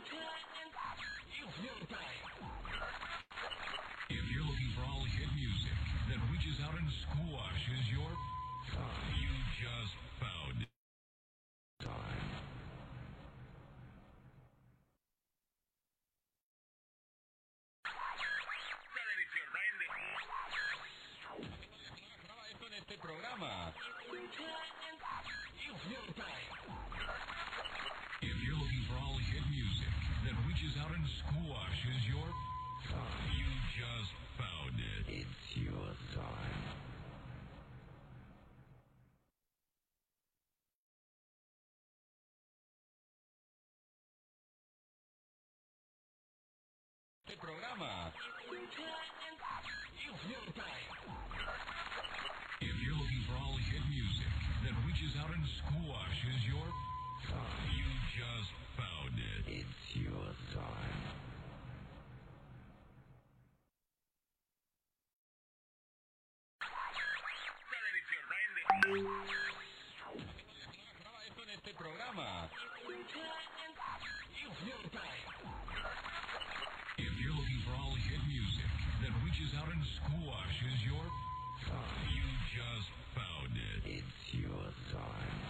If 0.00 0.08
you're 4.32 4.48
looking 4.48 4.72
for 4.72 4.80
all 4.88 5.04
hit 5.04 5.28
music 5.36 5.76
that 6.08 6.16
reaches 6.32 6.56
out 6.64 6.72
and 6.72 6.88
squashes 6.88 7.84
your 7.92 8.08
you 8.08 9.32
just 9.60 10.09
that 30.60 30.66
reaches 30.66 30.76
out 30.82 30.92
and 30.94 31.06
squashes 31.24 32.00
your 32.08 32.28
time, 32.90 33.32
you 33.32 33.48
just 33.72 34.12
found 34.36 34.76
it. 34.76 35.24
It's 35.24 35.56
your 35.56 35.88
time. 36.12 36.64
Este 47.26 47.38
programa. 47.38 48.12
If 52.60 52.76
you're 52.84 52.94
looking 52.94 53.22
for 53.26 53.36
all 53.40 53.56
hit 53.56 53.80
music 53.88 54.32
that 54.64 54.74
reaches 54.84 55.16
out 55.22 55.30
and 55.32 55.44
squashes 55.64 56.44
your 56.44 56.68
time, 57.30 57.64
you 57.72 57.88
just 58.12 58.59
If 68.90 68.96
you're 77.22 77.30
looking 77.30 77.60
for 77.62 77.70
all 77.78 77.94
hit 77.94 78.18
music 78.26 78.66
that 79.02 79.12
reaches 79.22 79.54
out 79.54 79.70
and 79.70 79.84
squashes 79.94 80.82
your 80.84 81.06
you 82.10 82.26
just 82.50 82.90
found 83.14 83.54
it. 83.54 84.02
It's 84.02 84.34
your 84.34 84.74
time. 84.90 85.49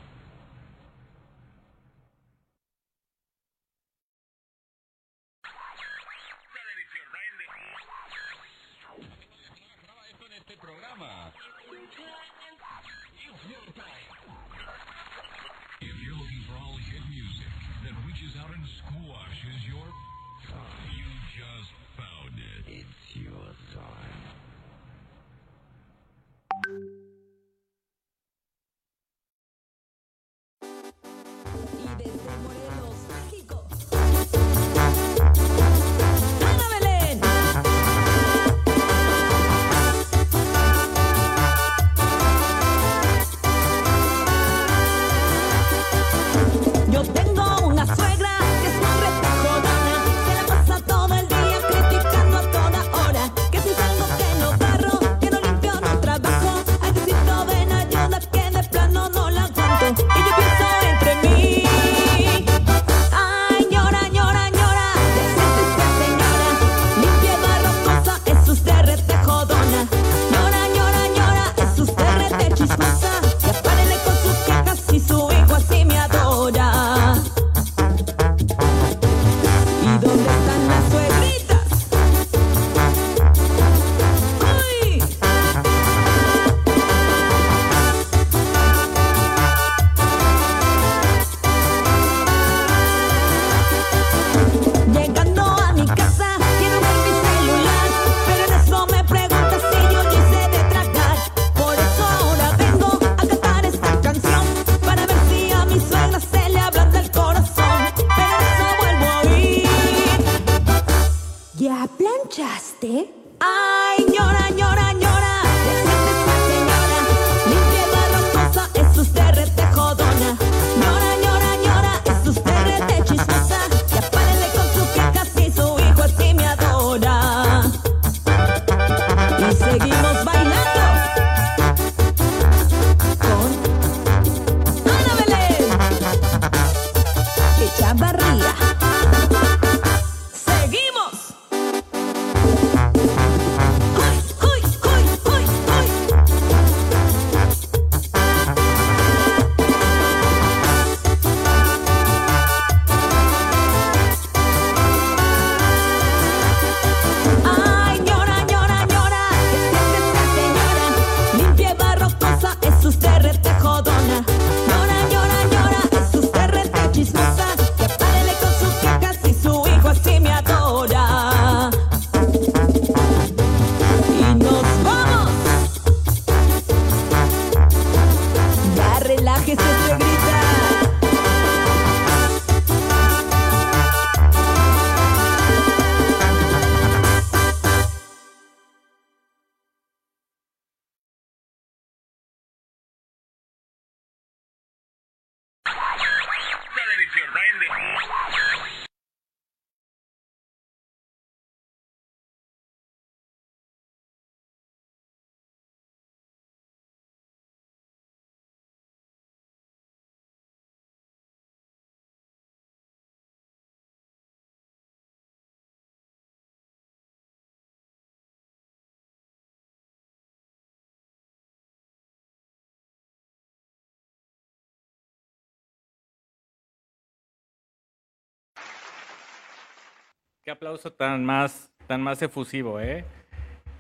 Aplauso 230.51 230.93
tan 230.93 231.25
más, 231.25 231.71
tan 231.87 232.03
más 232.03 232.21
efusivo, 232.23 232.81
¿eh? 232.81 233.05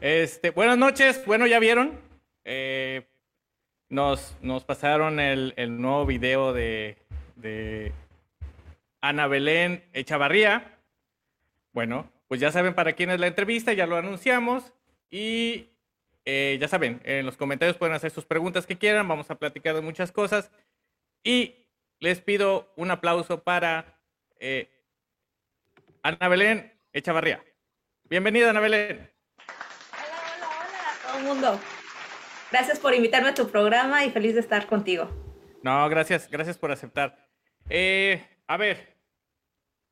Este, 0.00 0.50
buenas 0.50 0.78
noches, 0.78 1.25
bueno, 1.26 1.46
ya 1.46 1.58
vieron. 1.58 2.00
Eh, 2.44 3.06
nos, 3.88 4.37
nos 4.40 4.64
pasaron 4.64 5.20
el, 5.20 5.52
el 5.56 5.81
nuevo 5.81 6.06
video 6.06 6.52
de, 6.52 6.96
de 7.37 7.93
Ana 9.00 9.26
Belén 9.26 9.84
Echavarría. 9.93 10.78
Bueno, 11.72 12.11
pues 12.28 12.40
ya 12.40 12.50
saben 12.50 12.75
para 12.75 12.94
quién 12.94 13.11
es 13.11 13.20
la 13.20 13.26
entrevista, 13.26 13.73
ya 13.73 13.87
lo 13.87 13.96
anunciamos. 13.96 14.73
Y 15.11 15.69
eh, 16.25 16.56
ya 16.61 16.69
saben, 16.69 17.00
en 17.05 17.26
los 17.26 17.37
comentarios 17.37 17.76
pueden 17.76 17.94
hacer 17.94 18.11
sus 18.11 18.25
preguntas 18.25 18.66
que 18.66 18.78
quieran, 18.78 19.08
vamos 19.08 19.31
a 19.31 19.34
platicar 19.34 19.75
de 19.75 19.81
muchas 19.81 20.12
cosas. 20.12 20.50
Y 21.23 21.66
les 21.99 22.20
pido 22.20 22.73
un 22.76 22.90
aplauso 22.90 23.43
para 23.43 23.99
eh, 24.38 24.70
Ana 26.02 26.29
Belén 26.29 26.73
Echavarría. 26.93 27.44
Bienvenida, 28.05 28.50
Ana 28.50 28.61
Belén. 28.61 29.11
Hola, 29.93 30.17
hola, 30.37 30.49
hola 30.49 30.93
a 30.93 31.06
todo 31.06 31.19
el 31.19 31.25
mundo. 31.25 31.61
Gracias 32.50 32.79
por 32.79 32.94
invitarme 32.94 33.29
a 33.29 33.35
tu 33.35 33.50
programa 33.50 34.05
y 34.05 34.11
feliz 34.11 34.35
de 34.35 34.41
estar 34.41 34.67
contigo. 34.67 35.11
No, 35.62 35.87
gracias, 35.91 36.31
gracias 36.31 36.56
por 36.56 36.73
aceptar. 36.73 37.29
Eh, 37.69 38.26
a 38.47 38.56
ver, 38.56 38.97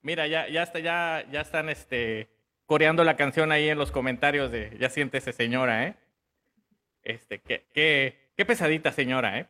mira, 0.01 0.27
ya, 0.27 0.49
ya 0.49 0.63
está, 0.63 0.79
ya, 0.79 1.27
ya 1.31 1.43
están 1.43 1.69
este 1.69 2.31
coreando 2.65 3.05
la 3.05 3.17
canción 3.17 3.53
ahí 3.53 3.69
en 3.69 3.79
los 3.79 3.93
comentarios 3.93 4.51
de 4.51 4.77
ya 4.81 4.89
siéntese 4.89 5.33
señora, 5.33 5.87
¿eh? 5.87 5.95
Este, 7.03 7.39
qué, 7.41 7.67
qué, 7.75 8.31
qué 8.35 8.47
pesadita 8.47 8.93
señora, 8.93 9.39
¿eh? 9.41 9.47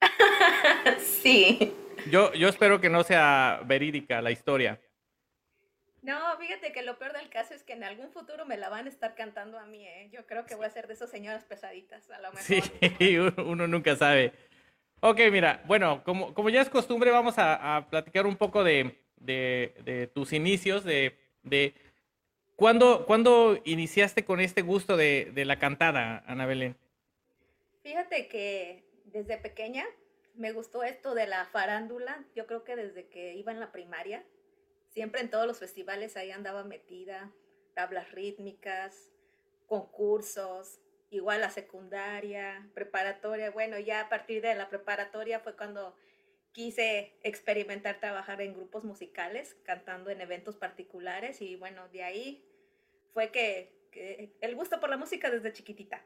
sí. 0.98 1.74
Yo, 2.10 2.32
yo 2.32 2.48
espero 2.48 2.80
que 2.80 2.88
no 2.88 3.02
sea 3.02 3.60
verídica 3.66 4.22
la 4.22 4.30
historia. 4.30 4.80
No, 6.02 6.18
fíjate 6.38 6.72
que 6.72 6.82
lo 6.82 6.98
peor 6.98 7.12
del 7.12 7.28
caso 7.28 7.52
es 7.54 7.62
que 7.62 7.74
en 7.74 7.84
algún 7.84 8.10
futuro 8.10 8.46
me 8.46 8.56
la 8.56 8.70
van 8.70 8.86
a 8.86 8.88
estar 8.88 9.14
cantando 9.14 9.58
a 9.58 9.66
mí, 9.66 9.86
¿eh? 9.86 10.08
Yo 10.10 10.26
creo 10.26 10.46
que 10.46 10.54
voy 10.54 10.66
a 10.66 10.70
ser 10.70 10.86
de 10.86 10.94
esas 10.94 11.10
señoras 11.10 11.44
pesaditas, 11.44 12.10
a 12.10 12.20
lo 12.20 12.32
mejor. 12.32 12.42
Sí, 12.42 13.18
uno 13.44 13.66
nunca 13.66 13.96
sabe. 13.96 14.32
Ok, 15.00 15.18
mira, 15.30 15.62
bueno, 15.66 16.02
como, 16.04 16.32
como 16.32 16.48
ya 16.48 16.60
es 16.62 16.70
costumbre, 16.70 17.10
vamos 17.10 17.38
a, 17.38 17.76
a 17.76 17.88
platicar 17.88 18.26
un 18.26 18.36
poco 18.36 18.64
de, 18.64 18.98
de, 19.16 19.74
de 19.84 20.06
tus 20.06 20.32
inicios, 20.32 20.84
de, 20.84 21.18
de 21.42 21.74
¿cuándo, 22.56 23.06
¿cuándo, 23.06 23.58
iniciaste 23.64 24.24
con 24.24 24.40
este 24.40 24.62
gusto 24.62 24.96
de, 24.96 25.30
de 25.32 25.44
la 25.44 25.58
cantada, 25.58 26.22
Ana 26.26 26.46
Belén? 26.46 26.76
Fíjate 27.82 28.28
que 28.28 28.84
desde 29.04 29.38
pequeña 29.38 29.86
me 30.34 30.52
gustó 30.52 30.82
esto 30.82 31.14
de 31.14 31.26
la 31.26 31.46
farándula, 31.46 32.24
yo 32.34 32.46
creo 32.46 32.64
que 32.64 32.76
desde 32.76 33.08
que 33.08 33.34
iba 33.34 33.52
en 33.52 33.60
la 33.60 33.72
primaria, 33.72 34.24
siempre 34.90 35.20
en 35.20 35.30
todos 35.30 35.46
los 35.46 35.58
festivales 35.58 36.16
ahí 36.16 36.30
andaba 36.30 36.64
metida, 36.64 37.32
tablas 37.74 38.10
rítmicas, 38.12 39.10
concursos, 39.66 40.80
igual 41.10 41.40
la 41.40 41.50
secundaria, 41.50 42.68
preparatoria. 42.74 43.50
Bueno, 43.50 43.78
ya 43.78 44.00
a 44.00 44.08
partir 44.08 44.42
de 44.42 44.54
la 44.54 44.68
preparatoria 44.68 45.40
fue 45.40 45.56
cuando 45.56 45.94
quise 46.52 47.14
experimentar 47.22 48.00
trabajar 48.00 48.40
en 48.40 48.54
grupos 48.54 48.84
musicales, 48.84 49.56
cantando 49.64 50.10
en 50.10 50.20
eventos 50.20 50.56
particulares 50.56 51.40
y 51.40 51.56
bueno, 51.56 51.88
de 51.88 52.02
ahí 52.02 52.44
fue 53.14 53.30
que, 53.30 53.78
el 54.40 54.54
gusto 54.54 54.78
por 54.80 54.90
la 54.90 54.96
música 54.96 55.30
desde 55.30 55.52
chiquitita. 55.52 56.04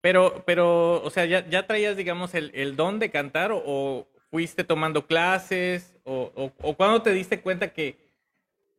Pero, 0.00 0.44
pero, 0.46 1.02
o 1.02 1.10
sea, 1.10 1.26
¿ya, 1.26 1.46
ya 1.48 1.66
traías, 1.66 1.96
digamos, 1.96 2.34
el, 2.34 2.50
el 2.54 2.76
don 2.76 2.98
de 2.98 3.10
cantar 3.10 3.50
o 3.52 4.06
fuiste 4.30 4.64
tomando 4.64 5.06
clases 5.06 5.96
o, 6.04 6.32
o, 6.34 6.52
o 6.62 6.76
cuándo 6.76 7.02
te 7.02 7.12
diste 7.12 7.40
cuenta 7.40 7.72
que, 7.72 7.96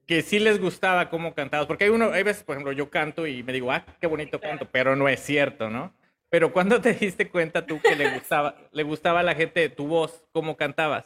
que 0.06 0.22
sí 0.22 0.40
les 0.40 0.60
gustaba 0.60 1.10
cómo 1.10 1.34
cantabas? 1.34 1.68
Porque 1.68 1.86
hay 1.86 1.90
uno, 1.90 2.12
hay 2.12 2.24
veces, 2.24 2.44
por 2.44 2.56
ejemplo, 2.56 2.72
yo 2.72 2.90
canto 2.90 3.28
y 3.28 3.44
me 3.44 3.54
digo, 3.54 3.72
ah, 3.72 3.86
qué 4.00 4.08
bonito 4.08 4.40
canto, 4.40 4.68
pero 4.72 4.96
no 4.96 5.08
es 5.08 5.20
cierto, 5.20 5.70
¿no? 5.70 5.94
Pero 6.30 6.54
¿cuándo 6.54 6.80
te 6.80 6.94
diste 6.94 7.30
cuenta 7.30 7.66
tú 7.66 7.80
que 7.82 7.96
le 7.96 8.12
gustaba, 8.14 8.56
le 8.72 8.84
gustaba 8.84 9.22
a 9.22 9.24
la 9.24 9.36
gente 9.36 9.68
tu 9.70 9.88
voz, 9.88 10.26
cómo 10.32 10.56
cantabas? 10.58 11.06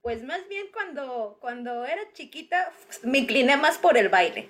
Pues 0.00 0.22
más 0.22 0.48
bien 0.48 0.66
cuando, 0.72 1.36
cuando 1.40 1.84
era 1.84 2.00
chiquita 2.12 2.72
me 3.02 3.18
incliné 3.18 3.56
más 3.56 3.78
por 3.78 3.98
el 3.98 4.08
baile, 4.08 4.48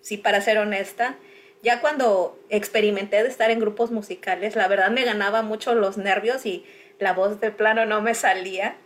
sí, 0.00 0.16
para 0.16 0.40
ser 0.40 0.58
honesta. 0.58 1.16
Ya 1.62 1.80
cuando 1.80 2.38
experimenté 2.48 3.22
de 3.22 3.28
estar 3.28 3.50
en 3.50 3.58
grupos 3.58 3.90
musicales, 3.90 4.56
la 4.56 4.68
verdad 4.68 4.90
me 4.90 5.04
ganaba 5.04 5.42
mucho 5.42 5.74
los 5.74 5.98
nervios 5.98 6.46
y 6.46 6.64
la 6.98 7.12
voz 7.12 7.40
de 7.40 7.50
plano 7.50 7.86
no 7.86 8.02
me 8.02 8.14
salía. 8.14 8.76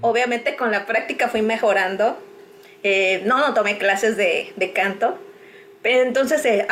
Obviamente 0.00 0.56
con 0.56 0.70
la 0.70 0.86
práctica 0.86 1.28
fui 1.28 1.42
mejorando. 1.42 2.18
Eh, 2.82 3.22
no, 3.24 3.38
no 3.38 3.54
tomé 3.54 3.78
clases 3.78 4.16
de, 4.16 4.52
de 4.56 4.72
canto, 4.72 5.18
pero 5.82 6.02
entonces 6.02 6.44
eh, 6.44 6.66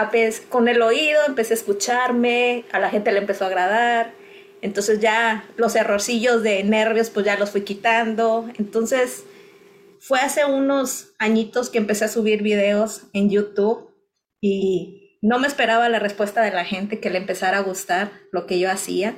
con 0.49 0.69
el 0.69 0.83
oído 0.83 1.21
empecé 1.27 1.55
a 1.55 1.57
escucharme, 1.57 2.65
a 2.73 2.79
la 2.79 2.91
gente 2.91 3.13
le 3.13 3.19
empezó 3.19 3.45
a 3.45 3.49
agradar. 3.49 4.13
Entonces 4.63 5.01
ya 5.01 5.45
los 5.57 5.77
errorcillos 5.77 6.43
de 6.43 6.65
nervios 6.65 7.11
pues 7.11 7.27
ya 7.27 7.37
los 7.37 7.51
fui 7.51 7.63
quitando. 7.63 8.49
Entonces 8.59 9.25
fue 10.01 10.21
hace 10.21 10.45
unos 10.45 11.15
añitos 11.19 11.71
que 11.71 11.79
empecé 11.79 12.05
a 12.05 12.09
subir 12.09 12.43
videos 12.43 13.03
en 13.13 13.31
YouTube 13.31 13.91
y 14.41 15.19
no 15.23 15.39
me 15.39 15.47
esperaba 15.49 15.89
la 15.89 15.99
respuesta 15.99 16.43
de 16.43 16.53
la 16.53 16.65
gente 16.65 17.01
que 17.01 17.11
le 17.11 17.19
empezara 17.19 17.59
a 17.59 17.63
gustar 17.63 18.13
lo 18.33 18.47
que 18.47 18.59
yo 18.59 18.71
hacía. 18.71 19.17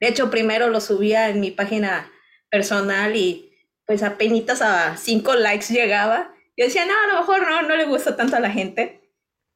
De 0.00 0.08
hecho, 0.08 0.30
primero 0.30 0.68
lo 0.68 0.80
subía 0.80 1.28
en 1.28 1.40
mi 1.40 1.50
página 1.50 2.10
personal 2.50 3.16
y 3.16 3.52
pues 3.86 4.02
apenas 4.02 4.62
a 4.62 4.96
cinco 4.96 5.34
likes 5.34 5.72
llegaba. 5.72 6.34
Yo 6.56 6.64
decía, 6.64 6.84
no, 6.86 6.92
a 6.92 7.14
lo 7.14 7.20
mejor 7.20 7.42
no, 7.48 7.62
no 7.62 7.76
le 7.76 7.84
gusta 7.84 8.16
tanto 8.16 8.36
a 8.36 8.40
la 8.40 8.50
gente. 8.50 9.02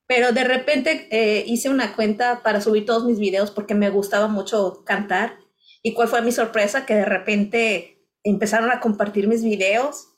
Pero 0.07 0.33
de 0.33 0.45
repente 0.45 1.07
eh, 1.11 1.45
hice 1.47 1.69
una 1.69 1.95
cuenta 1.95 2.43
para 2.43 2.61
subir 2.61 2.85
todos 2.85 3.05
mis 3.05 3.19
videos 3.19 3.51
porque 3.51 3.75
me 3.75 3.91
gustaba 3.91 4.29
mucho 4.29 4.83
cantar. 4.85 5.39
¿Y 5.83 5.95
cuál 5.95 6.09
fue 6.09 6.23
mi 6.23 6.33
sorpresa? 6.33 6.85
Que 6.85 6.95
de 6.95 7.05
repente 7.05 8.09
empezaron 8.25 8.71
a 8.71 8.81
compartir 8.81 9.29
mis 9.29 9.45
videos 9.45 10.09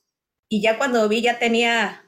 y 0.49 0.63
ya 0.63 0.79
cuando 0.79 1.09
vi 1.09 1.23
ya 1.23 1.39
tenía 1.39 2.05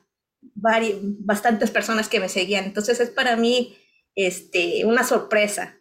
bastantes 0.55 1.71
personas 1.71 2.09
que 2.09 2.21
me 2.21 2.29
seguían. 2.29 2.65
Entonces 2.65 3.01
es 3.01 3.11
para 3.11 3.37
mí 3.37 3.77
este, 4.15 4.85
una 4.85 5.05
sorpresa. 5.05 5.79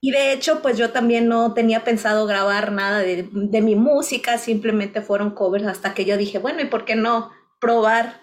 Y 0.00 0.12
de 0.12 0.32
hecho, 0.32 0.62
pues 0.62 0.78
yo 0.78 0.90
también 0.90 1.28
no 1.28 1.52
tenía 1.52 1.84
pensado 1.84 2.26
grabar 2.26 2.72
nada 2.72 3.00
de, 3.00 3.28
de, 3.30 3.60
mi 3.60 3.74
música, 3.74 4.38
simplemente 4.38 5.02
fueron 5.02 5.32
covers 5.32 5.66
hasta 5.66 5.92
que 5.92 6.06
yo 6.06 6.16
dije, 6.16 6.38
bueno, 6.38 6.62
¿y 6.62 6.66
por 6.66 6.86
qué 6.86 6.96
no 6.96 7.30
probar 7.60 8.22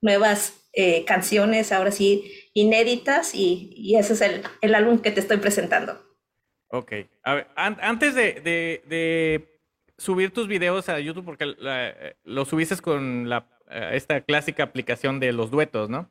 nuevas 0.00 0.66
eh, 0.72 1.04
canciones, 1.04 1.70
ahora 1.70 1.90
sí, 1.90 2.32
inéditas? 2.54 3.34
Y, 3.34 3.74
y 3.76 3.96
ese 3.96 4.14
es 4.14 4.20
el, 4.22 4.42
el, 4.62 4.74
álbum 4.74 4.98
que 4.98 5.10
te 5.10 5.20
estoy 5.20 5.36
presentando. 5.36 6.00
Ok, 6.68 6.92
a 7.22 7.34
ver, 7.34 7.46
an 7.56 7.76
antes 7.82 8.14
de, 8.14 8.40
de, 8.40 8.82
de, 8.88 9.60
subir 9.98 10.32
tus 10.32 10.48
videos 10.48 10.88
a 10.88 10.98
YouTube, 10.98 11.26
porque 11.26 11.44
la, 11.58 11.94
lo 12.24 12.46
subiste 12.46 12.74
con 12.78 13.28
la, 13.28 13.46
esta 13.92 14.22
clásica 14.22 14.62
aplicación 14.62 15.20
de 15.20 15.32
los 15.32 15.50
duetos, 15.50 15.90
¿no? 15.90 16.08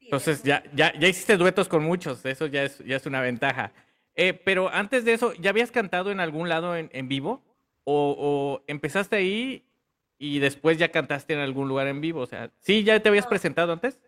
Entonces 0.00 0.44
ya, 0.44 0.62
ya, 0.72 0.92
ya 0.98 1.08
hiciste 1.08 1.36
duetos 1.36 1.68
con 1.68 1.82
muchos, 1.82 2.24
eso 2.24 2.46
ya 2.46 2.62
es, 2.62 2.78
ya 2.78 2.96
es 2.96 3.06
una 3.06 3.20
ventaja. 3.20 3.72
Eh, 4.14 4.34
pero 4.34 4.68
antes 4.68 5.04
de 5.04 5.12
eso, 5.12 5.32
¿ya 5.34 5.50
habías 5.50 5.70
cantado 5.70 6.10
en 6.10 6.20
algún 6.20 6.48
lado 6.48 6.76
en, 6.76 6.90
en 6.92 7.08
vivo? 7.08 7.42
O, 7.84 8.16
¿O, 8.18 8.64
empezaste 8.66 9.16
ahí 9.16 9.66
y 10.18 10.38
después 10.38 10.78
ya 10.78 10.90
cantaste 10.90 11.32
en 11.32 11.40
algún 11.40 11.68
lugar 11.68 11.86
en 11.86 12.00
vivo? 12.00 12.20
O 12.20 12.26
sea, 12.26 12.50
¿sí 12.58 12.84
ya 12.84 13.00
te 13.00 13.08
habías 13.08 13.24
no. 13.24 13.30
presentado 13.30 13.72
antes? 13.72 14.00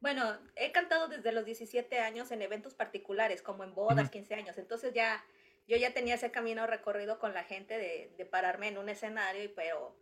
Bueno, 0.00 0.36
he 0.56 0.72
cantado 0.72 1.08
desde 1.08 1.32
los 1.32 1.44
17 1.44 1.98
años 1.98 2.30
en 2.32 2.42
eventos 2.42 2.74
particulares, 2.74 3.42
como 3.42 3.62
en 3.62 3.74
bodas, 3.74 4.06
uh 4.06 4.08
-huh. 4.08 4.10
15 4.10 4.34
años. 4.34 4.58
Entonces 4.58 4.94
ya, 4.94 5.24
yo 5.68 5.76
ya 5.76 5.92
tenía 5.92 6.14
ese 6.14 6.30
camino 6.30 6.66
recorrido 6.66 7.18
con 7.18 7.34
la 7.34 7.44
gente 7.44 7.78
de, 7.78 8.12
de 8.16 8.26
pararme 8.26 8.68
en 8.68 8.78
un 8.78 8.88
escenario, 8.88 9.52
pero 9.54 9.96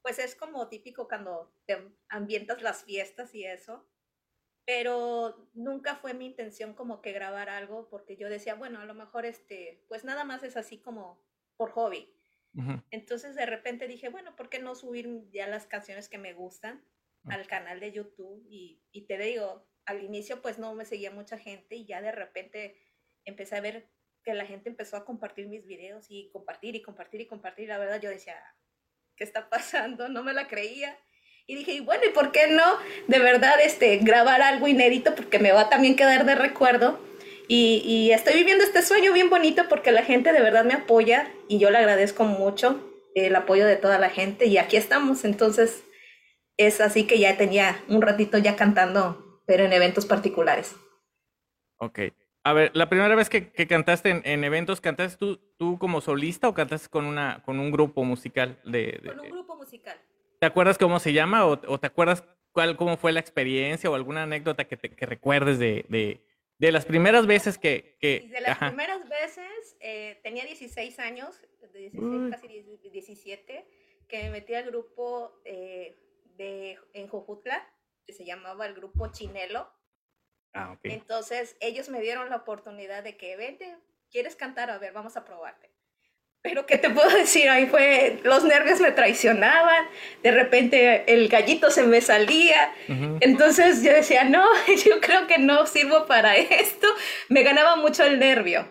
pues 0.00 0.18
es 0.18 0.34
como 0.34 0.68
típico 0.68 1.06
cuando 1.06 1.52
te 1.66 1.78
ambientas 2.08 2.62
las 2.62 2.84
fiestas 2.84 3.34
y 3.34 3.44
eso 3.44 3.86
pero 4.64 5.48
nunca 5.54 5.96
fue 5.96 6.14
mi 6.14 6.26
intención 6.26 6.74
como 6.74 7.02
que 7.02 7.12
grabar 7.12 7.48
algo 7.48 7.88
porque 7.88 8.16
yo 8.16 8.28
decía, 8.28 8.54
bueno, 8.54 8.80
a 8.80 8.84
lo 8.84 8.94
mejor 8.94 9.26
este, 9.26 9.84
pues 9.88 10.04
nada 10.04 10.24
más 10.24 10.42
es 10.42 10.56
así 10.56 10.78
como 10.78 11.20
por 11.56 11.70
hobby. 11.72 12.14
Uh 12.54 12.60
-huh. 12.60 12.84
Entonces 12.90 13.34
de 13.34 13.46
repente 13.46 13.88
dije, 13.88 14.08
bueno, 14.08 14.36
¿por 14.36 14.48
qué 14.48 14.58
no 14.58 14.74
subir 14.74 15.08
ya 15.30 15.46
las 15.48 15.66
canciones 15.66 16.08
que 16.08 16.18
me 16.18 16.32
gustan 16.32 16.84
uh 17.24 17.28
-huh. 17.28 17.34
al 17.34 17.46
canal 17.46 17.80
de 17.80 17.92
YouTube? 17.92 18.44
Y, 18.48 18.82
y, 18.92 19.06
te 19.06 19.18
digo, 19.18 19.66
al 19.84 20.02
inicio 20.02 20.42
pues 20.42 20.58
no 20.58 20.74
me 20.74 20.84
seguía 20.84 21.10
mucha 21.10 21.38
gente 21.38 21.74
y 21.74 21.86
ya 21.86 22.00
de 22.00 22.12
repente 22.12 22.76
empecé 23.24 23.56
a 23.56 23.60
ver 23.60 23.88
que 24.22 24.34
la 24.34 24.46
gente 24.46 24.68
empezó 24.68 24.96
a 24.96 25.04
compartir 25.04 25.48
mis 25.48 25.66
videos 25.66 26.06
y 26.08 26.30
compartir 26.30 26.76
y 26.76 26.82
compartir 26.82 27.20
y 27.20 27.26
compartir. 27.26 27.68
La 27.68 27.78
verdad 27.78 28.00
yo 28.00 28.10
decía, 28.10 28.36
¿qué 29.16 29.24
está 29.24 29.48
pasando? 29.50 30.08
No 30.08 30.22
me 30.22 30.32
la 30.32 30.46
creía. 30.46 30.96
Y 31.46 31.56
dije, 31.56 31.72
y 31.72 31.80
bueno, 31.80 32.04
¿y 32.06 32.10
por 32.10 32.32
qué 32.32 32.46
no 32.48 32.62
de 33.08 33.18
verdad 33.18 33.54
este, 33.62 33.98
grabar 33.98 34.42
algo 34.42 34.68
inédito? 34.68 35.14
Porque 35.14 35.38
me 35.38 35.52
va 35.52 35.62
a 35.62 35.68
también 35.68 35.96
quedar 35.96 36.24
de 36.24 36.34
recuerdo. 36.34 37.00
Y, 37.48 37.82
y, 37.84 38.12
estoy 38.12 38.34
viviendo 38.34 38.64
este 38.64 38.82
sueño 38.82 39.12
bien 39.12 39.28
bonito 39.28 39.64
porque 39.68 39.92
la 39.92 40.04
gente 40.04 40.32
de 40.32 40.40
verdad 40.40 40.64
me 40.64 40.74
apoya 40.74 41.30
y 41.48 41.58
yo 41.58 41.70
le 41.70 41.78
agradezco 41.78 42.24
mucho 42.24 42.80
el 43.14 43.34
apoyo 43.36 43.66
de 43.66 43.76
toda 43.76 43.98
la 43.98 44.08
gente 44.08 44.46
y 44.46 44.56
aquí 44.58 44.76
estamos. 44.76 45.24
Entonces, 45.24 45.82
es 46.56 46.80
así 46.80 47.04
que 47.06 47.18
ya 47.18 47.36
tenía 47.36 47.78
un 47.88 48.00
ratito 48.00 48.38
ya 48.38 48.56
cantando, 48.56 49.42
pero 49.46 49.64
en 49.64 49.72
eventos 49.72 50.06
particulares. 50.06 50.74
Ok. 51.78 51.98
A 52.44 52.52
ver, 52.54 52.70
la 52.74 52.88
primera 52.88 53.14
vez 53.14 53.28
que, 53.28 53.50
que 53.52 53.66
cantaste 53.66 54.10
en, 54.10 54.22
en 54.24 54.44
eventos, 54.44 54.80
¿cantaste 54.80 55.18
tú, 55.18 55.40
tú 55.58 55.78
como 55.78 56.00
solista 56.00 56.48
o 56.48 56.54
cantaste 56.54 56.88
con, 56.88 57.04
una, 57.04 57.42
con 57.44 57.58
un 57.60 57.70
grupo 57.70 58.04
musical? 58.04 58.58
De, 58.64 58.98
de- 59.02 59.10
Con 59.10 59.20
un 59.20 59.30
grupo 59.30 59.56
musical. 59.56 59.96
¿Te 60.42 60.46
acuerdas 60.46 60.76
cómo 60.76 60.98
se 60.98 61.12
llama 61.12 61.46
o, 61.46 61.52
o 61.68 61.78
te 61.78 61.86
acuerdas 61.86 62.24
cuál, 62.50 62.76
cómo 62.76 62.96
fue 62.96 63.12
la 63.12 63.20
experiencia 63.20 63.88
o 63.88 63.94
alguna 63.94 64.24
anécdota 64.24 64.64
que, 64.64 64.76
te, 64.76 64.90
que 64.90 65.06
recuerdes 65.06 65.60
de, 65.60 65.86
de, 65.88 66.26
de 66.58 66.72
las 66.72 66.84
primeras 66.84 67.28
veces 67.28 67.58
que... 67.58 67.96
que 68.00 68.26
de 68.28 68.40
las 68.40 68.50
ajá. 68.50 68.66
primeras 68.66 69.08
veces, 69.08 69.76
eh, 69.78 70.18
tenía 70.24 70.44
16 70.44 70.98
años, 70.98 71.40
de 71.72 71.78
16, 71.78 72.02
Uy. 72.02 72.30
casi 72.32 72.48
10 72.48 72.82
17, 72.90 73.68
que 74.08 74.22
me 74.24 74.30
metí 74.30 74.54
al 74.54 74.64
grupo 74.64 75.40
eh, 75.44 75.96
de, 76.36 76.76
en 76.92 77.06
Jojutla, 77.06 77.64
que 78.04 78.12
se 78.12 78.24
llamaba 78.24 78.66
el 78.66 78.74
grupo 78.74 79.12
Chinelo. 79.12 79.72
Ah, 80.54 80.72
ok. 80.72 80.80
Entonces 80.86 81.56
ellos 81.60 81.88
me 81.88 82.00
dieron 82.00 82.30
la 82.30 82.38
oportunidad 82.38 83.04
de 83.04 83.16
que, 83.16 83.36
vente, 83.36 83.76
¿quieres 84.10 84.34
cantar? 84.34 84.70
A 84.70 84.78
ver, 84.78 84.92
vamos 84.92 85.16
a 85.16 85.24
probarte. 85.24 85.71
Pero 86.42 86.66
¿qué 86.66 86.76
te 86.76 86.90
puedo 86.90 87.08
decir? 87.16 87.48
Ahí 87.48 87.66
fue, 87.66 88.20
los 88.24 88.44
nervios 88.44 88.80
me 88.80 88.90
traicionaban, 88.90 89.86
de 90.22 90.30
repente 90.32 91.12
el 91.12 91.28
gallito 91.28 91.70
se 91.70 91.84
me 91.84 92.00
salía, 92.00 92.74
entonces 93.20 93.82
yo 93.82 93.92
decía, 93.92 94.24
no, 94.24 94.44
yo 94.84 95.00
creo 95.00 95.26
que 95.26 95.38
no 95.38 95.66
sirvo 95.66 96.06
para 96.06 96.36
esto. 96.36 96.88
Me 97.28 97.42
ganaba 97.42 97.76
mucho 97.76 98.04
el 98.04 98.18
nervio. 98.18 98.66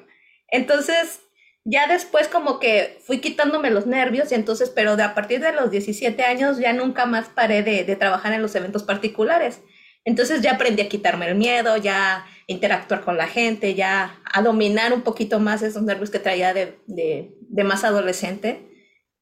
Entonces, 0.49 1.21
ya 1.63 1.87
después 1.87 2.27
como 2.27 2.59
que 2.59 2.97
fui 3.05 3.19
quitándome 3.19 3.69
los 3.69 3.85
nervios 3.85 4.31
y 4.31 4.35
entonces, 4.35 4.69
pero 4.69 4.97
de 4.97 5.03
a 5.03 5.15
partir 5.15 5.39
de 5.39 5.53
los 5.53 5.71
17 5.71 6.23
años 6.23 6.57
ya 6.57 6.73
nunca 6.73 7.05
más 7.05 7.29
paré 7.29 7.63
de, 7.63 7.85
de 7.85 7.95
trabajar 7.95 8.33
en 8.33 8.41
los 8.41 8.55
eventos 8.55 8.83
particulares. 8.83 9.61
Entonces 10.03 10.41
ya 10.41 10.53
aprendí 10.53 10.81
a 10.81 10.89
quitarme 10.89 11.27
el 11.27 11.35
miedo, 11.35 11.77
ya 11.77 12.25
interactuar 12.51 13.03
con 13.03 13.17
la 13.17 13.27
gente, 13.27 13.75
ya 13.75 14.21
a 14.25 14.41
dominar 14.41 14.93
un 14.93 15.01
poquito 15.01 15.39
más 15.39 15.61
esos 15.61 15.83
nervios 15.83 16.09
que 16.09 16.19
traía 16.19 16.53
de, 16.53 16.79
de, 16.87 17.35
de 17.39 17.63
más 17.63 17.83
adolescente. 17.83 18.67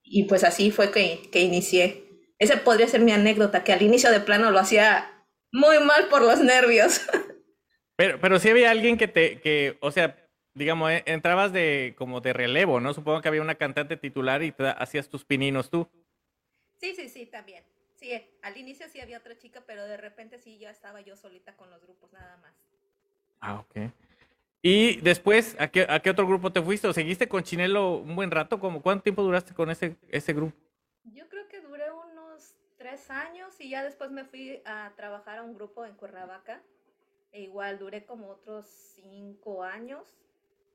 Y 0.04 0.24
pues 0.24 0.44
así 0.44 0.72
fue 0.72 0.92
que, 0.92 1.30
que 1.32 1.42
inicié. 1.42 2.06
Ese 2.40 2.58
podría 2.58 2.88
ser 2.88 3.02
mi 3.02 3.12
anécdota, 3.12 3.64
que 3.64 3.74
al 3.74 3.82
inicio 3.82 4.12
de 4.12 4.22
plano 4.22 4.52
lo 4.52 4.60
hacía 4.60 5.26
muy 5.52 5.80
mal 5.80 6.08
por 6.10 6.22
los 6.22 6.42
nervios. 6.42 7.02
Pero, 7.96 8.18
pero 8.22 8.40
sí 8.40 8.48
había 8.48 8.72
alguien 8.72 8.98
que 8.98 9.10
te, 9.10 9.42
que, 9.42 9.78
o 9.82 9.92
sea, 9.92 10.16
digamos, 10.54 10.90
eh, 10.90 11.04
entrabas 11.06 11.52
de 11.52 11.96
como 11.98 12.22
de 12.22 12.32
relevo, 12.32 12.80
¿no? 12.80 12.94
Supongo 12.94 13.22
que 13.22 13.28
había 13.28 13.42
una 13.42 13.56
cantante 13.56 13.98
titular 13.98 14.42
y 14.42 14.54
te 14.54 14.68
hacías 14.70 15.10
tus 15.10 15.26
pininos 15.26 15.70
tú. 15.70 15.90
Sí, 16.78 16.96
sí, 16.96 17.10
sí, 17.10 17.26
también. 17.26 17.64
Sí, 17.96 18.14
al 18.42 18.56
inicio 18.56 18.88
sí 18.88 19.02
había 19.02 19.18
otra 19.18 19.38
chica, 19.38 19.64
pero 19.68 19.86
de 19.86 19.98
repente 19.98 20.40
sí 20.40 20.58
ya 20.58 20.70
estaba 20.72 21.02
yo 21.02 21.18
solita 21.18 21.58
con 21.58 21.70
los 21.70 21.82
grupos 21.82 22.14
nada 22.14 22.38
más. 22.38 22.54
Ah, 23.42 23.60
ok. 23.60 23.92
Y 24.62 25.00
después, 25.02 25.56
¿a 25.60 25.70
qué, 25.70 25.86
a 25.90 26.00
qué 26.02 26.10
otro 26.10 26.28
grupo 26.28 26.52
te 26.52 26.62
fuiste? 26.62 26.88
¿O 26.88 26.94
seguiste 26.94 27.30
con 27.30 27.44
Chinelo 27.44 27.98
un 27.98 28.16
buen 28.16 28.30
rato? 28.32 28.60
¿Cómo, 28.60 28.82
¿Cuánto 28.82 29.04
tiempo 29.04 29.24
duraste 29.24 29.54
con 29.54 29.70
ese, 29.70 29.96
ese 30.10 30.34
grupo? 30.34 30.56
Yo 31.06 31.28
creo 31.30 31.48
que 31.48 31.62
duré 31.62 31.86
unos 31.92 32.56
tres 32.78 33.10
años 33.10 33.56
y 33.60 33.70
ya 33.70 33.84
después 33.84 34.12
me 34.12 34.26
fui 34.26 34.62
a 34.66 34.92
trabajar 34.98 35.38
a 35.40 35.44
un 35.44 35.54
grupo 35.56 35.86
en 35.86 35.96
Cuernavaca. 35.96 36.62
E 37.32 37.42
igual 37.42 37.80
duré 37.80 38.06
como 38.06 38.28
otros 38.30 38.66
cinco 38.96 39.64
años 39.64 40.18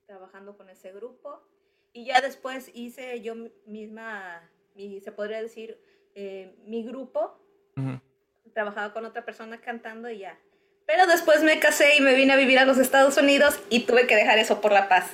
trabajando 0.06 0.56
con 0.56 0.70
ese 0.70 0.92
grupo. 0.92 1.42
Y 1.92 2.06
ya 2.06 2.20
después 2.20 2.70
hice 2.74 3.20
yo 3.20 3.34
mi- 3.34 3.52
misma, 3.66 4.50
mi, 4.74 5.00
se 5.00 5.12
podría 5.12 5.42
decir, 5.42 5.78
eh, 6.14 6.56
mi 6.64 6.84
grupo. 6.84 7.38
Trabajaba 8.54 8.92
con 8.94 9.04
otra 9.04 9.24
persona 9.24 9.60
cantando 9.60 10.08
y 10.08 10.18
ya. 10.18 10.38
Pero 10.86 11.06
después 11.06 11.42
me 11.42 11.58
casé 11.58 11.96
y 11.96 12.00
me 12.00 12.14
vine 12.14 12.32
a 12.32 12.36
vivir 12.36 12.58
a 12.58 12.64
los 12.64 12.78
Estados 12.78 13.16
Unidos 13.16 13.58
y 13.70 13.80
tuve 13.80 14.06
que 14.06 14.16
dejar 14.16 14.38
eso 14.38 14.60
por 14.60 14.72
la 14.72 14.88
paz. 14.88 15.06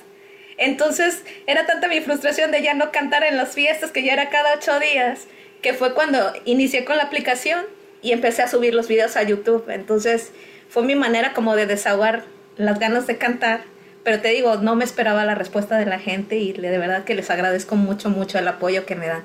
Entonces 0.59 1.25
era 1.47 1.67
tanta 1.67 1.89
mi 1.89 2.01
frustración 2.01 2.51
de 2.51 2.63
ya 2.63 2.75
no 2.75 2.93
cantar 2.93 3.25
en 3.25 3.37
las 3.37 3.55
fiestas, 3.55 3.93
que 3.93 4.03
ya 4.03 4.13
era 4.13 4.29
cada 4.29 4.55
ocho 4.55 4.79
días, 4.79 5.27
que 5.63 5.73
fue 5.73 5.95
cuando 5.95 6.33
inicié 6.45 6.85
con 6.85 6.97
la 6.97 7.05
aplicación 7.05 7.65
y 8.03 8.13
empecé 8.13 8.43
a 8.43 8.49
subir 8.49 8.75
los 8.75 8.89
videos 8.89 9.17
a 9.17 9.23
YouTube. 9.23 9.71
Entonces 9.71 10.33
fue 10.69 10.83
mi 10.83 10.97
manera 10.97 11.33
como 11.33 11.57
de 11.57 11.67
desahogar 11.67 12.25
las 12.57 12.79
ganas 12.79 13.07
de 13.07 13.17
cantar. 13.17 13.63
Pero 14.03 14.21
te 14.21 14.29
digo, 14.29 14.57
no 14.57 14.77
me 14.77 14.85
esperaba 14.85 15.25
la 15.25 15.35
respuesta 15.35 15.79
de 15.79 15.87
la 15.87 15.99
gente 15.99 16.37
y 16.37 16.53
de 16.53 16.79
verdad 16.79 17.05
que 17.05 17.15
les 17.15 17.31
agradezco 17.31 17.77
mucho, 17.77 18.11
mucho 18.11 18.39
el 18.39 18.49
apoyo 18.49 18.87
que 18.87 18.97
me 18.97 19.07
dan. 19.07 19.25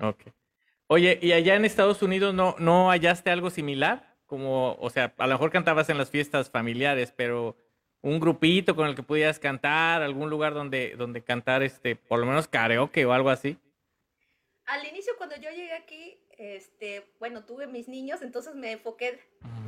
Ok. 0.00 0.22
Oye, 0.86 1.18
¿y 1.20 1.32
allá 1.32 1.54
en 1.54 1.64
Estados 1.64 2.02
Unidos 2.02 2.32
no, 2.34 2.56
no 2.58 2.90
hallaste 2.90 3.30
algo 3.30 3.50
similar? 3.50 4.07
Como, 4.28 4.74
o 4.74 4.90
sea, 4.90 5.12
a 5.18 5.26
lo 5.26 5.34
mejor 5.34 5.50
cantabas 5.50 5.88
en 5.88 5.98
las 5.98 6.10
fiestas 6.10 6.50
familiares, 6.50 7.12
pero 7.16 7.56
un 8.02 8.20
grupito 8.20 8.76
con 8.76 8.86
el 8.86 8.94
que 8.94 9.02
pudieras 9.02 9.40
cantar, 9.40 10.02
algún 10.02 10.30
lugar 10.30 10.54
donde, 10.54 10.94
donde 10.96 11.22
cantar, 11.22 11.64
este, 11.64 11.96
por 11.96 12.20
lo 12.20 12.26
menos 12.26 12.46
karaoke 12.46 13.04
o 13.04 13.12
algo 13.12 13.30
así. 13.30 13.58
Al 14.66 14.86
inicio 14.86 15.14
cuando 15.16 15.34
yo 15.36 15.50
llegué 15.50 15.72
aquí, 15.72 16.18
este, 16.38 17.04
bueno, 17.18 17.44
tuve 17.44 17.66
mis 17.66 17.88
niños, 17.88 18.22
entonces 18.22 18.54
me 18.54 18.72
enfoqué 18.72 19.18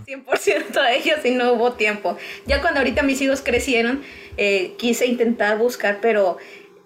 100% 0.07 0.77
a 0.77 0.93
ellos 0.93 1.25
y 1.25 1.33
no 1.33 1.55
hubo 1.55 1.73
tiempo. 1.73 2.17
Ya 2.47 2.61
cuando 2.61 2.81
ahorita 2.81 3.03
mis 3.03 3.21
hijos 3.21 3.43
crecieron, 3.43 4.05
eh, 4.37 4.75
quise 4.79 5.07
intentar 5.07 5.59
buscar, 5.59 5.99
pero 6.01 6.39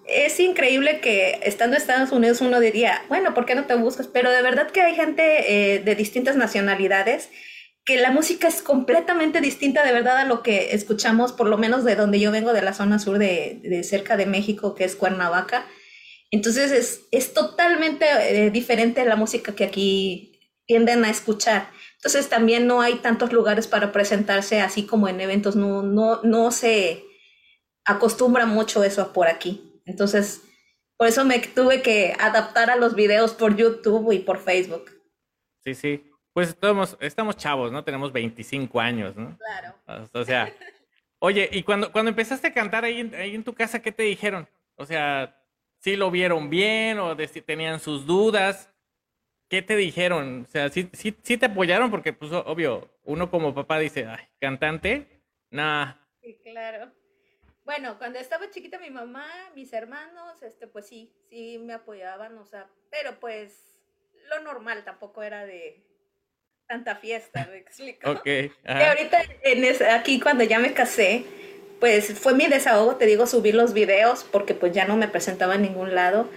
es 0.06 0.38
increíble 0.40 1.00
que 1.00 1.40
estando 1.42 1.76
en 1.76 1.82
Estados 1.82 2.12
Unidos 2.12 2.40
uno 2.40 2.60
diría, 2.60 3.02
bueno, 3.08 3.34
¿por 3.34 3.46
qué 3.46 3.54
no 3.54 3.66
te 3.66 3.74
buscas? 3.74 4.06
Pero 4.06 4.30
de 4.30 4.42
verdad 4.42 4.70
que 4.70 4.80
hay 4.80 4.94
gente 4.94 5.74
eh, 5.74 5.80
de 5.80 5.94
distintas 5.94 6.36
nacionalidades 6.36 7.30
que 7.84 7.98
la 7.98 8.10
música 8.10 8.48
es 8.48 8.62
completamente 8.62 9.40
distinta 9.40 9.84
de 9.84 9.92
verdad 9.92 10.18
a 10.18 10.24
lo 10.24 10.42
que 10.42 10.74
escuchamos, 10.74 11.32
por 11.32 11.48
lo 11.48 11.58
menos 11.58 11.84
de 11.84 11.96
donde 11.96 12.18
yo 12.18 12.30
vengo, 12.30 12.52
de 12.52 12.62
la 12.62 12.72
zona 12.72 12.98
sur 12.98 13.18
de, 13.18 13.60
de 13.62 13.84
cerca 13.84 14.16
de 14.16 14.26
México, 14.26 14.74
que 14.74 14.84
es 14.84 14.96
Cuernavaca. 14.96 15.66
Entonces 16.30 16.72
es, 16.72 17.02
es 17.10 17.34
totalmente 17.34 18.06
eh, 18.06 18.50
diferente 18.50 19.04
la 19.04 19.16
música 19.16 19.54
que 19.54 19.64
aquí 19.64 20.40
tienden 20.66 21.04
a 21.04 21.10
escuchar. 21.10 21.70
Entonces 21.96 22.28
también 22.28 22.66
no 22.66 22.80
hay 22.80 22.96
tantos 22.96 23.32
lugares 23.32 23.66
para 23.66 23.92
presentarse 23.92 24.60
así 24.60 24.86
como 24.86 25.08
en 25.08 25.20
eventos, 25.20 25.54
no, 25.54 25.82
no, 25.82 26.22
no 26.22 26.50
se 26.50 27.04
acostumbra 27.84 28.46
mucho 28.46 28.82
eso 28.82 29.12
por 29.12 29.28
aquí. 29.28 29.82
Entonces, 29.84 30.42
por 30.96 31.08
eso 31.08 31.24
me 31.24 31.38
tuve 31.38 31.82
que 31.82 32.16
adaptar 32.18 32.70
a 32.70 32.76
los 32.76 32.94
videos 32.94 33.34
por 33.34 33.56
YouTube 33.56 34.12
y 34.12 34.20
por 34.20 34.38
Facebook. 34.38 34.90
Sí, 35.62 35.74
sí. 35.74 36.02
Pues 36.34 36.48
estamos, 36.48 36.96
estamos 37.00 37.36
chavos, 37.36 37.70
¿no? 37.70 37.84
Tenemos 37.84 38.12
25 38.12 38.80
años, 38.80 39.14
¿no? 39.14 39.38
Claro. 39.38 39.74
O 40.12 40.24
sea, 40.24 40.52
oye, 41.20 41.48
y 41.52 41.62
cuando, 41.62 41.92
cuando 41.92 42.08
empezaste 42.10 42.48
a 42.48 42.52
cantar 42.52 42.84
ahí 42.84 43.00
en, 43.00 43.14
ahí 43.14 43.34
en 43.36 43.44
tu 43.44 43.54
casa, 43.54 43.80
¿qué 43.80 43.92
te 43.92 44.02
dijeron? 44.02 44.48
O 44.74 44.84
sea, 44.84 45.40
¿sí 45.78 45.94
lo 45.94 46.10
vieron 46.10 46.50
bien 46.50 46.98
o 46.98 47.14
de- 47.14 47.28
si 47.28 47.40
tenían 47.40 47.78
sus 47.78 48.04
dudas? 48.04 48.68
¿Qué 49.48 49.62
te 49.62 49.76
dijeron? 49.76 50.42
O 50.48 50.50
sea, 50.50 50.68
¿sí, 50.70 50.90
sí, 50.92 51.16
sí 51.22 51.36
te 51.38 51.46
apoyaron? 51.46 51.88
Porque, 51.88 52.12
pues, 52.12 52.32
obvio, 52.32 52.90
uno 53.04 53.30
como 53.30 53.54
papá 53.54 53.78
dice, 53.78 54.04
ay, 54.06 54.26
cantante, 54.40 55.22
nah. 55.50 55.94
Sí, 56.20 56.40
claro. 56.42 56.90
Bueno, 57.64 57.96
cuando 57.96 58.18
estaba 58.18 58.50
chiquita 58.50 58.80
mi 58.80 58.90
mamá, 58.90 59.24
mis 59.54 59.72
hermanos, 59.72 60.42
este, 60.42 60.66
pues 60.66 60.88
sí, 60.88 61.14
sí 61.30 61.58
me 61.58 61.74
apoyaban, 61.74 62.36
o 62.38 62.44
sea, 62.44 62.68
pero 62.90 63.20
pues 63.20 63.78
lo 64.28 64.40
normal 64.42 64.84
tampoco 64.84 65.22
era 65.22 65.46
de 65.46 65.82
tanta 66.66 66.96
fiesta, 66.96 67.48
me 67.50 67.58
explico. 67.58 68.10
Ok. 68.10 68.28
Ajá. 68.64 68.90
ahorita 68.90 69.22
en 69.42 69.64
aquí 69.90 70.20
cuando 70.20 70.44
ya 70.44 70.58
me 70.58 70.72
casé, 70.72 71.24
pues 71.80 72.18
fue 72.18 72.34
mi 72.34 72.46
desahogo, 72.46 72.96
te 72.96 73.06
digo, 73.06 73.26
subir 73.26 73.54
los 73.54 73.74
videos 73.74 74.24
porque 74.24 74.54
pues 74.54 74.72
ya 74.72 74.86
no 74.86 74.96
me 74.96 75.08
presentaba 75.08 75.54
en 75.54 75.62
ningún 75.62 75.94
lado. 75.94 76.28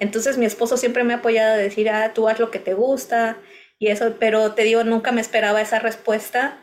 Entonces 0.00 0.38
mi 0.38 0.46
esposo 0.46 0.76
siempre 0.76 1.04
me 1.04 1.14
ha 1.14 1.18
apoyado 1.18 1.54
a 1.54 1.56
decir, 1.56 1.88
ah, 1.88 2.12
tú 2.12 2.28
haz 2.28 2.38
lo 2.38 2.50
que 2.50 2.58
te 2.58 2.74
gusta 2.74 3.38
y 3.78 3.88
eso, 3.88 4.16
pero 4.18 4.52
te 4.52 4.62
digo, 4.62 4.84
nunca 4.84 5.12
me 5.12 5.20
esperaba 5.20 5.60
esa 5.60 5.78
respuesta. 5.78 6.58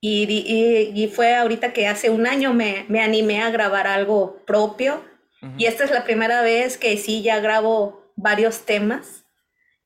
Y, 0.00 0.24
y, 0.24 0.92
y 0.94 1.08
fue 1.08 1.34
ahorita 1.34 1.72
que 1.72 1.88
hace 1.88 2.10
un 2.10 2.26
año 2.26 2.52
me, 2.52 2.84
me 2.88 3.00
animé 3.00 3.42
a 3.42 3.50
grabar 3.50 3.86
algo 3.86 4.44
propio. 4.46 5.02
Ujú. 5.42 5.54
Y 5.56 5.66
esta 5.66 5.84
es 5.84 5.90
la 5.90 6.04
primera 6.04 6.42
vez 6.42 6.76
que 6.76 6.96
sí 6.98 7.22
ya 7.22 7.40
grabo 7.40 8.12
varios 8.14 8.66
temas. 8.66 9.24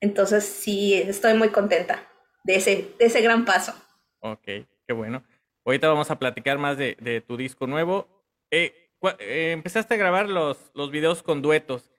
Entonces 0.00 0.44
sí, 0.44 0.94
estoy 0.94 1.34
muy 1.34 1.50
contenta 1.50 2.09
de 2.44 2.56
ese, 2.56 2.94
de 2.98 3.06
ese 3.06 3.20
gran 3.20 3.44
paso. 3.44 3.74
Ok, 4.20 4.44
qué 4.44 4.92
bueno. 4.92 5.24
Ahorita 5.64 5.88
vamos 5.88 6.10
a 6.10 6.18
platicar 6.18 6.58
más 6.58 6.76
de, 6.76 6.96
de 7.00 7.20
tu 7.20 7.36
disco 7.36 7.66
nuevo. 7.66 8.08
Eh, 8.50 8.90
eh, 9.18 9.52
empezaste 9.52 9.94
a 9.94 9.98
grabar 9.98 10.28
los, 10.28 10.70
los 10.74 10.90
videos 10.90 11.22
con 11.22 11.42
duetos. 11.42 11.90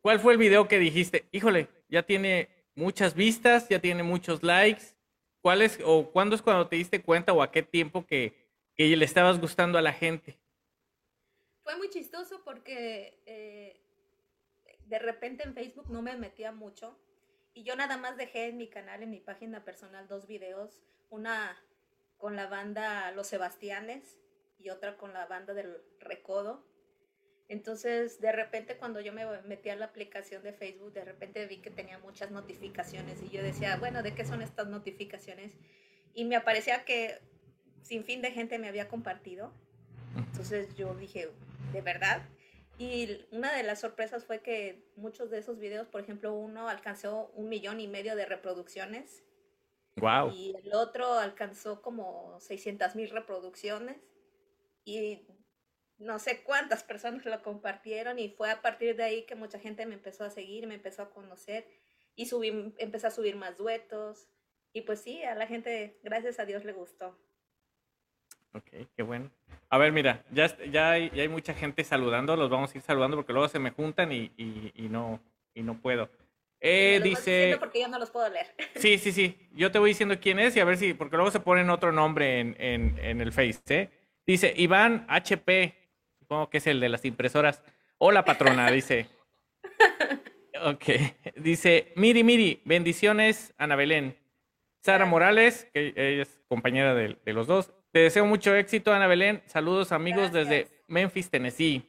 ¿Cuál 0.00 0.20
fue 0.20 0.32
el 0.32 0.38
video 0.38 0.68
que 0.68 0.78
dijiste, 0.78 1.26
híjole, 1.32 1.68
ya 1.88 2.02
tiene 2.04 2.48
muchas 2.74 3.14
vistas, 3.14 3.68
ya 3.68 3.80
tiene 3.80 4.02
muchos 4.02 4.42
likes? 4.42 4.94
¿Cuál 5.40 5.62
es, 5.62 5.78
o 5.84 6.10
cuándo 6.10 6.34
es 6.34 6.42
cuando 6.42 6.68
te 6.68 6.76
diste 6.76 7.02
cuenta 7.02 7.32
o 7.32 7.42
a 7.42 7.50
qué 7.50 7.62
tiempo 7.62 8.06
que, 8.06 8.34
que 8.74 8.96
le 8.96 9.04
estabas 9.04 9.40
gustando 9.40 9.78
a 9.78 9.82
la 9.82 9.92
gente? 9.92 10.38
Fue 11.62 11.76
muy 11.76 11.90
chistoso 11.90 12.42
porque 12.44 13.22
eh, 13.26 13.80
de 14.86 14.98
repente 14.98 15.42
en 15.44 15.54
Facebook 15.54 15.90
no 15.90 16.00
me 16.00 16.16
metía 16.16 16.52
mucho 16.52 16.98
Y 17.58 17.64
yo 17.64 17.74
nada 17.74 17.96
más 17.96 18.16
dejé 18.16 18.46
en 18.46 18.56
mi 18.56 18.68
canal, 18.68 19.02
en 19.02 19.10
mi 19.10 19.18
página 19.18 19.64
personal, 19.64 20.06
dos 20.06 20.28
videos, 20.28 20.80
una 21.10 21.60
con 22.16 22.36
la 22.36 22.46
banda 22.46 23.10
Los 23.10 23.26
Sebastianes 23.26 24.16
y 24.60 24.70
otra 24.70 24.96
con 24.96 25.12
la 25.12 25.26
banda 25.26 25.54
del 25.54 25.82
Recodo. 25.98 26.64
Entonces, 27.48 28.20
de 28.20 28.30
repente 28.30 28.76
cuando 28.76 29.00
yo 29.00 29.12
me 29.12 29.26
metí 29.42 29.70
a 29.70 29.74
la 29.74 29.86
aplicación 29.86 30.44
de 30.44 30.52
Facebook, 30.52 30.92
de 30.92 31.04
repente 31.04 31.44
vi 31.48 31.56
que 31.56 31.72
tenía 31.72 31.98
muchas 31.98 32.30
notificaciones 32.30 33.20
y 33.24 33.28
yo 33.28 33.42
decía, 33.42 33.76
bueno, 33.76 34.04
¿de 34.04 34.14
qué 34.14 34.24
son 34.24 34.40
estas 34.40 34.68
notificaciones? 34.68 35.50
Y 36.14 36.26
me 36.26 36.36
aparecía 36.36 36.84
que 36.84 37.18
sin 37.82 38.04
fin 38.04 38.22
de 38.22 38.30
gente 38.30 38.60
me 38.60 38.68
había 38.68 38.86
compartido. 38.86 39.52
Entonces 40.16 40.76
yo 40.76 40.94
dije, 40.94 41.32
¿de 41.72 41.80
verdad? 41.80 42.22
Y 42.78 43.26
una 43.32 43.52
de 43.56 43.64
las 43.64 43.80
sorpresas 43.80 44.24
fue 44.24 44.40
que 44.40 44.88
muchos 44.96 45.30
de 45.30 45.38
esos 45.38 45.58
videos, 45.58 45.88
por 45.88 46.00
ejemplo, 46.00 46.32
uno 46.32 46.68
alcanzó 46.68 47.32
un 47.34 47.48
millón 47.48 47.80
y 47.80 47.88
medio 47.88 48.14
de 48.14 48.24
reproducciones 48.24 49.24
Wow. 50.00 50.30
y 50.32 50.54
el 50.62 50.72
otro 50.74 51.14
alcanzó 51.14 51.82
como 51.82 52.38
600 52.40 52.94
mil 52.94 53.10
reproducciones 53.10 53.96
y 54.84 55.26
no 55.98 56.18
sé 56.18 56.42
cuántas 56.44 56.82
personas 56.84 57.24
lo 57.24 57.42
compartieron 57.42 58.18
y 58.18 58.28
fue 58.30 58.50
a 58.50 58.62
partir 58.62 58.96
de 58.96 59.02
ahí 59.02 59.26
que 59.26 59.34
mucha 59.34 59.58
gente 59.58 59.86
me 59.86 59.94
empezó 59.94 60.24
a 60.24 60.30
seguir, 60.30 60.66
me 60.66 60.76
empezó 60.76 61.02
a 61.02 61.10
conocer 61.10 61.66
y 62.14 62.26
subí, 62.26 62.72
empecé 62.78 63.06
a 63.08 63.10
subir 63.10 63.36
más 63.36 63.56
duetos 63.56 64.28
y 64.72 64.82
pues 64.82 65.00
sí, 65.00 65.22
a 65.24 65.34
la 65.34 65.46
gente, 65.46 65.98
gracias 66.02 66.38
a 66.38 66.44
Dios, 66.44 66.64
le 66.64 66.72
gustó. 66.72 67.18
Ok, 68.54 68.70
qué 68.96 69.02
bueno. 69.02 69.30
A 69.68 69.78
ver, 69.78 69.92
mira, 69.92 70.24
ya, 70.30 70.46
ya, 70.70 70.92
hay, 70.92 71.10
ya 71.14 71.22
hay 71.22 71.28
mucha 71.28 71.52
gente 71.54 71.84
saludando, 71.84 72.34
los 72.36 72.48
vamos 72.50 72.74
a 72.74 72.78
ir 72.78 72.82
saludando 72.82 73.16
porque 73.16 73.32
luego 73.32 73.48
se 73.48 73.58
me 73.58 73.70
juntan 73.70 74.10
y, 74.12 74.32
y- 74.36 74.72
y 74.74 74.88
no, 74.88 75.20
y 75.54 75.62
no 75.62 75.78
puedo. 75.80 76.08
Eh, 76.60 77.00
dice, 77.04 77.56
porque 77.60 77.80
yo 77.82 77.88
no 77.88 77.98
los 77.98 78.10
puedo 78.10 78.28
leer. 78.30 78.46
sí, 78.76 78.98
sí, 78.98 79.12
sí, 79.12 79.38
yo 79.52 79.70
te 79.70 79.78
voy 79.78 79.90
diciendo 79.90 80.18
quién 80.20 80.38
es 80.38 80.56
y 80.56 80.60
a 80.60 80.64
ver 80.64 80.76
si, 80.76 80.94
porque 80.94 81.16
luego 81.16 81.30
se 81.30 81.40
ponen 81.40 81.70
otro 81.70 81.92
nombre 81.92 82.40
en, 82.40 82.56
en, 82.58 82.98
en 82.98 83.20
el 83.20 83.32
Face, 83.32 83.60
¿eh? 83.68 83.90
Dice, 84.26 84.52
Iván 84.56 85.04
HP, 85.08 85.74
supongo 86.18 86.50
que 86.50 86.58
es 86.58 86.66
el 86.66 86.80
de 86.80 86.88
las 86.88 87.04
impresoras. 87.04 87.62
Hola, 87.98 88.24
patrona, 88.24 88.70
dice. 88.72 89.06
Ok, 90.64 90.84
dice, 91.36 91.92
Miri, 91.96 92.24
Miri, 92.24 92.60
bendiciones, 92.64 93.54
Ana 93.58 93.76
Belén. 93.76 94.16
Sara. 94.82 95.04
Morales, 95.06 95.68
que 95.72 95.92
ella 95.96 96.22
es 96.22 96.40
compañera 96.48 96.94
de, 96.94 97.16
de 97.24 97.32
los 97.32 97.46
dos. 97.46 97.72
Te 97.98 98.02
deseo 98.02 98.24
mucho 98.26 98.54
éxito, 98.54 98.94
Ana 98.94 99.08
Belén. 99.08 99.42
Saludos, 99.46 99.90
amigos, 99.90 100.30
desde. 100.30 100.68
Memphis, 100.86 101.30
Tennessee. 101.30 101.82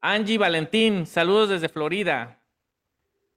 Angie 0.00 0.38
Valentín, 0.38 1.04
saludos 1.04 1.50
desde 1.50 1.68
Florida. 1.68 2.40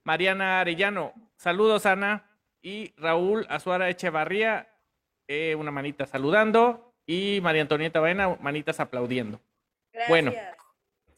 Mariana 0.06 0.62
Arellano, 0.62 1.12
saludos, 1.36 1.86
Ana. 1.86 2.24
Y 2.62 2.94
Raúl 2.96 3.46
Azuara 3.50 3.90
Echevarría, 3.90 4.70
eh, 5.28 5.56
una 5.56 5.72
manita 5.72 6.06
saludando. 6.06 6.94
Y 7.06 7.40
María 7.42 7.64
Antonieta 7.64 8.00
Baena, 8.00 8.38
manitas 8.40 8.80
aplaudiendo. 8.80 9.42
Gracias. 9.92 10.10
Bueno. 10.10 10.32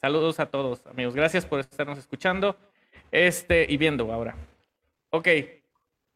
Saludos 0.01 0.39
a 0.39 0.47
todos, 0.47 0.87
amigos. 0.87 1.13
Gracias 1.13 1.45
por 1.45 1.59
estarnos 1.59 1.99
escuchando 1.99 2.57
este, 3.11 3.67
y 3.69 3.77
viendo 3.77 4.11
ahora. 4.11 4.35
Ok. 5.11 5.27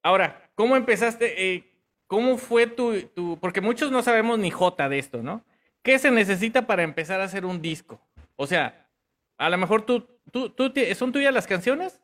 Ahora, 0.02 0.50
¿cómo 0.56 0.76
empezaste? 0.76 1.54
eh, 1.54 1.69
¿Cómo 2.10 2.40
fue 2.40 2.66
tu, 2.66 3.04
tu- 3.04 3.38
Porque 3.40 3.62
muchos 3.62 3.92
no 3.92 4.02
sabemos 4.02 4.40
ni 4.40 4.50
jota 4.50 4.90
de 4.90 4.98
esto, 4.98 5.22
¿no? 5.22 5.46
¿Qué 5.84 6.00
se 6.00 6.10
necesita 6.10 6.66
para 6.66 6.82
empezar 6.82 7.22
a 7.22 7.26
hacer 7.26 7.46
un 7.46 7.62
disco? 7.62 8.02
O 8.36 8.48
sea, 8.48 8.90
a 9.38 9.48
lo 9.48 9.58
mejor 9.60 9.86
tú, 9.86 10.08
tú, 10.32 10.50
tú 10.50 10.74
¿son 10.96 11.12
tuyas 11.12 11.32
las 11.32 11.46
canciones? 11.46 12.02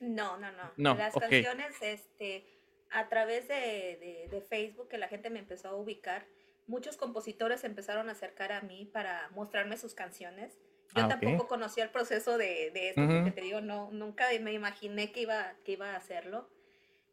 No, 0.00 0.36
no, 0.38 0.50
no. 0.50 0.72
No, 0.76 0.94
Las 0.96 1.14
canciones, 1.14 1.76
este, 1.80 2.44
a 2.90 3.08
través 3.08 3.46
de, 3.46 3.54
de- 3.54 4.28
de 4.28 4.40
Facebook, 4.42 4.88
que 4.88 4.98
la 4.98 5.06
gente 5.06 5.30
me 5.30 5.38
empezó 5.38 5.68
a 5.68 5.76
ubicar, 5.76 6.26
muchos 6.66 6.96
compositores 6.96 7.60
se 7.60 7.68
empezaron 7.68 8.08
a 8.08 8.12
acercar 8.12 8.50
a 8.50 8.60
mí 8.62 8.90
para 8.92 9.28
mostrarme 9.36 9.76
sus 9.76 9.94
canciones. 9.94 10.58
Yo 10.96 11.04
Ah, 11.04 11.08
tampoco 11.08 11.46
conocía 11.46 11.84
el 11.84 11.90
proceso 11.90 12.38
de, 12.38 12.72
de 12.72 12.88
esto, 12.88 13.02
porque 13.06 13.30
te 13.30 13.40
digo, 13.42 13.60
no, 13.60 13.88
nunca 13.92 14.26
me 14.40 14.52
imaginé 14.52 15.12
que 15.12 15.20
iba, 15.20 15.54
que 15.64 15.72
iba 15.72 15.92
a 15.92 15.96
hacerlo. 15.96 16.50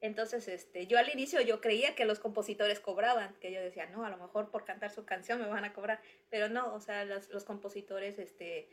Entonces, 0.01 0.47
este, 0.47 0.87
yo 0.87 0.99
al 0.99 1.09
inicio 1.09 1.41
yo 1.41 1.61
creía 1.61 1.95
que 1.95 2.05
los 2.05 2.19
compositores 2.19 2.79
cobraban, 2.79 3.35
que 3.39 3.51
yo 3.51 3.61
decía, 3.61 3.87
no, 3.87 4.05
a 4.05 4.09
lo 4.09 4.17
mejor 4.17 4.51
por 4.51 4.65
cantar 4.65 4.91
su 4.91 5.05
canción 5.05 5.39
me 5.39 5.47
van 5.47 5.65
a 5.65 5.73
cobrar, 5.73 6.01
pero 6.29 6.49
no, 6.49 6.73
o 6.73 6.79
sea, 6.79 7.05
los, 7.05 7.29
los 7.29 7.43
compositores, 7.43 8.19
este, 8.19 8.67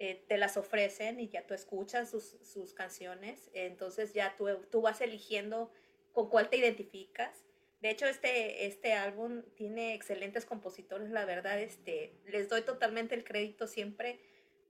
eh, 0.00 0.24
te 0.28 0.38
las 0.38 0.56
ofrecen 0.56 1.18
y 1.18 1.28
ya 1.28 1.44
tú 1.44 1.54
escuchas 1.54 2.08
sus, 2.08 2.36
sus 2.44 2.72
canciones, 2.72 3.50
entonces 3.52 4.14
ya 4.14 4.36
tú, 4.36 4.46
tú 4.70 4.80
vas 4.80 5.00
eligiendo 5.00 5.72
con 6.12 6.28
cuál 6.28 6.48
te 6.48 6.56
identificas. 6.56 7.44
De 7.80 7.90
hecho, 7.90 8.06
este, 8.06 8.66
este 8.66 8.92
álbum 8.92 9.42
tiene 9.56 9.94
excelentes 9.94 10.44
compositores, 10.44 11.10
la 11.10 11.24
verdad, 11.24 11.60
este, 11.60 12.12
les 12.26 12.48
doy 12.48 12.62
totalmente 12.62 13.16
el 13.16 13.24
crédito 13.24 13.66
siempre 13.66 14.20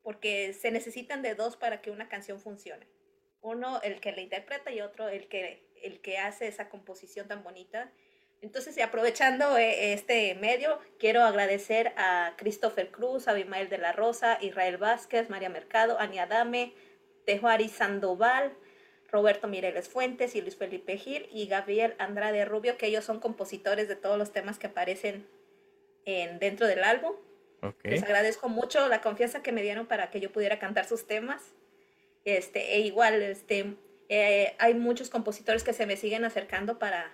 porque 0.02 0.54
se 0.54 0.70
necesitan 0.70 1.20
de 1.20 1.34
dos 1.34 1.58
para 1.58 1.82
que 1.82 1.90
una 1.90 2.08
canción 2.08 2.40
funcione. 2.40 2.86
Uno, 3.40 3.80
el 3.82 4.00
que 4.00 4.12
la 4.12 4.20
interpreta 4.20 4.70
y 4.70 4.80
otro, 4.80 5.08
el 5.08 5.28
que, 5.28 5.62
el 5.82 6.00
que 6.00 6.18
hace 6.18 6.48
esa 6.48 6.68
composición 6.68 7.28
tan 7.28 7.42
bonita. 7.42 7.90
Entonces, 8.40 8.80
aprovechando 8.80 9.56
eh, 9.56 9.92
este 9.92 10.34
medio, 10.36 10.78
quiero 10.98 11.22
agradecer 11.22 11.92
a 11.96 12.34
Christopher 12.36 12.90
Cruz, 12.90 13.26
Abimael 13.26 13.68
de 13.68 13.78
la 13.78 13.92
Rosa, 13.92 14.38
Israel 14.40 14.76
Vázquez, 14.76 15.28
María 15.28 15.48
Mercado, 15.48 15.98
Ani 15.98 16.18
Adame, 16.18 16.72
Tejuari 17.26 17.68
Sandoval, 17.68 18.52
Roberto 19.10 19.48
Mireles 19.48 19.88
Fuentes 19.88 20.34
y 20.34 20.40
Luis 20.40 20.56
Felipe 20.56 20.96
Gil 20.98 21.28
y 21.32 21.46
Gabriel 21.46 21.94
Andrade 21.98 22.44
Rubio, 22.44 22.76
que 22.76 22.86
ellos 22.86 23.04
son 23.04 23.20
compositores 23.20 23.88
de 23.88 23.96
todos 23.96 24.18
los 24.18 24.32
temas 24.32 24.58
que 24.58 24.68
aparecen 24.68 25.26
en, 26.04 26.38
dentro 26.38 26.66
del 26.66 26.84
álbum. 26.84 27.14
Les 27.82 28.04
agradezco 28.04 28.48
mucho 28.48 28.86
la 28.88 29.00
confianza 29.00 29.42
que 29.42 29.50
me 29.50 29.62
dieron 29.62 29.86
para 29.86 30.10
que 30.10 30.20
yo 30.20 30.30
pudiera 30.30 30.60
cantar 30.60 30.84
sus 30.84 31.06
temas. 31.08 31.54
Este, 32.28 32.74
e 32.74 32.80
igual, 32.80 33.22
este, 33.22 33.74
eh, 34.10 34.54
hay 34.58 34.74
muchos 34.74 35.08
compositores 35.08 35.64
que 35.64 35.72
se 35.72 35.86
me 35.86 35.96
siguen 35.96 36.26
acercando 36.26 36.78
para, 36.78 37.10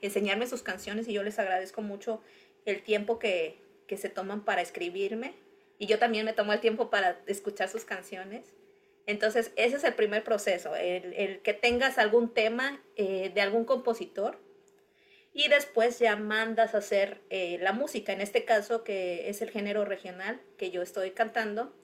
enseñarme 0.00 0.46
sus 0.46 0.62
canciones 0.62 1.06
y 1.08 1.12
yo 1.12 1.22
les 1.22 1.38
agradezco 1.38 1.82
mucho 1.82 2.22
el 2.64 2.82
tiempo 2.82 3.18
que, 3.18 3.58
se 3.98 4.08
toman 4.08 4.44
para 4.44 4.62
escribirme. 4.62 5.34
Y 5.78 5.86
yo 5.86 5.98
también 5.98 6.24
me 6.24 6.32
tomo 6.32 6.52
el 6.54 6.60
tiempo 6.60 6.88
para 6.88 7.20
escuchar 7.26 7.68
sus 7.68 7.84
canciones. 7.84 8.46
Entonces, 9.06 9.52
ese 9.56 9.76
es 9.76 9.84
el 9.84 9.94
primer 9.94 10.24
proceso, 10.24 10.74
el, 10.76 11.12
el 11.14 11.40
que 11.40 11.52
tengas 11.52 11.98
algún 11.98 12.32
tema 12.32 12.80
eh, 12.96 13.30
de 13.34 13.40
algún 13.40 13.64
compositor 13.64 14.38
y 15.32 15.48
después 15.48 15.98
ya 15.98 16.16
mandas 16.16 16.74
a 16.74 16.78
hacer 16.78 17.20
eh, 17.30 17.58
la 17.60 17.72
música, 17.72 18.12
en 18.12 18.20
este 18.20 18.44
caso 18.44 18.84
que 18.84 19.28
es 19.28 19.42
el 19.42 19.50
género 19.50 19.84
regional 19.84 20.40
que 20.56 20.70
yo 20.70 20.82
estoy 20.82 21.12
cantando, 21.12 21.74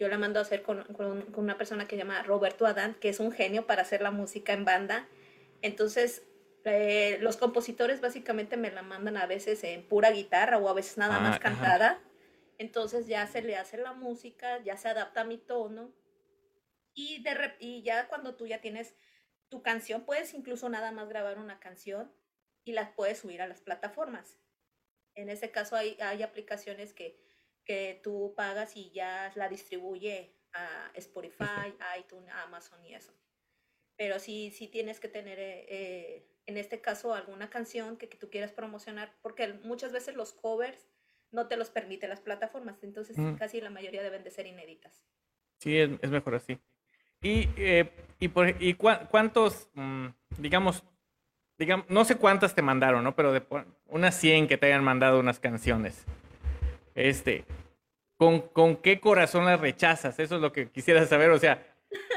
yo 0.00 0.08
la 0.08 0.18
mando 0.18 0.38
a 0.40 0.42
hacer 0.42 0.62
con, 0.62 0.82
con- 0.94 1.22
con 1.30 1.44
una 1.44 1.58
persona 1.58 1.86
que 1.86 1.94
se 1.94 2.02
llama 2.02 2.22
Roberto 2.22 2.66
Adán, 2.66 2.94
que 2.94 3.10
es 3.10 3.20
un 3.20 3.30
genio 3.30 3.66
para 3.66 3.82
hacer 3.82 4.00
la 4.00 4.10
música 4.10 4.54
en 4.54 4.64
banda. 4.64 5.06
Entonces, 5.62 6.22
eh, 6.64 7.18
los 7.20 7.36
compositores 7.36 8.00
básicamente 8.00 8.56
me 8.56 8.70
la 8.70 8.82
mandan 8.82 9.18
a 9.18 9.26
veces 9.26 9.62
en 9.62 9.86
pura 9.86 10.10
guitarra 10.10 10.56
o 10.58 10.68
a 10.68 10.72
veces 10.72 10.96
nada 10.96 11.16
Ah, 11.18 11.20
más 11.20 11.36
ajá. 11.36 11.40
cantada. 11.40 12.02
Entonces 12.58 13.06
ya 13.06 13.26
se 13.26 13.42
le 13.42 13.56
hace 13.56 13.76
la 13.76 13.92
música, 13.92 14.58
ya 14.64 14.76
se 14.78 14.88
adapta 14.88 15.20
a 15.20 15.24
mi 15.24 15.36
tono. 15.38 15.92
Y, 16.94 17.22
de 17.22 17.54
y 17.60 17.82
ya 17.82 18.08
cuando 18.08 18.34
tú 18.34 18.46
ya 18.46 18.60
tienes 18.60 18.94
tu 19.50 19.62
canción, 19.62 20.04
puedes 20.04 20.32
incluso 20.34 20.68
nada 20.70 20.92
más 20.92 21.08
grabar 21.08 21.38
una 21.38 21.60
canción 21.60 22.10
y 22.64 22.72
las 22.72 22.90
puedes 22.90 23.18
subir 23.18 23.42
a 23.42 23.46
las 23.48 23.60
plataformas. 23.60 24.38
En 25.14 25.28
ese 25.28 25.50
caso 25.50 25.76
hay, 25.76 25.98
hay 26.00 26.22
aplicaciones 26.22 26.92
que, 26.94 27.18
que 27.64 28.00
tú 28.02 28.34
pagas 28.36 28.76
y 28.76 28.90
ya 28.92 29.30
la 29.36 29.48
distribuye 29.48 30.34
a 30.52 30.90
Spotify, 30.94 31.74
a 31.78 31.98
iTunes, 31.98 32.28
a 32.30 32.42
Amazon 32.42 32.84
y 32.84 32.94
eso. 32.94 33.12
Pero 33.96 34.18
sí, 34.18 34.50
sí 34.50 34.66
tienes 34.68 34.98
que 34.98 35.08
tener, 35.08 35.38
eh, 35.38 35.66
eh, 35.68 36.26
en 36.46 36.56
este 36.56 36.80
caso, 36.80 37.14
alguna 37.14 37.50
canción 37.50 37.96
que, 37.96 38.08
que 38.08 38.16
tú 38.16 38.30
quieras 38.30 38.50
promocionar, 38.52 39.14
porque 39.22 39.52
muchas 39.64 39.92
veces 39.92 40.16
los 40.16 40.32
covers 40.32 40.88
no 41.30 41.46
te 41.46 41.56
los 41.56 41.70
permite 41.70 42.08
las 42.08 42.20
plataformas, 42.20 42.82
entonces 42.82 43.16
Mm. 43.16 43.34
casi 43.34 43.60
la 43.60 43.70
mayoría 43.70 44.02
deben 44.02 44.24
de 44.24 44.30
ser 44.30 44.46
inéditas. 44.46 45.04
Sí, 45.58 45.76
es, 45.78 45.90
es 46.02 46.10
mejor 46.10 46.34
así. 46.34 46.58
Y, 47.22 47.48
eh, 47.56 47.90
y, 48.18 48.28
por, 48.28 48.48
y 48.48 48.74
cua- 48.74 49.06
cuántos, 49.08 49.68
mm, 49.74 50.06
digamos, 50.38 50.82
digamos, 51.58 51.84
no 51.90 52.04
sé 52.06 52.16
cuántas 52.16 52.54
te 52.54 52.62
mandaron, 52.62 53.04
¿no? 53.04 53.14
Pero 53.14 53.32
de 53.32 53.44
unas 53.86 54.18
100 54.18 54.48
que 54.48 54.56
te 54.56 54.66
hayan 54.66 54.82
mandado 54.82 55.20
unas 55.20 55.38
canciones. 55.38 56.04
Este, 57.08 57.44
¿con, 58.16 58.40
¿con 58.40 58.76
qué 58.76 59.00
corazón 59.00 59.46
las 59.46 59.60
rechazas? 59.60 60.18
Eso 60.18 60.36
es 60.36 60.40
lo 60.40 60.52
que 60.52 60.70
quisiera 60.70 61.06
saber. 61.06 61.30
O 61.30 61.38
sea, 61.38 61.66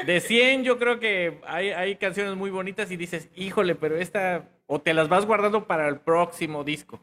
de 0.06 0.20
100 0.20 0.64
yo 0.64 0.78
creo 0.78 1.00
que 1.00 1.40
hay, 1.46 1.70
hay 1.70 1.96
canciones 1.96 2.36
muy 2.36 2.50
bonitas 2.50 2.92
y 2.92 2.98
dices, 2.98 3.30
híjole, 3.36 3.76
pero 3.76 3.98
esta, 3.98 4.50
o 4.68 4.82
te 4.82 4.94
las 4.94 5.10
vas 5.10 5.26
guardando 5.26 5.68
para 5.68 5.88
el 5.88 6.00
próximo 6.02 6.64
disco. 6.64 7.02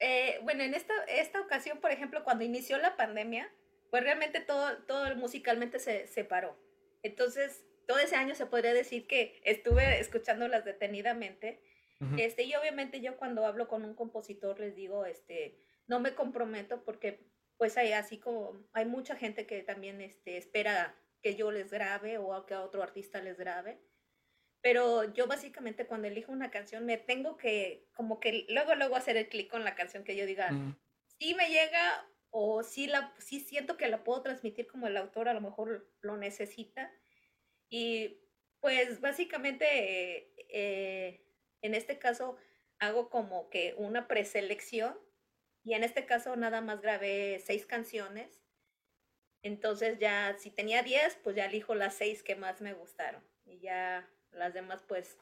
Eh, 0.00 0.40
bueno, 0.42 0.64
en 0.64 0.74
esta, 0.74 0.92
esta 1.04 1.40
ocasión, 1.40 1.78
por 1.78 1.92
ejemplo, 1.92 2.24
cuando 2.24 2.44
inició 2.44 2.78
la 2.78 2.96
pandemia, 2.96 3.48
pues 3.90 4.02
realmente 4.02 4.40
todo, 4.40 4.76
todo 4.88 5.14
musicalmente 5.16 5.78
se 5.78 6.08
separó. 6.08 6.56
Entonces, 7.02 7.64
todo 7.86 7.98
ese 7.98 8.16
año 8.16 8.34
se 8.34 8.46
podría 8.46 8.74
decir 8.74 9.06
que 9.06 9.40
estuve 9.44 10.00
escuchándolas 10.00 10.64
detenidamente. 10.64 11.60
Este, 12.18 12.42
y 12.42 12.54
obviamente 12.54 13.00
yo 13.00 13.16
cuando 13.16 13.46
hablo 13.46 13.66
con 13.66 13.82
un 13.82 13.94
compositor 13.94 14.60
les 14.60 14.76
digo, 14.76 15.06
este, 15.06 15.56
no 15.86 16.00
me 16.00 16.14
comprometo 16.14 16.84
porque 16.84 17.26
pues 17.56 17.76
hay 17.76 17.92
así 17.92 18.18
como 18.18 18.66
hay 18.72 18.84
mucha 18.84 19.16
gente 19.16 19.46
que 19.46 19.62
también 19.62 20.00
este, 20.00 20.36
espera 20.36 20.94
que 21.22 21.36
yo 21.36 21.50
les 21.50 21.70
grabe 21.70 22.18
o 22.18 22.44
que 22.46 22.54
a 22.54 22.62
otro 22.62 22.82
artista 22.82 23.20
les 23.22 23.38
grabe. 23.38 23.80
Pero 24.60 25.12
yo 25.12 25.26
básicamente 25.26 25.86
cuando 25.86 26.08
elijo 26.08 26.32
una 26.32 26.50
canción 26.50 26.86
me 26.86 26.96
tengo 26.96 27.36
que 27.36 27.86
como 27.94 28.18
que 28.18 28.46
luego 28.48 28.74
luego 28.74 28.96
hacer 28.96 29.16
el 29.16 29.28
clic 29.28 29.50
con 29.50 29.64
la 29.64 29.74
canción 29.74 30.04
que 30.04 30.16
yo 30.16 30.26
diga, 30.26 30.50
Mm. 30.50 30.76
sí 31.18 31.34
me 31.34 31.48
llega 31.48 32.06
o 32.30 32.62
sí, 32.64 32.86
la, 32.88 33.14
sí 33.18 33.40
siento 33.40 33.76
que 33.76 33.88
la 33.88 34.02
puedo 34.02 34.22
transmitir 34.22 34.66
como 34.66 34.86
el 34.88 34.96
autor 34.96 35.28
a 35.28 35.34
lo 35.34 35.40
mejor 35.40 35.88
lo 36.00 36.16
necesita. 36.16 36.90
Y 37.68 38.20
pues 38.60 39.00
básicamente 39.00 39.66
eh, 39.68 40.34
eh, 40.48 41.26
en 41.62 41.74
este 41.74 41.98
caso 41.98 42.36
hago 42.78 43.08
como 43.10 43.48
que 43.50 43.74
una 43.78 44.08
preselección 44.08 44.98
y 45.64 45.74
en 45.74 45.82
este 45.84 46.04
caso 46.06 46.36
nada 46.36 46.60
más 46.60 46.80
grabé 46.80 47.40
seis 47.44 47.66
canciones. 47.66 48.40
Entonces 49.42 49.98
ya 49.98 50.36
si 50.38 50.50
tenía 50.50 50.82
diez, 50.82 51.18
pues 51.22 51.36
ya 51.36 51.46
elijo 51.46 51.74
las 51.74 51.94
seis 51.94 52.22
que 52.22 52.36
más 52.36 52.60
me 52.60 52.72
gustaron. 52.72 53.22
Y 53.44 53.58
ya 53.58 54.08
las 54.32 54.54
demás 54.54 54.82
pues 54.86 55.18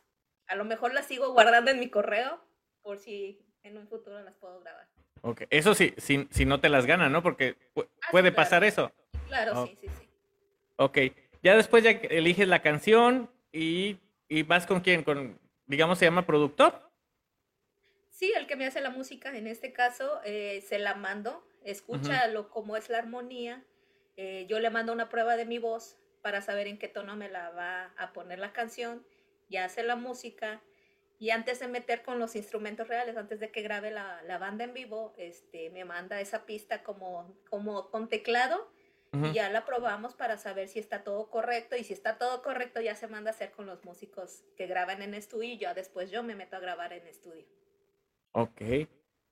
a 0.46 0.54
lo 0.54 0.64
mejor 0.64 0.92
las 0.94 1.06
sigo 1.06 1.32
guardando 1.32 1.70
en 1.70 1.80
mi 1.80 1.88
correo 1.88 2.40
por 2.82 2.98
si 2.98 3.40
en 3.62 3.76
un 3.78 3.88
futuro 3.88 4.20
las 4.22 4.34
puedo 4.36 4.60
grabar. 4.60 4.86
Ok, 5.22 5.42
Eso 5.50 5.74
sí, 5.74 5.94
si, 5.98 6.26
si 6.30 6.44
no 6.44 6.60
te 6.60 6.68
las 6.68 6.84
ganan, 6.86 7.12
¿no? 7.12 7.22
Porque 7.22 7.56
Ah, 7.76 7.82
sí, 7.82 7.82
puede 8.10 8.30
claro. 8.32 8.36
pasar 8.36 8.64
eso. 8.64 8.92
Claro, 9.28 9.52
Oh. 9.62 9.66
sí, 9.66 9.76
sí, 9.80 9.86
sí. 9.98 10.08
Ok. 10.76 10.98
Ya 11.42 11.56
después 11.56 11.82
ya 11.84 11.90
eliges 11.90 12.48
la 12.48 12.60
canción 12.62 13.30
y, 13.52 13.98
y 14.28 14.42
vas 14.42 14.66
con 14.66 14.80
quién, 14.80 15.02
con, 15.04 15.38
digamos, 15.66 15.98
se 15.98 16.04
llama 16.04 16.26
productor. 16.26 16.90
Sí, 18.12 18.30
el 18.36 18.46
que 18.46 18.56
me 18.56 18.66
hace 18.66 18.82
la 18.82 18.90
música, 18.90 19.34
en 19.34 19.46
este 19.46 19.72
caso, 19.72 20.20
eh, 20.24 20.62
se 20.68 20.78
la 20.78 20.94
mando, 20.94 21.42
escucha 21.64 22.28
lo 22.28 22.50
cómo 22.50 22.76
es 22.76 22.90
la 22.90 22.98
armonía, 22.98 23.64
eh, 24.18 24.44
yo 24.48 24.60
le 24.60 24.68
mando 24.68 24.92
una 24.92 25.08
prueba 25.08 25.36
de 25.36 25.46
mi 25.46 25.58
voz 25.58 25.96
para 26.20 26.42
saber 26.42 26.66
en 26.66 26.78
qué 26.78 26.88
tono 26.88 27.16
me 27.16 27.30
la 27.30 27.48
va 27.50 27.92
a 27.96 28.12
poner 28.12 28.38
la 28.38 28.52
canción, 28.52 29.04
ya 29.48 29.64
hace 29.64 29.82
la 29.82 29.96
música, 29.96 30.60
y 31.18 31.30
antes 31.30 31.60
de 31.60 31.68
meter 31.68 32.02
con 32.02 32.18
los 32.18 32.36
instrumentos 32.36 32.86
reales, 32.86 33.16
antes 33.16 33.40
de 33.40 33.50
que 33.50 33.62
grabe 33.62 33.90
la, 33.90 34.20
la 34.24 34.36
banda 34.36 34.64
en 34.64 34.74
vivo, 34.74 35.14
este, 35.16 35.70
me 35.70 35.86
manda 35.86 36.20
esa 36.20 36.44
pista 36.44 36.82
como, 36.82 37.34
como 37.48 37.90
con 37.90 38.08
teclado, 38.10 38.70
y 39.14 39.32
ya 39.32 39.50
la 39.50 39.66
probamos 39.66 40.14
para 40.14 40.38
saber 40.38 40.68
si 40.68 40.78
está 40.78 41.02
todo 41.02 41.30
correcto, 41.30 41.76
y 41.76 41.84
si 41.84 41.92
está 41.94 42.18
todo 42.18 42.42
correcto 42.42 42.80
ya 42.80 42.94
se 42.94 43.08
manda 43.08 43.30
a 43.30 43.34
hacer 43.34 43.52
con 43.52 43.66
los 43.66 43.84
músicos 43.84 44.42
que 44.56 44.66
graban 44.66 45.00
en 45.00 45.14
estudio, 45.14 45.54
y 45.54 45.58
ya 45.58 45.72
después 45.72 46.10
yo 46.10 46.22
me 46.22 46.34
meto 46.34 46.56
a 46.56 46.60
grabar 46.60 46.92
en 46.92 47.06
estudio. 47.06 47.46
Ok. 48.32 48.60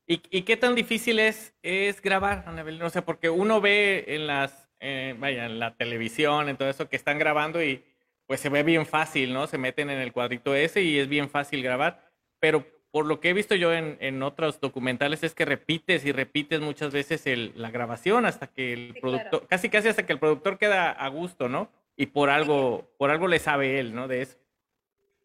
¿Y, 0.07 0.23
y 0.31 0.43
qué 0.43 0.57
tan 0.57 0.75
difícil 0.75 1.19
es, 1.19 1.55
es 1.63 2.01
grabar, 2.03 2.45
Anabel? 2.47 2.83
O 2.83 2.91
sea, 2.91 3.05
porque 3.05 3.31
uno 3.31 3.61
ve 3.61 4.05
en 4.09 4.27
las, 4.27 4.69
eh, 4.81 5.15
vaya, 5.19 5.47
en 5.47 5.59
la 5.59 5.77
televisión, 5.77 6.49
en 6.49 6.57
todo 6.57 6.69
eso, 6.69 6.89
que 6.89 6.97
están 6.97 7.19
grabando 7.19 7.63
y 7.63 7.85
pues 8.27 8.41
se 8.41 8.49
ve 8.49 8.63
bien 8.63 8.87
fácil, 8.87 9.33
¿no? 9.33 9.47
Se 9.47 9.59
meten 9.59 9.91
en 9.91 9.99
el 10.01 10.13
cuadrito 10.13 10.55
ese 10.55 10.83
y 10.83 10.99
es 10.99 11.09
bien 11.09 11.31
fácil 11.31 11.63
grabar. 11.63 12.11
Pero 12.41 12.67
por 12.91 13.07
lo 13.07 13.21
que 13.21 13.31
he 13.31 13.33
visto 13.33 13.55
yo 13.55 13.73
en, 13.73 13.97
en 14.01 14.23
otros 14.23 14.61
documentales 14.61 15.23
es 15.23 15.35
que 15.35 15.45
repites 15.45 16.05
y 16.05 16.13
repites 16.13 16.61
muchas 16.61 16.93
veces 16.93 17.27
el- 17.27 17.53
la 17.55 17.71
grabación 17.71 18.27
hasta 18.27 18.49
que 18.49 18.73
el 18.73 18.93
Sí, 18.95 19.01
productor, 19.01 19.31
claro. 19.31 19.47
casi 19.49 19.69
casi 19.69 19.89
hasta 19.89 20.07
que 20.07 20.13
el 20.13 20.19
productor 20.19 20.59
queda 20.59 20.91
a 20.91 21.09
gusto, 21.09 21.49
¿no? 21.49 21.71
Y 21.97 22.07
por 22.07 22.31
algo, 22.31 22.93
por 22.99 23.11
algo 23.11 23.29
le 23.29 23.39
sabe 23.39 23.79
él, 23.79 23.95
¿no? 23.95 24.09
De 24.09 24.23
eso. 24.23 24.39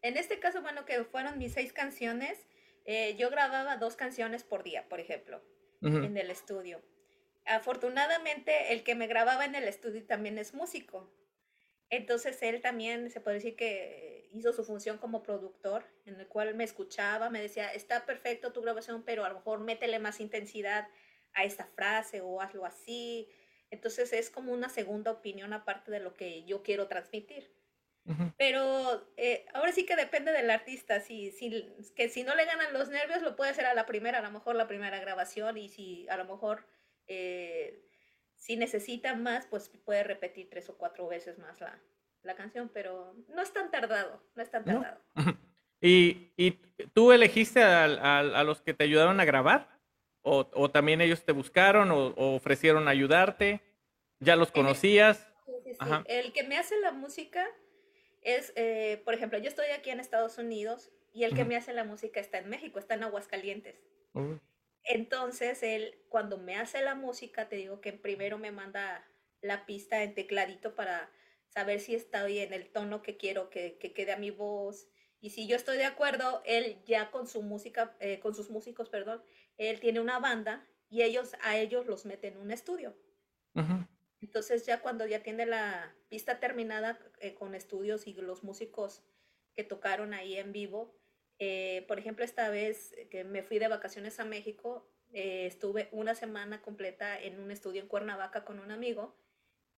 En 0.02 0.16
este 0.16 0.38
caso, 0.38 0.62
bueno, 0.62 0.84
que 0.84 1.02
fueron 1.04 1.38
mis 1.38 1.54
seis 1.54 1.72
canciones, 1.72 2.46
eh, 2.86 3.16
yo 3.16 3.30
grababa 3.30 3.76
dos 3.76 3.96
canciones 3.96 4.44
por 4.44 4.62
día, 4.62 4.88
por 4.88 5.00
ejemplo, 5.00 5.42
en 5.82 6.16
el 6.16 6.30
estudio. 6.30 6.80
Afortunadamente, 7.44 8.72
el 8.72 8.82
que 8.82 8.94
me 8.94 9.06
grababa 9.06 9.44
en 9.44 9.54
el 9.54 9.64
estudio 9.64 10.04
también 10.04 10.38
es 10.38 10.54
músico. 10.54 11.12
Entonces, 11.90 12.40
él 12.42 12.60
también 12.60 13.10
se 13.10 13.20
puede 13.20 13.36
decir 13.36 13.56
que 13.56 14.28
hizo 14.32 14.52
su 14.52 14.64
función 14.64 14.98
como 14.98 15.22
productor, 15.22 15.84
en 16.04 16.18
el 16.18 16.26
cual 16.26 16.54
me 16.54 16.64
escuchaba, 16.64 17.30
me 17.30 17.40
decía, 17.40 17.72
está 17.72 18.06
perfecto 18.06 18.52
tu 18.52 18.62
grabación, 18.62 19.02
pero 19.04 19.24
a 19.24 19.28
lo 19.28 19.36
mejor 19.36 19.60
métele 19.60 19.98
más 19.98 20.20
intensidad 20.20 20.88
a 21.34 21.44
esta 21.44 21.66
frase 21.66 22.20
o 22.20 22.40
hazlo 22.40 22.64
así. 22.64 23.28
Entonces, 23.70 24.12
es 24.12 24.30
como 24.30 24.52
una 24.52 24.68
segunda 24.68 25.10
opinión 25.10 25.52
aparte 25.52 25.90
de 25.90 26.00
lo 26.00 26.14
que 26.14 26.44
yo 26.44 26.62
quiero 26.62 26.86
transmitir. 26.86 27.50
Pero 28.38 29.08
eh, 29.16 29.46
ahora 29.54 29.72
sí 29.72 29.86
que 29.86 29.96
depende 29.96 30.30
del 30.32 30.50
artista. 30.50 31.00
Si, 31.00 31.30
si, 31.32 31.72
que 31.94 32.08
si 32.08 32.22
no 32.22 32.34
le 32.34 32.44
ganan 32.44 32.72
los 32.72 32.88
nervios, 32.88 33.22
lo 33.22 33.34
puede 33.36 33.50
hacer 33.50 33.66
a 33.66 33.74
la 33.74 33.86
primera, 33.86 34.18
a 34.18 34.22
lo 34.22 34.30
mejor 34.30 34.56
la 34.56 34.66
primera 34.68 34.98
grabación. 35.00 35.56
Y 35.56 35.68
si 35.68 36.06
a 36.08 36.16
lo 36.16 36.24
mejor 36.24 36.66
eh, 37.06 37.82
si 38.34 38.56
necesita 38.56 39.14
más, 39.14 39.46
pues 39.46 39.68
puede 39.84 40.04
repetir 40.04 40.48
tres 40.50 40.68
o 40.68 40.76
cuatro 40.76 41.08
veces 41.08 41.38
más 41.38 41.60
la, 41.60 41.80
la 42.22 42.34
canción. 42.34 42.70
Pero 42.72 43.14
no 43.28 43.42
es 43.42 43.52
tan 43.52 43.70
tardado, 43.70 44.22
no 44.34 44.42
es 44.42 44.50
tan 44.50 44.64
¿No? 44.64 44.80
tardado. 44.80 45.00
¿Y, 45.80 46.32
y 46.36 46.52
tú 46.94 47.12
elegiste 47.12 47.62
al- 47.62 47.98
al- 47.98 48.34
a, 48.34 48.44
los 48.44 48.60
que 48.60 48.74
te 48.74 48.84
ayudaron 48.84 49.20
a 49.20 49.24
grabar? 49.24 49.68
¿O, 50.22 50.48
o 50.54 50.70
también 50.70 51.00
ellos 51.00 51.24
te 51.24 51.32
buscaron 51.32 51.90
o, 51.90 52.08
o 52.08 52.34
ofrecieron 52.34 52.88
ayudarte? 52.88 53.60
¿Ya 54.18 54.34
los 54.36 54.50
conocías? 54.50 55.28
Sí, 55.44 55.52
sí, 55.64 55.70
sí. 55.72 55.76
Ajá. 55.78 56.02
El 56.06 56.32
que 56.32 56.42
me 56.42 56.56
hace 56.58 56.78
la 56.80 56.90
música 56.92 57.46
es, 58.26 58.52
eh, 58.56 59.00
por 59.04 59.14
ejemplo, 59.14 59.38
yo 59.38 59.48
estoy 59.48 59.66
aquí 59.66 59.90
en 59.90 60.00
Estados 60.00 60.36
Unidos 60.36 60.90
y 61.12 61.22
el 61.22 61.34
que 61.34 61.44
me 61.44 61.54
hace 61.54 61.72
la 61.72 61.84
música 61.84 62.18
está 62.18 62.38
en 62.38 62.48
México, 62.48 62.80
está 62.80 62.94
en 62.94 63.04
Aguascalientes. 63.04 63.80
Uy. 64.14 64.40
Entonces, 64.82 65.62
él, 65.62 65.94
cuando 66.08 66.36
me 66.36 66.56
hace 66.56 66.82
la 66.82 66.96
música, 66.96 67.48
te 67.48 67.54
digo 67.54 67.80
que 67.80 67.92
primero 67.92 68.36
me 68.36 68.50
manda 68.50 69.08
la 69.42 69.64
pista 69.64 70.02
en 70.02 70.14
tecladito 70.14 70.74
para 70.74 71.08
saber 71.46 71.78
si 71.78 71.94
estoy 71.94 72.40
en 72.40 72.52
el 72.52 72.68
tono 72.72 73.00
que 73.00 73.16
quiero 73.16 73.48
que, 73.48 73.78
que 73.78 73.94
quede 73.94 74.10
a 74.10 74.18
mi 74.18 74.32
voz. 74.32 74.88
Y 75.20 75.30
si 75.30 75.46
yo 75.46 75.54
estoy 75.54 75.76
de 75.76 75.84
acuerdo, 75.84 76.42
él 76.44 76.82
ya 76.84 77.12
con 77.12 77.28
su 77.28 77.42
música, 77.42 77.96
eh, 78.00 78.18
con 78.18 78.34
sus 78.34 78.50
músicos, 78.50 78.88
perdón, 78.88 79.22
él 79.56 79.78
tiene 79.78 80.00
una 80.00 80.18
banda 80.18 80.66
y 80.88 81.02
ellos 81.02 81.36
a 81.42 81.56
ellos 81.58 81.86
los 81.86 82.04
meten 82.06 82.34
en 82.34 82.40
un 82.40 82.50
estudio. 82.50 82.96
Ujú. 83.54 83.86
Entonces 84.26 84.66
ya 84.66 84.80
cuando 84.80 85.06
ya 85.06 85.22
tiene 85.22 85.46
la 85.46 85.94
pista 86.08 86.40
terminada 86.40 86.98
eh, 87.20 87.34
con 87.34 87.54
estudios 87.54 88.08
y 88.08 88.14
los 88.14 88.42
músicos 88.42 89.04
que 89.54 89.62
tocaron 89.62 90.14
ahí 90.14 90.36
en 90.36 90.50
vivo, 90.50 90.92
eh, 91.38 91.84
por 91.86 92.00
ejemplo, 92.00 92.24
esta 92.24 92.48
vez 92.50 92.92
que 93.08 93.22
me 93.22 93.44
fui 93.44 93.60
de 93.60 93.68
vacaciones 93.68 94.18
a 94.18 94.24
México, 94.24 94.84
eh, 95.12 95.46
estuve 95.46 95.88
una 95.92 96.16
semana 96.16 96.60
completa 96.60 97.20
en 97.20 97.38
un 97.38 97.52
estudio 97.52 97.80
en 97.80 97.86
Cuernavaca 97.86 98.44
con 98.44 98.58
un 98.58 98.72
amigo 98.72 99.16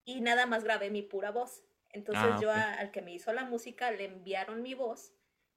y 0.06 0.22
nada 0.22 0.46
más 0.46 0.64
grabé 0.64 0.88
mi 0.88 1.02
pura 1.02 1.30
voz. 1.30 1.62
Entonces 1.90 2.24
Ah, 2.24 2.38
yo 2.40 2.48
ok. 2.48 2.56
a- 2.56 2.72
al 2.72 2.90
que 2.90 3.02
me 3.02 3.12
hizo 3.12 3.34
la 3.34 3.44
música 3.44 3.90
le 3.90 4.04
enviaron 4.06 4.62
mi 4.62 4.72
voz 4.72 5.12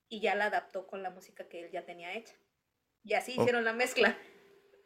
y 0.10 0.20
ya 0.20 0.36
la 0.36 0.48
adaptó 0.48 0.86
con 0.86 1.02
la 1.02 1.12
música 1.12 1.48
que 1.48 1.62
él 1.64 1.72
ya 1.72 1.86
tenía 1.86 2.14
hecha. 2.14 2.36
Y 3.06 3.14
así 3.14 3.32
Ok. 3.32 3.40
hicieron 3.40 3.64
la 3.64 3.72
mezcla. 3.72 4.18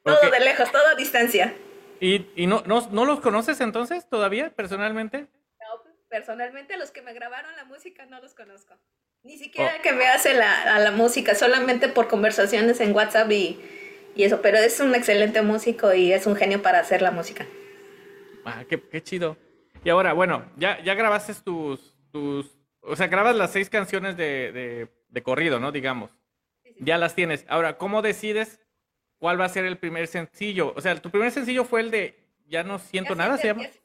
Todo 0.03 0.27
Ok. 0.27 0.31
de 0.31 0.39
lejos, 0.41 0.71
todo 0.71 0.85
a 0.85 0.93
distancia. 0.93 1.55
¿Y, 1.99 2.27
y 2.35 2.47
no, 2.47 2.61
no, 2.65 2.87
no 2.91 3.05
los 3.05 3.19
conoces 3.21 3.61
entonces 3.61 4.07
todavía, 4.09 4.53
personalmente? 4.55 5.21
No, 5.59 5.83
personalmente 6.09 6.77
los 6.77 6.91
que 6.91 7.01
me 7.01 7.13
grabaron 7.13 7.55
la 7.55 7.65
música 7.65 8.05
no 8.05 8.19
los 8.21 8.33
conozco. 8.33 8.75
Ni 9.23 9.37
siquiera 9.37 9.73
Oh. 9.79 9.81
que 9.81 9.91
me 9.93 10.05
hace 10.05 10.33
la, 10.35 10.75
a 10.75 10.79
la 10.79 10.91
música, 10.91 11.33
solamente 11.35 11.87
por 11.87 12.07
conversaciones 12.07 12.79
en 12.81 12.93
WhatsApp 12.95 13.31
y, 13.31 13.59
y 14.15 14.23
eso. 14.23 14.41
Pero 14.41 14.57
es 14.57 14.79
un 14.79 14.93
excelente 14.93 15.41
músico 15.41 15.93
y 15.93 16.13
es 16.13 16.27
un 16.27 16.35
genio 16.35 16.61
para 16.61 16.79
hacer 16.79 17.01
la 17.01 17.11
música. 17.11 17.45
Ah, 18.45 18.63
qué, 18.69 18.79
qué 18.81 19.01
chido. 19.01 19.37
Y 19.83 19.89
ahora, 19.89 20.13
bueno, 20.13 20.51
ya, 20.57 20.81
ya 20.83 20.93
grabaste 20.93 21.33
tus, 21.43 21.95
tus, 22.11 22.55
o 22.81 22.95
sea, 22.95 23.07
grabas 23.07 23.35
las 23.35 23.51
seis 23.51 23.69
canciones 23.69 24.15
de, 24.17 24.51
de, 24.51 24.87
de 25.09 25.23
corrido, 25.23 25.59
¿no? 25.59 25.71
Digamos. 25.71 26.11
Sí, 26.63 26.73
sí, 26.73 26.79
Ya 26.85 26.97
las 26.97 27.15
tienes. 27.15 27.45
Ahora, 27.47 27.77
¿cómo 27.77 28.01
decides 28.03 28.59
cuál 29.25 29.41
va 29.41 29.45
a 29.45 29.49
ser 29.49 29.65
el 29.65 29.79
primer 29.79 30.05
sencillo? 30.05 30.71
O 30.75 30.81
sea, 30.81 30.95
tu 31.01 31.09
primer 31.09 31.31
sencillo 31.31 31.65
fue 31.65 31.81
el 31.81 31.89
de 31.89 32.13
Ya 32.47 32.61
no 32.61 32.77
siento 32.77 33.13
Ese- 33.13 33.17
nada, 33.17 33.37
¿se 33.37 33.39
ese- 33.39 33.47
llama? 33.47 33.63
ese- 33.63 33.79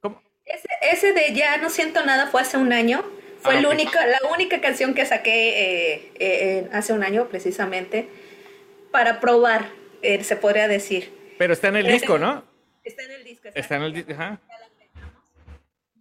¿Cómo? 0.00 0.22
Ese, 0.44 0.68
ese 0.82 1.12
de 1.12 1.34
Ya 1.34 1.56
no 1.56 1.68
siento 1.68 2.04
nada 2.06 2.28
fue 2.28 2.42
hace 2.42 2.58
un 2.58 2.72
año. 2.72 3.02
Fue 3.40 3.56
Ah, 3.56 3.58
el 3.58 3.66
único, 3.66 3.90
la 3.94 4.20
única 4.32 4.60
canción 4.60 4.94
que 4.94 5.04
saqué 5.04 5.94
eh, 5.94 6.12
eh, 6.20 6.68
hace 6.72 6.92
un 6.92 7.02
año 7.02 7.26
precisamente 7.28 8.08
para 8.92 9.18
probar, 9.18 9.68
eh, 10.02 10.22
se 10.22 10.36
podría 10.36 10.68
decir. 10.68 11.12
Pero 11.38 11.54
está 11.54 11.66
en 11.68 11.76
el 11.78 11.88
disco, 11.88 12.16
¿no? 12.16 12.44
Está 12.84 13.02
en 13.02 13.10
el 13.10 13.24
disco. 13.24 13.48
Está 13.52 13.76
en 13.78 13.82
el 13.82 13.92
disco, 13.92 14.12
ajá. 14.12 14.40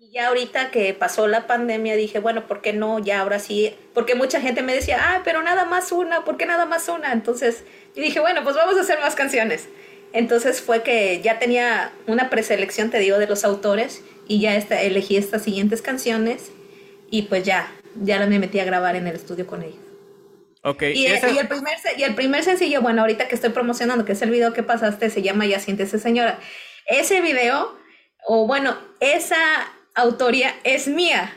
Y 0.08 0.14
ya 0.14 0.28
ahorita 0.28 0.72
que 0.72 0.94
pasó 0.94 1.28
la 1.28 1.48
pandemia 1.48 1.96
dije, 1.96 2.20
bueno, 2.20 2.48
¿por 2.48 2.62
qué 2.62 2.72
no? 2.72 3.00
Ya 3.00 3.20
ahora 3.22 3.40
sí, 3.40 3.76
porque 3.94 4.16
mucha 4.16 4.40
gente 4.40 4.62
me 4.62 4.74
decía, 4.74 4.98
ah, 5.02 5.22
pero 5.26 5.42
nada 5.44 5.66
más 5.66 5.92
una, 5.92 6.24
¿por 6.24 6.38
qué 6.38 6.46
nada 6.46 6.66
más 6.66 6.88
una? 6.88 7.12
Entonces 7.12 7.64
yo 7.96 8.02
dije, 8.02 8.20
bueno, 8.20 8.44
pues 8.44 8.56
vamos 8.56 8.78
a 8.78 8.82
hacer 8.82 9.00
más 9.00 9.16
canciones. 9.16 9.68
Entonces 10.14 10.62
fue 10.62 10.82
que 10.84 11.22
ya 11.22 11.40
tenía 11.40 11.92
una 12.06 12.30
preselección, 12.30 12.90
te 12.90 13.00
digo, 13.00 13.18
de 13.18 13.28
los 13.28 13.44
autores 13.44 14.02
y 14.28 14.40
ya 14.40 14.56
esta, 14.56 14.82
elegí 14.82 15.18
estas 15.18 15.44
siguientes 15.44 15.82
canciones 15.82 16.52
y 17.12 17.24
pues 17.24 17.44
ya, 17.44 17.70
ya 18.02 18.26
me 18.26 18.40
metí 18.40 18.60
a 18.60 18.66
grabar 18.66 18.96
en 18.96 19.08
el 19.08 19.16
estudio 19.16 19.46
con 19.46 19.62
ellos. 19.64 19.80
Ok. 20.64 20.84
Y, 20.94 21.06
esa- 21.08 21.30
y 21.32 21.38
el 21.38 21.48
primer, 21.48 21.78
y 21.98 22.04
el 22.04 22.16
primer 22.16 22.44
sencillo, 22.44 22.82
bueno, 22.82 23.02
ahorita 23.02 23.28
que 23.28 23.36
estoy 23.36 23.50
promocionando, 23.50 24.06
que 24.06 24.14
es 24.14 24.22
el 24.22 24.30
video 24.32 24.54
que 24.54 24.64
pasaste, 24.64 25.10
se 25.10 25.22
llama 25.22 25.46
Ya 25.46 25.60
siéntese 25.60 26.00
señora. 26.00 26.40
Ese 26.86 27.20
video, 27.22 27.78
o 28.26 28.48
bueno, 28.48 28.78
esa 29.02 29.38
autoría 29.98 30.54
es 30.64 30.88
mía. 30.88 31.34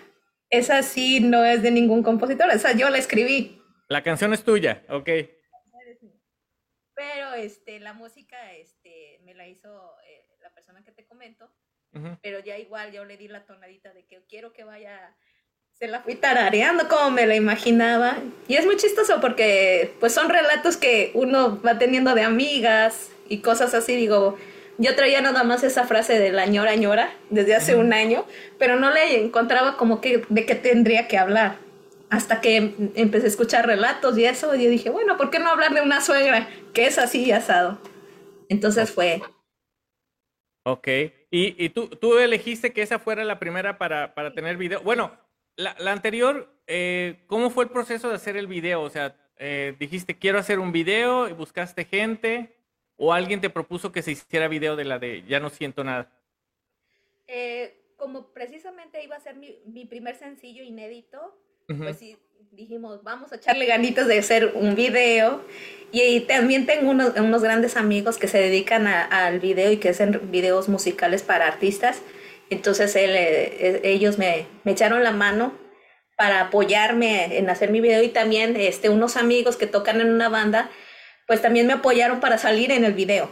Esa 0.50 0.82
sí 0.82 1.20
no 1.20 1.44
es 1.44 1.62
de 1.62 1.70
ningún 1.70 2.02
compositor, 2.02 2.50
esa 2.50 2.72
yo 2.72 2.90
la 2.90 2.98
escribí. 2.98 3.62
La 3.88 4.02
canción 4.02 4.32
es 4.32 4.44
tuya, 4.44 4.84
ok. 4.88 5.08
Pero 6.94 7.34
este, 7.34 7.80
la 7.80 7.94
música 7.94 8.52
este, 8.52 9.20
me 9.24 9.34
la 9.34 9.48
hizo 9.48 9.94
eh, 10.06 10.26
la 10.42 10.52
persona 10.52 10.84
que 10.84 10.92
te 10.92 11.06
comento, 11.06 11.50
Ujú. 11.94 12.18
pero 12.22 12.40
ya 12.40 12.58
igual 12.58 12.92
yo 12.92 13.04
le 13.04 13.16
di 13.16 13.26
la 13.28 13.46
tonadita 13.46 13.94
de 13.94 14.04
que 14.06 14.22
quiero 14.28 14.52
que 14.52 14.64
vaya, 14.64 15.16
se 15.72 15.88
la 15.88 16.02
fui 16.02 16.14
tarareando 16.14 16.88
como 16.88 17.10
me 17.10 17.26
la 17.26 17.36
imaginaba. 17.36 18.18
Y 18.48 18.56
es 18.56 18.66
muy 18.66 18.76
chistoso 18.76 19.20
porque 19.20 19.94
pues 19.98 20.12
son 20.12 20.28
relatos 20.28 20.76
que 20.76 21.10
uno 21.14 21.60
va 21.62 21.78
teniendo 21.78 22.14
de 22.14 22.22
amigas 22.22 23.10
y 23.28 23.40
cosas 23.40 23.72
así, 23.72 23.96
digo, 23.96 24.36
yo 24.80 24.96
traía 24.96 25.20
nada 25.20 25.44
más 25.44 25.62
esa 25.62 25.84
frase 25.86 26.18
de 26.18 26.32
la 26.32 26.46
ñora 26.46 26.74
ñora 26.76 27.12
desde 27.30 27.54
hace 27.54 27.76
un 27.76 27.92
año, 27.92 28.24
pero 28.58 28.76
no 28.80 28.90
le 28.90 29.22
encontraba 29.24 29.76
como 29.76 30.00
que 30.00 30.24
de 30.28 30.46
qué 30.46 30.54
tendría 30.54 31.06
que 31.06 31.18
hablar. 31.18 31.56
Hasta 32.08 32.40
que 32.40 32.56
em- 32.56 32.90
empecé 32.96 33.26
a 33.26 33.28
escuchar 33.28 33.66
relatos 33.66 34.18
y 34.18 34.24
eso, 34.24 34.54
y 34.54 34.64
yo 34.64 34.70
dije, 34.70 34.90
bueno, 34.90 35.16
¿por 35.18 35.30
qué 35.30 35.38
no 35.38 35.50
hablar 35.50 35.74
de 35.74 35.82
una 35.82 36.00
suegra 36.00 36.48
que 36.74 36.86
es 36.86 36.98
así 36.98 37.26
y 37.26 37.32
asado? 37.32 37.78
Entonces 38.48 38.90
fue, 38.90 39.22
Ok. 40.64 40.88
Y, 41.30 41.64
y 41.64 41.70
tú, 41.70 41.88
tú 41.88 42.18
elegiste 42.18 42.72
que 42.72 42.82
esa 42.82 42.98
fuera 42.98 43.24
la 43.24 43.38
primera 43.38 43.78
para, 43.78 44.14
para 44.14 44.34
tener 44.34 44.56
video. 44.56 44.82
Bueno, 44.82 45.12
la, 45.56 45.74
la 45.78 45.92
anterior, 45.92 46.48
eh, 46.66 47.24
¿cómo 47.26 47.50
fue 47.50 47.64
el 47.64 47.70
proceso 47.70 48.08
de 48.08 48.16
hacer 48.16 48.36
el 48.36 48.46
video? 48.46 48.82
O 48.82 48.90
sea, 48.90 49.16
eh, 49.36 49.74
dijiste, 49.78 50.18
quiero 50.18 50.38
hacer 50.38 50.58
un 50.58 50.72
video 50.72 51.28
y 51.28 51.32
buscaste 51.32 51.84
gente, 51.84 52.56
o 53.02 53.14
alguien 53.14 53.40
te 53.40 53.48
propuso 53.48 53.90
que 53.92 54.02
se 54.02 54.12
hiciera 54.12 54.46
video 54.46 54.76
de 54.76 54.84
la 54.84 54.98
de 54.98 55.22
Ya 55.26 55.40
no 55.40 55.48
siento 55.48 55.82
nada. 55.82 56.12
Eh, 57.26 57.74
como 57.96 58.32
precisamente 58.32 59.02
iba 59.02 59.16
a 59.16 59.20
ser 59.20 59.36
mi, 59.36 59.58
mi 59.66 59.86
primer 59.86 60.16
sencillo 60.16 60.62
inédito, 60.62 61.18
Ujú. 61.68 61.84
pues 61.84 61.96
sí, 61.98 62.18
dijimos, 62.52 63.02
vamos 63.02 63.32
a 63.32 63.36
echarle 63.36 63.64
ganitas 63.66 64.06
de 64.06 64.18
hacer 64.18 64.52
un 64.54 64.74
video. 64.74 65.42
Y, 65.92 66.02
y 66.02 66.20
también 66.20 66.66
tengo 66.66 66.90
unos, 66.90 67.14
unos 67.18 67.42
grandes 67.42 67.76
amigos 67.76 68.18
que 68.18 68.28
se 68.28 68.38
dedican 68.38 68.86
a- 68.86 69.04
al 69.04 69.40
video 69.40 69.72
y 69.72 69.78
que 69.78 69.88
hacen 69.90 70.30
videos 70.30 70.68
musicales 70.68 71.22
para 71.22 71.46
artistas. 71.46 72.02
Entonces 72.50 72.94
él, 72.96 73.10
eh, 73.10 73.66
eh, 73.66 73.80
ellos 73.84 74.18
me, 74.18 74.46
me 74.64 74.72
echaron 74.72 75.02
la 75.04 75.12
mano 75.12 75.52
para 76.16 76.40
apoyarme 76.42 77.38
en 77.38 77.48
hacer 77.48 77.70
mi 77.70 77.80
video 77.80 78.02
y 78.02 78.08
también 78.08 78.56
este, 78.56 78.88
unos 78.90 79.16
amigos 79.16 79.56
que 79.56 79.66
tocan 79.66 80.00
en 80.02 80.10
una 80.10 80.28
banda, 80.28 80.70
pues 81.30 81.42
también 81.42 81.68
me 81.68 81.74
apoyaron 81.74 82.18
para 82.18 82.38
salir 82.38 82.72
en 82.72 82.84
el 82.84 82.92
video. 82.92 83.30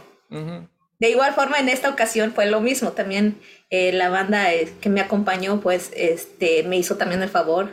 De 0.99 1.09
igual 1.09 1.33
forma, 1.33 1.59
en 1.59 1.67
esta 1.67 1.89
ocasión 1.89 2.31
fue 2.31 2.45
lo 2.45 2.61
mismo. 2.61 2.93
También 2.93 3.41
eh, 3.69 3.91
la 3.91 4.07
banda 4.07 4.53
eh, 4.53 4.71
que 4.79 4.87
me 4.87 5.01
acompañó, 5.01 5.59
pues, 5.59 5.91
este, 5.93 6.63
me 6.63 6.77
hizo 6.77 6.95
también 6.95 7.21
el 7.21 7.27
favor 7.27 7.71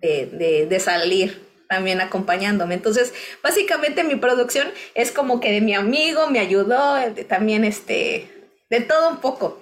de, 0.00 0.24
de- 0.32 0.66
de 0.66 0.80
salir 0.80 1.42
también 1.68 2.00
acompañándome. 2.00 2.72
Entonces, 2.72 3.12
básicamente 3.42 4.02
mi 4.02 4.16
producción 4.16 4.66
es 4.94 5.12
como 5.12 5.40
que 5.40 5.52
de 5.52 5.60
mi 5.60 5.74
amigo, 5.74 6.30
me 6.30 6.38
ayudó, 6.38 6.96
eh, 6.96 7.10
también 7.28 7.62
este, 7.64 8.30
de 8.70 8.80
todo 8.80 9.10
un 9.10 9.18
poco. 9.18 9.60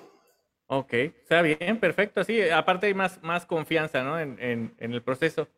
Ok, 0.69 0.93
está 0.95 1.43
bien, 1.43 1.81
perfecto. 1.81 2.21
Así, 2.21 2.41
aparte 2.51 2.87
hay 2.87 2.95
más, 2.95 3.21
más 3.21 3.47
confianza, 3.47 4.05
¿no? 4.05 4.21
En, 4.21 4.39
en, 4.39 4.75
en 4.79 4.93
el 4.93 5.03
proceso. 5.03 5.49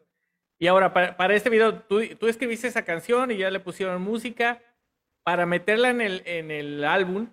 Y 0.58 0.66
ahora, 0.68 0.92
para, 0.92 1.16
para 1.16 1.34
este 1.34 1.50
video, 1.50 1.80
tú, 1.80 2.00
tú 2.16 2.28
escribiste 2.28 2.66
esa 2.68 2.84
canción 2.84 3.30
y 3.30 3.36
ya 3.36 3.50
le 3.50 3.60
pusieron 3.60 4.00
música 4.00 4.62
para 5.22 5.44
meterla 5.44 5.90
en 5.90 6.00
el, 6.00 6.22
en 6.24 6.50
el 6.50 6.84
álbum. 6.84 7.28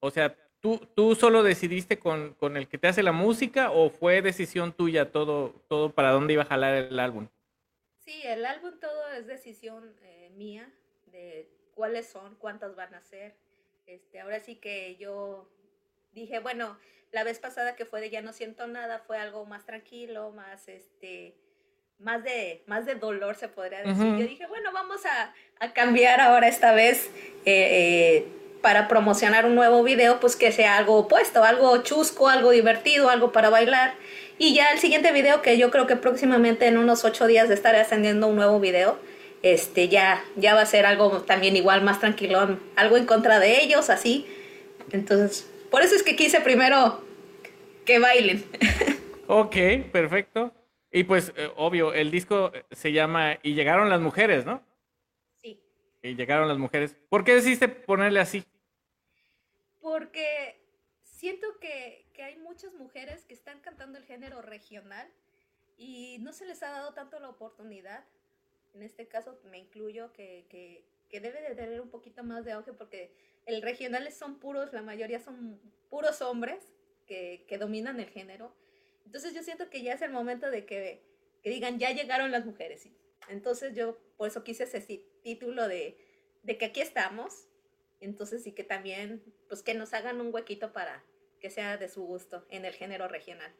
O 0.00 0.10
sea, 0.10 0.36
¿tú, 0.60 0.78
tú 0.94 1.14
solo 1.14 1.42
decidiste 1.42 1.98
con, 1.98 2.34
con 2.34 2.56
el 2.56 2.68
que 2.68 2.78
te 2.78 2.88
hace 2.88 3.02
la 3.02 3.12
música 3.12 3.70
o 3.70 3.90
fue 3.90 4.22
decisión 4.22 4.72
tuya 4.72 5.10
todo, 5.10 5.54
todo 5.68 5.92
para 5.92 6.10
dónde 6.10 6.34
iba 6.34 6.42
a 6.42 6.46
jalar 6.46 6.74
el 6.74 7.00
álbum? 7.00 7.28
Sí, 7.98 8.22
el 8.24 8.44
álbum 8.44 8.78
todo 8.80 9.08
es 9.12 9.26
decisión 9.26 9.94
eh, 10.02 10.30
mía 10.34 10.72
de 11.06 11.48
cuáles 11.74 12.06
son, 12.08 12.36
cuántas 12.36 12.76
van 12.76 12.94
a 12.94 13.02
ser. 13.02 13.34
Este, 13.86 14.20
ahora 14.20 14.40
sí 14.40 14.56
que 14.56 14.96
yo 14.96 15.50
dije, 16.12 16.38
bueno, 16.38 16.78
la 17.12 17.24
vez 17.24 17.38
pasada 17.38 17.74
que 17.74 17.86
fue 17.86 18.00
de 18.00 18.10
Ya 18.10 18.22
no 18.22 18.32
siento 18.32 18.66
nada 18.66 18.98
fue 19.00 19.18
algo 19.18 19.46
más 19.46 19.64
tranquilo, 19.64 20.30
más 20.32 20.68
este, 20.68 21.34
más 21.98 22.22
de, 22.22 22.62
más 22.66 22.86
de 22.86 22.94
dolor 22.94 23.36
se 23.36 23.48
podría 23.48 23.82
decir. 23.82 24.04
Yo 24.04 24.26
dije, 24.26 24.46
bueno, 24.46 24.70
vamos 24.72 25.04
a, 25.04 25.34
a 25.58 25.72
cambiar 25.72 26.20
ahora 26.20 26.48
esta 26.48 26.72
vez 26.72 27.10
eh, 27.44 28.22
eh, 28.24 28.26
para 28.62 28.88
promocionar 28.88 29.46
un 29.46 29.54
nuevo 29.54 29.82
video, 29.82 30.20
pues 30.20 30.36
que 30.36 30.52
sea 30.52 30.76
algo 30.76 30.96
opuesto, 30.96 31.42
algo 31.44 31.76
chusco, 31.82 32.28
algo 32.28 32.50
divertido, 32.50 33.10
algo 33.10 33.32
para 33.32 33.50
bailar. 33.50 33.94
Y 34.38 34.54
ya 34.54 34.70
el 34.70 34.78
siguiente 34.78 35.10
video, 35.12 35.42
que 35.42 35.58
yo 35.58 35.70
creo 35.70 35.86
que 35.86 35.96
próximamente 35.96 36.66
en 36.66 36.78
unos 36.78 37.04
ocho 37.04 37.26
días 37.26 37.48
de 37.48 37.54
estar 37.54 37.74
ascendiendo 37.74 38.28
un 38.28 38.36
nuevo 38.36 38.60
video, 38.60 38.98
este 39.42 39.88
ya, 39.88 40.24
ya 40.36 40.54
va 40.54 40.62
a 40.62 40.66
ser 40.66 40.86
algo 40.86 41.22
también 41.22 41.56
igual 41.56 41.82
más 41.82 42.00
tranquilón, 42.00 42.60
algo 42.76 42.96
en 42.96 43.06
contra 43.06 43.40
de 43.40 43.60
ellos, 43.60 43.90
así. 43.90 44.26
Entonces, 44.92 45.48
por 45.70 45.82
eso 45.82 45.94
es 45.96 46.02
que 46.02 46.16
quise 46.16 46.40
primero 46.40 47.02
que 47.84 47.98
bailen. 47.98 48.44
Ok, 49.30 49.56
perfecto. 49.92 50.54
Y 50.90 51.04
pues, 51.04 51.32
eh, 51.36 51.50
obvio, 51.56 51.92
el 51.92 52.10
disco 52.10 52.52
se 52.70 52.92
llama 52.92 53.38
Y 53.42 53.54
llegaron 53.54 53.90
las 53.90 54.00
mujeres, 54.00 54.46
¿no? 54.46 54.62
Sí. 55.36 55.62
Y 56.02 56.14
llegaron 56.14 56.48
las 56.48 56.58
mujeres. 56.58 56.96
¿Por 57.08 57.24
qué 57.24 57.34
decidiste 57.34 57.68
ponerle 57.68 58.20
así? 58.20 58.44
Porque 59.80 60.60
siento 61.02 61.46
que, 61.60 62.06
que 62.14 62.22
hay 62.22 62.36
muchas 62.36 62.72
mujeres 62.74 63.24
que 63.24 63.34
están 63.34 63.60
cantando 63.60 63.98
el 63.98 64.04
género 64.04 64.40
regional 64.40 65.08
y 65.76 66.18
no 66.20 66.32
se 66.32 66.46
les 66.46 66.62
ha 66.62 66.70
dado 66.70 66.94
tanto 66.94 67.20
la 67.20 67.28
oportunidad. 67.28 68.04
En 68.74 68.82
este 68.82 69.08
caso 69.08 69.38
me 69.44 69.58
incluyo 69.58 70.12
que, 70.12 70.46
que, 70.48 70.84
que 71.08 71.20
debe 71.20 71.40
de 71.40 71.54
tener 71.54 71.80
un 71.80 71.90
poquito 71.90 72.22
más 72.24 72.44
de 72.44 72.52
auge 72.52 72.72
porque 72.72 73.12
el 73.46 73.62
regionales 73.62 74.16
son 74.16 74.38
puros, 74.38 74.72
la 74.72 74.82
mayoría 74.82 75.20
son 75.20 75.60
puros 75.88 76.20
hombres 76.22 76.72
que, 77.06 77.44
que 77.48 77.58
dominan 77.58 78.00
el 78.00 78.08
género. 78.10 78.54
Entonces 79.08 79.32
yo 79.32 79.42
siento 79.42 79.70
que 79.70 79.80
ya 79.82 79.94
es 79.94 80.02
el 80.02 80.10
momento 80.12 80.50
de 80.50 80.66
que, 80.66 81.02
que 81.42 81.48
digan, 81.48 81.78
ya 81.78 81.92
llegaron 81.92 82.30
las 82.30 82.44
mujeres. 82.44 82.84
Y 82.84 82.94
Entonces 83.30 83.74
yo 83.74 83.96
por 84.18 84.28
eso 84.28 84.44
quise 84.44 84.64
ese 84.64 84.82
sí- 84.82 85.02
título 85.22 85.66
de, 85.66 85.96
de 86.42 86.58
que 86.58 86.66
aquí 86.66 86.82
estamos. 86.82 87.48
Entonces 88.00 88.42
sí 88.44 88.52
que 88.52 88.64
también, 88.64 89.22
pues 89.48 89.62
que 89.62 89.72
nos 89.72 89.94
hagan 89.94 90.20
un 90.20 90.32
huequito 90.34 90.74
para 90.74 91.02
que 91.40 91.48
sea 91.48 91.78
de 91.78 91.88
su 91.88 92.02
gusto 92.04 92.44
en 92.50 92.66
el 92.66 92.74
género 92.74 93.08
regional. 93.08 93.50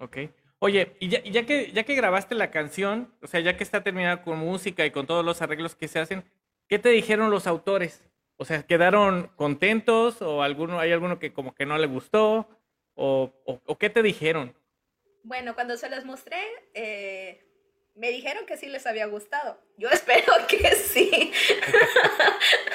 Ok. 0.00 0.18
Oye, 0.58 0.96
y 0.98 1.08
ya, 1.08 1.20
y 1.22 1.30
ya 1.30 1.46
que 1.46 1.70
ya 1.70 1.84
que 1.84 1.94
grabaste 1.94 2.34
la 2.34 2.50
canción, 2.50 3.14
o 3.22 3.28
sea, 3.28 3.38
ya 3.38 3.56
que 3.56 3.62
está 3.62 3.84
terminada 3.84 4.22
con 4.24 4.38
música 4.40 4.84
y 4.84 4.90
con 4.90 5.06
todos 5.06 5.24
los 5.24 5.40
arreglos 5.40 5.76
que 5.76 5.86
se 5.86 6.00
hacen, 6.00 6.24
¿qué 6.68 6.80
te 6.80 6.88
dijeron 6.88 7.30
los 7.30 7.46
autores? 7.46 8.04
O 8.38 8.44
sea, 8.44 8.64
¿quedaron 8.64 9.28
contentos 9.36 10.20
o 10.20 10.42
alguno 10.42 10.80
hay 10.80 10.90
alguno 10.90 11.20
que 11.20 11.32
como 11.32 11.54
que 11.54 11.64
no 11.64 11.78
le 11.78 11.86
gustó 11.86 12.57
o, 12.98 13.32
o, 13.46 13.60
o 13.64 13.78
qué 13.78 13.88
te 13.88 14.02
dijeron? 14.02 14.54
Bueno, 15.22 15.54
cuando 15.54 15.76
se 15.76 15.88
les 15.88 16.04
mostré, 16.04 16.38
eh, 16.74 17.40
me 17.94 18.10
dijeron 18.10 18.44
que 18.44 18.56
sí 18.56 18.66
les 18.66 18.86
había 18.86 19.06
gustado. 19.06 19.58
Yo 19.76 19.88
espero 19.92 20.32
que 20.48 20.74
sí. 20.74 21.32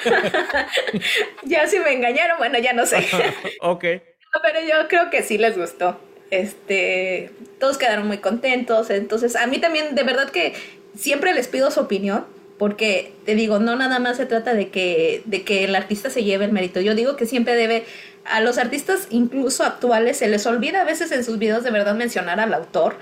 ya 1.44 1.66
si 1.66 1.78
me 1.78 1.92
engañaron, 1.92 2.38
bueno, 2.38 2.58
ya 2.58 2.72
no 2.72 2.86
sé. 2.86 2.98
ok. 3.60 3.84
No, 3.84 4.40
Pero 4.42 4.60
yo 4.60 4.88
creo 4.88 5.10
que 5.10 5.22
sí 5.22 5.36
les 5.38 5.56
gustó. 5.58 6.00
Este, 6.30 7.30
todos 7.60 7.76
quedaron 7.76 8.06
muy 8.06 8.18
contentos. 8.18 8.90
Entonces, 8.90 9.36
a 9.36 9.46
mí 9.46 9.58
también, 9.58 9.94
de 9.94 10.02
verdad 10.02 10.30
que 10.30 10.54
siempre 10.96 11.34
les 11.34 11.48
pido 11.48 11.70
su 11.70 11.80
opinión, 11.80 12.26
porque 12.58 13.12
te 13.26 13.34
digo, 13.34 13.58
no 13.58 13.76
nada 13.76 13.98
más 13.98 14.16
se 14.16 14.26
trata 14.26 14.54
de 14.54 14.70
que, 14.70 15.22
de 15.26 15.42
que 15.42 15.64
el 15.64 15.74
artista 15.74 16.08
se 16.08 16.24
lleve 16.24 16.44
el 16.44 16.52
mérito. 16.52 16.80
Yo 16.80 16.94
digo 16.94 17.16
que 17.16 17.26
siempre 17.26 17.56
debe, 17.56 17.84
a 18.24 18.40
los 18.40 18.58
artistas 18.58 19.06
incluso 19.10 19.64
actuales, 19.64 20.18
se 20.18 20.28
les 20.28 20.46
olvida 20.46 20.82
a 20.82 20.84
veces 20.84 21.12
en 21.12 21.24
sus 21.24 21.38
videos 21.38 21.64
de 21.64 21.70
verdad 21.70 21.94
mencionar 21.94 22.40
al 22.40 22.54
autor. 22.54 22.96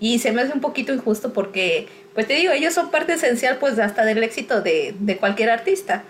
Y 0.00 0.20
se 0.20 0.30
me 0.30 0.42
hace 0.42 0.52
un 0.52 0.60
poquito 0.60 0.92
injusto 0.92 1.32
porque, 1.32 1.88
pues 2.14 2.26
te 2.28 2.34
digo, 2.34 2.52
ellos 2.52 2.74
son 2.74 2.90
parte 2.90 3.14
esencial 3.14 3.58
pues 3.58 3.78
hasta 3.78 4.04
del 4.04 4.22
éxito 4.22 4.60
de, 4.60 4.94
de 4.98 5.16
cualquier 5.16 5.50
artista. 5.50 6.04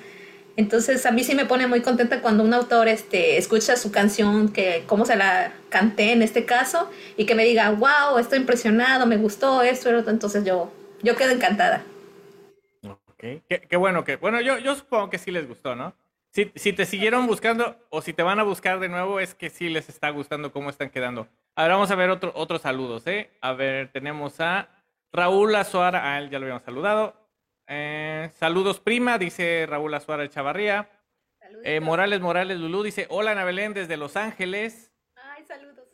Entonces 0.58 1.06
a 1.06 1.12
mí 1.12 1.22
sí 1.22 1.36
me 1.36 1.46
pone 1.46 1.68
muy 1.68 1.82
contenta 1.82 2.20
cuando 2.20 2.42
un 2.42 2.52
autor 2.52 2.88
este, 2.88 3.38
escucha 3.38 3.76
su 3.76 3.92
canción, 3.92 4.52
que 4.52 4.82
cómo 4.86 5.06
se 5.06 5.14
la 5.14 5.52
canté 5.68 6.10
en 6.10 6.20
este 6.20 6.44
caso, 6.44 6.90
y 7.16 7.26
que 7.26 7.36
me 7.36 7.44
diga, 7.44 7.70
wow, 7.70 8.18
estoy 8.18 8.40
impresionado, 8.40 9.06
me 9.06 9.16
gustó 9.16 9.62
esto, 9.62 9.88
y 9.88 9.92
lo 9.92 10.00
otro". 10.00 10.10
entonces 10.10 10.44
yo, 10.44 10.72
yo 11.00 11.14
quedo 11.14 11.30
encantada. 11.30 11.84
Ok. 12.82 13.40
Qué, 13.48 13.62
qué 13.70 13.76
bueno 13.76 14.04
que, 14.04 14.16
bueno, 14.16 14.40
yo, 14.40 14.58
yo 14.58 14.74
supongo 14.74 15.10
que 15.10 15.18
sí 15.18 15.30
les 15.30 15.46
gustó, 15.46 15.76
¿no? 15.76 15.94
Si, 16.38 16.52
si 16.54 16.72
te 16.72 16.86
siguieron 16.86 17.26
buscando 17.26 17.76
o 17.90 18.00
si 18.00 18.12
te 18.12 18.22
van 18.22 18.38
a 18.38 18.44
buscar 18.44 18.78
de 18.78 18.88
nuevo, 18.88 19.18
es 19.18 19.34
que 19.34 19.50
sí 19.50 19.68
les 19.68 19.88
está 19.88 20.10
gustando 20.10 20.52
cómo 20.52 20.70
están 20.70 20.88
quedando. 20.88 21.26
A 21.56 21.62
ver, 21.64 21.72
vamos 21.72 21.90
a 21.90 21.96
ver 21.96 22.10
otro, 22.10 22.30
otros 22.36 22.62
saludos, 22.62 23.04
¿eh? 23.08 23.32
A 23.40 23.54
ver, 23.54 23.90
tenemos 23.90 24.40
a 24.40 24.68
Raúl 25.12 25.52
Azuara, 25.56 26.12
a 26.12 26.18
él 26.20 26.30
ya 26.30 26.38
lo 26.38 26.44
habíamos 26.44 26.62
saludado. 26.62 27.16
Eh, 27.66 28.30
saludos, 28.38 28.78
prima, 28.78 29.18
dice 29.18 29.66
Raúl 29.68 29.92
Azuara 29.94 30.22
de 30.22 30.28
Chavarría. 30.28 30.88
Eh, 31.64 31.80
Morales 31.80 32.20
Morales 32.20 32.56
Lulú 32.56 32.84
dice, 32.84 33.08
hola 33.10 33.32
Ana 33.32 33.42
Belén 33.42 33.74
desde 33.74 33.96
Los 33.96 34.14
Ángeles. 34.16 34.92
Ay, 35.16 35.42
saludos. 35.42 35.88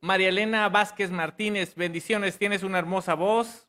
María 0.00 0.28
Elena 0.28 0.68
Vázquez 0.68 1.10
Martínez, 1.10 1.74
bendiciones, 1.74 2.38
tienes 2.38 2.62
una 2.62 2.78
hermosa 2.78 3.14
voz. 3.14 3.66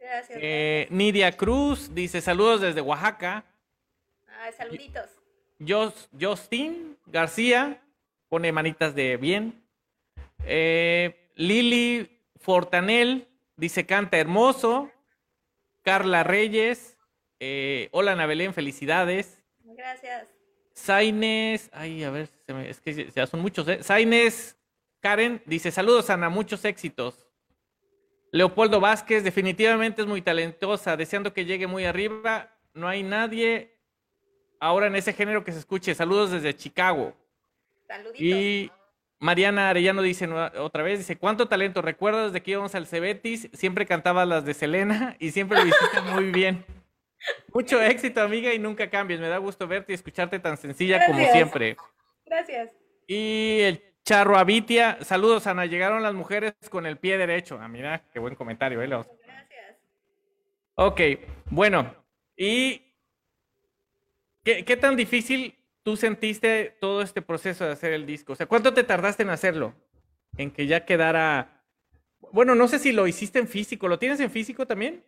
Gracias. 0.00 0.40
Eh, 0.42 0.88
Nidia 0.90 1.36
Cruz 1.36 1.94
dice, 1.94 2.20
saludos 2.20 2.62
desde 2.62 2.80
Oaxaca. 2.80 3.44
Ay, 4.40 4.52
saluditos. 4.54 5.21
Justin 6.20 6.96
García 7.06 7.82
pone 8.28 8.52
manitas 8.52 8.94
de 8.94 9.16
bien. 9.16 9.62
Eh, 10.44 11.30
Lili 11.36 12.20
Fortanel 12.40 13.28
dice 13.56 13.86
canta 13.86 14.18
hermoso. 14.18 14.90
Carla 15.82 16.22
Reyes, 16.22 16.96
eh, 17.40 17.88
hola 17.90 18.12
Ana 18.12 18.26
Belén, 18.26 18.54
felicidades. 18.54 19.42
Gracias. 19.64 20.28
Saines, 20.74 21.70
ay, 21.72 22.04
a 22.04 22.10
ver, 22.10 22.28
se 22.46 22.54
me- 22.54 22.70
es 22.70 22.80
que 22.80 22.94
ya- 22.94 23.08
ya 23.14 23.26
son 23.26 23.40
muchos, 23.40 23.66
¿eh? 23.68 23.82
Saines 23.82 24.56
Karen 25.00 25.42
dice 25.44 25.72
saludos 25.72 26.08
Ana, 26.10 26.28
muchos 26.28 26.64
éxitos. 26.64 27.26
Leopoldo 28.30 28.80
Vázquez, 28.80 29.24
definitivamente 29.24 30.02
es 30.02 30.08
muy 30.08 30.22
talentosa, 30.22 30.96
deseando 30.96 31.34
que 31.34 31.44
llegue 31.44 31.66
muy 31.66 31.84
arriba. 31.84 32.56
No 32.72 32.86
hay 32.88 33.02
nadie 33.02 33.71
ahora 34.62 34.86
en 34.86 34.94
ese 34.94 35.12
género 35.12 35.42
que 35.44 35.50
se 35.50 35.58
escuche. 35.58 35.92
Saludos 35.94 36.30
desde 36.30 36.54
Chicago. 36.54 37.14
Saluditos. 37.88 38.20
Y 38.20 38.70
Mariana 39.18 39.68
Arellano 39.68 40.02
dice 40.02 40.28
otra 40.28 40.84
vez, 40.84 41.00
dice, 41.00 41.18
¿cuánto 41.18 41.48
talento? 41.48 41.82
¿Recuerdas 41.82 42.32
desde 42.32 42.44
que 42.44 42.52
íbamos 42.52 42.74
al 42.76 42.86
Cebetis? 42.86 43.48
Siempre 43.52 43.86
cantabas 43.86 44.26
las 44.28 44.44
de 44.44 44.54
Selena 44.54 45.16
y 45.18 45.32
siempre 45.32 45.58
lo 45.58 45.66
hiciste 45.66 46.00
muy 46.14 46.30
bien. 46.30 46.64
Mucho 47.52 47.82
éxito, 47.82 48.22
amiga, 48.22 48.54
y 48.54 48.60
nunca 48.60 48.88
cambies. 48.88 49.18
Me 49.18 49.28
da 49.28 49.38
gusto 49.38 49.66
verte 49.66 49.92
y 49.92 49.94
escucharte 49.96 50.38
tan 50.38 50.56
sencilla 50.56 51.06
como 51.06 51.18
siempre. 51.32 51.76
Gracias. 52.24 52.70
Y 53.08 53.60
el 53.62 53.82
Charro 54.04 54.38
Abitia, 54.38 54.98
saludos, 55.02 55.48
Ana. 55.48 55.66
Llegaron 55.66 56.04
las 56.04 56.14
mujeres 56.14 56.54
con 56.70 56.86
el 56.86 56.98
pie 56.98 57.18
derecho. 57.18 57.58
Ah, 57.60 57.68
mira, 57.68 58.02
qué 58.12 58.20
buen 58.20 58.36
comentario, 58.36 58.80
¿eh? 58.80 58.86
Gracias. 58.86 59.76
Ok, 60.74 61.00
bueno, 61.50 61.94
¿y 62.36 62.91
qué, 64.44 64.64
qué 64.64 64.76
tan 64.76 64.96
difícil 64.96 65.58
tú 65.82 65.96
sentiste 65.96 66.76
todo 66.80 67.02
este 67.02 67.22
proceso 67.22 67.64
de 67.64 67.72
hacer 67.72 67.92
el 67.92 68.06
disco? 68.06 68.32
O 68.32 68.36
sea, 68.36 68.46
¿cuánto 68.46 68.74
te 68.74 68.84
tardaste 68.84 69.22
en 69.22 69.30
hacerlo? 69.30 69.74
En 70.36 70.50
que 70.50 70.66
ya 70.66 70.84
quedara... 70.84 71.64
Bueno, 72.32 72.54
no 72.54 72.68
sé 72.68 72.78
si 72.78 72.92
lo 72.92 73.06
hiciste 73.06 73.38
en 73.38 73.48
físico, 73.48 73.88
¿lo 73.88 73.98
tienes 73.98 74.20
en 74.20 74.30
físico 74.30 74.66
también? 74.66 75.04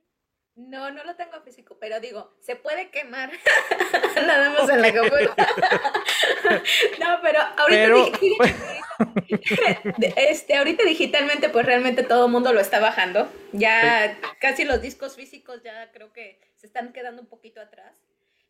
No, 0.57 0.91
no 0.93 1.03
lo 1.03 1.17
tengo 1.17 1.41
físico, 1.41 1.77
pero 1.81 1.99
digo, 1.99 2.33
se 2.41 2.55
puede 2.55 2.91
quemar. 2.91 3.33
Nada 4.15 4.51
más 4.51 4.69
en 4.71 4.83
la 4.83 4.93
computadora. 4.93 5.35
no, 7.01 7.19
pero 7.23 7.41
ahorita, 7.57 8.19
Pero- 8.19 9.95
este, 10.17 10.55
ahorita 10.55 10.85
digitalmente, 10.85 11.49
pues 11.49 11.67
realmente 11.67 12.05
todo 12.05 12.27
el 12.27 12.33
mundo 12.33 12.53
lo 12.53 12.61
está 12.61 12.79
bajando. 12.79 13.29
Ya 13.53 14.17
casi 14.41 14.65
los 14.65 14.81
discos 14.81 15.17
físicos 15.17 15.63
ya 15.65 15.91
creo 15.91 16.13
que 16.13 16.41
se 16.55 16.67
están 16.67 16.93
quedando 16.93 17.21
un 17.23 17.29
poquito 17.29 17.61
atrás. 17.61 17.93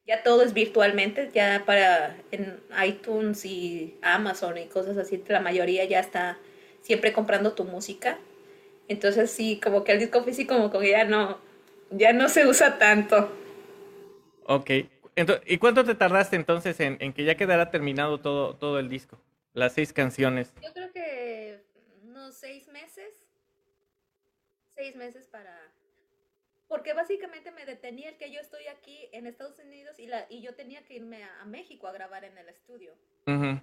Ya 0.06 0.22
todo 0.22 0.42
es 0.42 0.52
virtualmente, 0.52 1.30
ya 1.32 1.62
para 1.64 2.16
en 2.30 2.60
iTunes 2.86 3.44
y 3.46 3.96
Amazon 4.02 4.58
y 4.58 4.66
cosas 4.66 4.98
así, 4.98 5.22
la 5.28 5.40
mayoría 5.40 5.84
ya 5.86 6.00
está 6.00 6.38
siempre 6.82 7.12
comprando 7.14 7.52
tu 7.54 7.64
música. 7.64 8.18
Entonces 8.88 9.30
sí, 9.30 9.60
como 9.62 9.84
que 9.84 9.92
el 9.92 10.00
disco 10.00 10.22
físico 10.24 10.54
como 10.56 10.70
que 10.70 10.90
ya 10.90 11.04
no, 11.04 11.38
ya 11.90 12.12
no 12.12 12.28
se 12.28 12.46
usa 12.46 12.78
tanto. 12.78 13.30
Ok, 14.46 14.70
Ento- 15.16 15.40
¿y 15.46 15.58
cuánto 15.58 15.84
te 15.84 15.94
tardaste 15.94 16.36
entonces 16.36 16.80
en, 16.80 16.96
en 17.00 17.12
que 17.12 17.24
ya 17.24 17.36
quedara 17.36 17.70
terminado 17.70 18.18
todo, 18.20 18.56
todo 18.56 18.78
el 18.78 18.88
disco? 18.88 19.18
Las 19.52 19.72
seis 19.74 19.92
canciones. 19.92 20.52
Yo 20.60 20.72
creo 20.72 20.92
que 20.92 21.62
unos 22.02 22.34
seis 22.34 22.66
meses, 22.68 23.24
seis 24.74 24.96
meses 24.96 25.26
para... 25.28 25.73
Porque 26.74 26.92
básicamente 26.92 27.52
me 27.52 27.66
detenía 27.66 28.08
el 28.08 28.16
que 28.16 28.32
yo 28.32 28.40
estoy 28.40 28.66
aquí 28.66 29.08
en 29.12 29.28
Estados 29.28 29.60
Unidos 29.60 29.96
y, 30.00 30.08
la, 30.08 30.26
y 30.28 30.42
yo 30.42 30.56
tenía 30.56 30.84
que 30.84 30.94
irme 30.94 31.22
a, 31.22 31.40
a 31.40 31.44
México 31.44 31.86
a 31.86 31.92
grabar 31.92 32.24
en 32.24 32.36
el 32.36 32.48
estudio. 32.48 32.98
Ujú. 33.28 33.60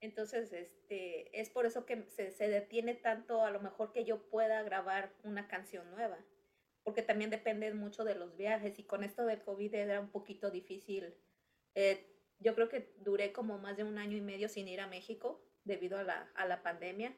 Entonces, 0.00 0.50
este, 0.54 1.38
es 1.38 1.50
por 1.50 1.66
eso 1.66 1.84
que 1.84 2.06
se, 2.08 2.30
se 2.30 2.48
detiene 2.48 2.94
tanto 2.94 3.44
a 3.44 3.50
lo 3.50 3.60
mejor 3.60 3.92
que 3.92 4.06
yo 4.06 4.30
pueda 4.30 4.62
grabar 4.62 5.12
una 5.22 5.48
canción 5.48 5.90
nueva. 5.90 6.16
Porque 6.82 7.02
también 7.02 7.28
depende 7.28 7.74
mucho 7.74 8.04
de 8.04 8.14
los 8.14 8.34
viajes 8.38 8.78
y 8.78 8.84
con 8.84 9.04
esto 9.04 9.26
del 9.26 9.42
COVID 9.42 9.74
era 9.74 10.00
un 10.00 10.10
poquito 10.10 10.50
difícil. 10.50 11.14
Eh, 11.74 12.06
yo 12.38 12.54
creo 12.54 12.70
que 12.70 12.94
duré 13.00 13.32
como 13.34 13.58
más 13.58 13.76
de 13.76 13.84
un 13.84 13.98
año 13.98 14.16
y 14.16 14.22
medio 14.22 14.48
sin 14.48 14.66
ir 14.66 14.80
a 14.80 14.86
México 14.86 15.46
debido 15.64 15.98
a 15.98 16.04
la, 16.04 16.32
a 16.34 16.46
la 16.46 16.62
pandemia. 16.62 17.14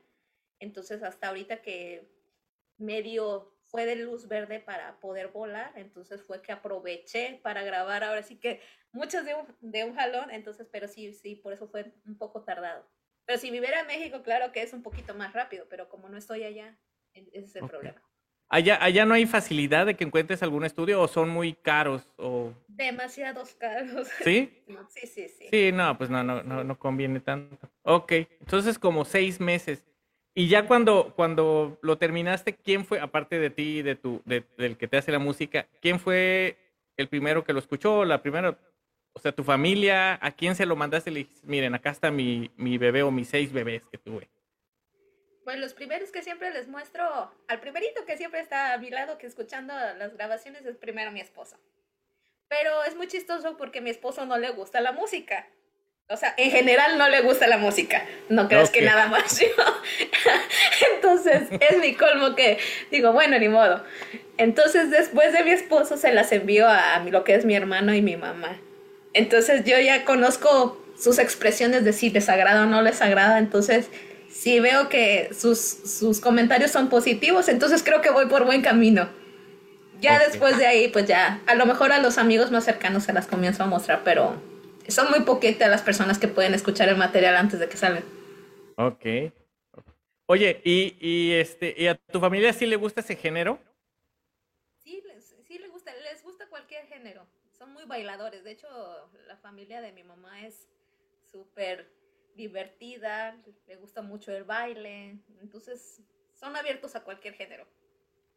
Entonces, 0.58 1.04
hasta 1.04 1.28
ahorita 1.28 1.62
que 1.62 2.10
medio 2.76 3.51
fue 3.72 3.86
de 3.86 3.96
luz 3.96 4.28
verde 4.28 4.60
para 4.60 5.00
poder 5.00 5.28
volar, 5.28 5.72
entonces 5.76 6.22
fue 6.22 6.42
que 6.42 6.52
aproveché 6.52 7.40
para 7.42 7.62
grabar 7.64 8.04
ahora 8.04 8.22
sí 8.22 8.36
que 8.36 8.60
muchas 8.92 9.24
de 9.24 9.34
un, 9.34 9.46
de 9.60 9.84
un 9.84 9.94
jalón, 9.94 10.30
entonces, 10.30 10.68
pero 10.70 10.86
sí, 10.86 11.14
sí, 11.14 11.36
por 11.36 11.54
eso 11.54 11.66
fue 11.66 11.90
un 12.06 12.18
poco 12.18 12.42
tardado. 12.42 12.86
Pero 13.24 13.38
si 13.38 13.50
viviera 13.50 13.80
en 13.80 13.86
México, 13.86 14.22
claro 14.22 14.52
que 14.52 14.62
es 14.62 14.74
un 14.74 14.82
poquito 14.82 15.14
más 15.14 15.32
rápido, 15.32 15.66
pero 15.70 15.88
como 15.88 16.10
no 16.10 16.18
estoy 16.18 16.44
allá, 16.44 16.78
ese 17.14 17.30
es 17.38 17.56
el 17.56 17.64
Ok. 17.64 17.70
problema. 17.70 18.02
Allá, 18.50 18.76
allá 18.84 19.06
no 19.06 19.14
hay 19.14 19.24
facilidad 19.24 19.86
de 19.86 19.96
que 19.96 20.04
encuentres 20.04 20.42
algún 20.42 20.66
estudio 20.66 21.00
o 21.00 21.08
son 21.08 21.30
muy 21.30 21.54
caros 21.54 22.12
o... 22.18 22.52
Demasiados 22.68 23.54
caros. 23.54 24.06
¿Sí? 24.22 24.62
Sí, 24.90 25.06
sí, 25.06 25.28
sí. 25.28 25.48
Sí, 25.50 25.72
no, 25.72 25.96
pues 25.96 26.10
no, 26.10 26.22
no, 26.22 26.42
no, 26.42 26.62
no 26.62 26.78
conviene 26.78 27.20
tanto. 27.20 27.70
Ok, 27.84 28.12
entonces 28.40 28.78
como 28.78 29.06
seis 29.06 29.40
meses. 29.40 29.86
Y 30.34 30.48
ya 30.48 30.66
cuando, 30.66 31.12
cuando 31.14 31.78
lo 31.82 31.98
terminaste, 31.98 32.54
¿quién 32.54 32.86
fue, 32.86 33.00
aparte 33.00 33.38
de 33.38 33.50
ti 33.50 33.82
de 33.82 33.96
tu, 33.96 34.22
de- 34.24 34.44
del 34.56 34.78
que 34.78 34.88
te 34.88 34.96
hace 34.96 35.12
la 35.12 35.18
música, 35.18 35.66
quién 35.80 36.00
fue 36.00 36.56
el 36.96 37.08
primero 37.08 37.44
que 37.44 37.52
lo 37.52 37.58
escuchó? 37.58 38.04
La 38.04 38.22
primera, 38.22 38.56
o 39.12 39.20
sea, 39.20 39.32
tu 39.32 39.44
familia, 39.44 40.18
¿a 40.22 40.30
quién 40.32 40.54
se 40.54 40.64
lo 40.64 40.74
mandaste? 40.74 41.10
Le 41.10 41.20
dijiste, 41.20 41.46
miren, 41.46 41.74
acá 41.74 41.90
está 41.90 42.10
mi, 42.10 42.50
mi 42.56 42.78
bebé 42.78 43.02
o 43.02 43.10
mis 43.10 43.28
seis 43.28 43.52
bebés 43.52 43.84
que 43.86 43.98
tuve. 43.98 44.28
Pues 45.44 45.58
los 45.58 45.74
primeros 45.74 46.10
que 46.12 46.22
siempre 46.22 46.50
les 46.52 46.68
muestro, 46.68 47.04
al 47.48 47.60
primerito 47.60 48.06
que 48.06 48.16
siempre 48.16 48.40
está 48.40 48.72
a 48.72 48.78
mi 48.78 48.88
lado, 48.90 49.18
que 49.18 49.26
escuchando 49.26 49.74
las 49.74 50.14
grabaciones, 50.14 50.64
es 50.64 50.76
primero 50.78 51.10
mi 51.10 51.20
esposo. 51.20 51.58
Pero 52.48 52.84
es 52.84 52.96
muy 52.96 53.08
chistoso 53.08 53.56
porque 53.58 53.80
mi 53.80 53.90
esposo 53.90 54.24
no 54.24 54.38
le 54.38 54.50
gusta 54.50 54.80
la 54.80 54.92
música. 54.92 55.46
O 56.12 56.16
sea, 56.18 56.34
en 56.36 56.50
general 56.50 56.98
no 56.98 57.08
le 57.08 57.22
gusta 57.22 57.46
la 57.46 57.56
música. 57.56 58.04
No 58.28 58.46
creas 58.46 58.68
que 58.68 58.82
nada 58.82 59.06
más 59.06 59.40
yo. 59.40 59.46
Entonces, 60.94 61.44
es 61.58 61.78
mi 61.78 61.94
colmo 61.94 62.34
que 62.36 62.58
digo, 62.90 63.12
bueno, 63.12 63.38
ni 63.38 63.48
modo. 63.48 63.82
Entonces, 64.36 64.90
después 64.90 65.32
de 65.32 65.42
mi 65.42 65.52
esposo, 65.52 65.96
se 65.96 66.12
las 66.12 66.30
envío 66.32 66.68
a, 66.68 67.02
lo 67.10 67.24
que 67.24 67.34
es 67.34 67.46
mi 67.46 67.54
hermano 67.54 67.94
y 67.94 68.02
mi 68.02 68.18
mamá. 68.18 68.60
Entonces, 69.14 69.64
yo 69.64 69.78
ya 69.78 70.04
conozco 70.04 70.84
sus 70.98 71.18
expresiones 71.18 71.82
de 71.82 71.94
si 71.94 72.10
les 72.10 72.28
agrada 72.28 72.64
o 72.64 72.66
no 72.66 72.82
les 72.82 73.00
agrada. 73.00 73.38
Entonces, 73.38 73.88
si 74.30 74.60
veo 74.60 74.90
que 74.90 75.30
sus, 75.32 75.60
sus 75.60 76.20
comentarios 76.20 76.70
son 76.70 76.90
positivos, 76.90 77.48
entonces 77.48 77.82
creo 77.82 78.02
que 78.02 78.10
voy 78.10 78.26
por 78.26 78.44
buen 78.44 78.60
camino. 78.60 79.08
Ya 80.02 80.18
después 80.18 80.58
de 80.58 80.66
ahí, 80.66 80.88
pues 80.88 81.06
ya, 81.06 81.40
a 81.46 81.54
lo 81.54 81.64
mejor 81.64 81.90
a 81.90 82.00
los 82.00 82.18
amigos 82.18 82.50
más 82.50 82.64
cercanos 82.64 83.04
se 83.04 83.14
las 83.14 83.26
comienzo 83.26 83.62
a 83.62 83.66
mostrar, 83.66 84.02
pero 84.04 84.51
son 84.88 85.10
muy 85.10 85.20
poquitas 85.20 85.68
las 85.70 85.82
personas 85.82 86.18
que 86.18 86.28
pueden 86.28 86.54
escuchar 86.54 86.88
el 86.88 86.96
material 86.96 87.36
antes 87.36 87.58
de 87.60 87.68
que 87.68 87.76
salga. 87.76 88.02
Ok. 88.76 89.32
Oye, 90.26 90.60
¿y, 90.64 90.96
y, 91.00 91.32
este, 91.32 91.74
¿y 91.76 91.86
a 91.88 91.94
tu 91.96 92.20
familia 92.20 92.52
sí 92.52 92.66
le 92.66 92.76
gusta 92.76 93.00
ese 93.00 93.16
género? 93.16 93.58
Sí, 94.78 95.02
les, 95.06 95.36
sí 95.46 95.58
les 95.58 95.70
gusta, 95.70 95.92
les 95.94 96.22
gusta 96.22 96.48
cualquier 96.48 96.86
género. 96.86 97.26
Son 97.50 97.72
muy 97.72 97.84
bailadores. 97.84 98.44
De 98.44 98.50
hecho, 98.52 98.68
la 99.26 99.36
familia 99.36 99.80
de 99.80 99.92
mi 99.92 100.02
mamá 100.02 100.46
es 100.46 100.68
súper 101.30 101.92
divertida, 102.34 103.36
le 103.66 103.76
gusta 103.76 104.02
mucho 104.02 104.32
el 104.32 104.44
baile. 104.44 105.18
Entonces, 105.40 106.02
son 106.32 106.56
abiertos 106.56 106.94
a 106.96 107.02
cualquier 107.04 107.34
género. 107.34 107.66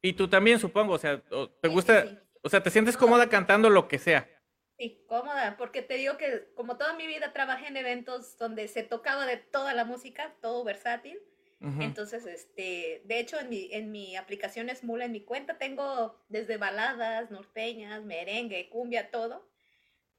Y 0.02 0.14
tú 0.14 0.28
también, 0.28 0.60
supongo, 0.60 0.94
o 0.94 0.98
sea, 1.00 1.20
¿te 1.62 1.70
Sí, 1.70 1.70
sí, 1.70 1.74
gusta, 1.74 2.02
sí. 2.02 2.20
o 2.44 2.50
sea, 2.50 2.62
te 2.62 2.70
sientes 2.70 2.96
cómoda 2.98 3.28
cantando 3.30 3.70
lo 3.70 3.88
que 3.88 3.98
sea? 3.98 4.30
Sí, 4.78 5.02
cómoda, 5.08 5.56
porque 5.58 5.82
te 5.82 5.96
digo 5.96 6.18
que 6.18 6.50
como 6.54 6.78
toda 6.78 6.94
mi 6.94 7.08
vida 7.08 7.32
trabajé 7.32 7.68
en 7.68 7.78
eventos 7.78 8.38
donde 8.38 8.68
se 8.68 8.84
tocaba 8.84 9.26
de 9.26 9.38
toda 9.38 9.74
la 9.74 9.86
música, 9.86 10.34
todo 10.42 10.64
versátil. 10.66 11.18
Ujú. 11.62 11.82
Entonces, 11.82 12.26
este, 12.26 13.02
de 13.06 13.20
hecho, 13.20 13.40
en 13.40 13.50
mi, 13.50 13.70
en 13.72 13.92
mi 13.92 14.18
aplicación 14.18 14.70
Smula, 14.76 15.06
en 15.06 15.14
mi 15.14 15.22
cuenta, 15.22 15.58
tengo 15.58 16.20
desde 16.28 16.58
baladas, 16.58 17.32
norteñas, 17.32 18.04
merengue, 18.04 18.70
cumbia, 18.70 19.12
todo. 19.12 19.48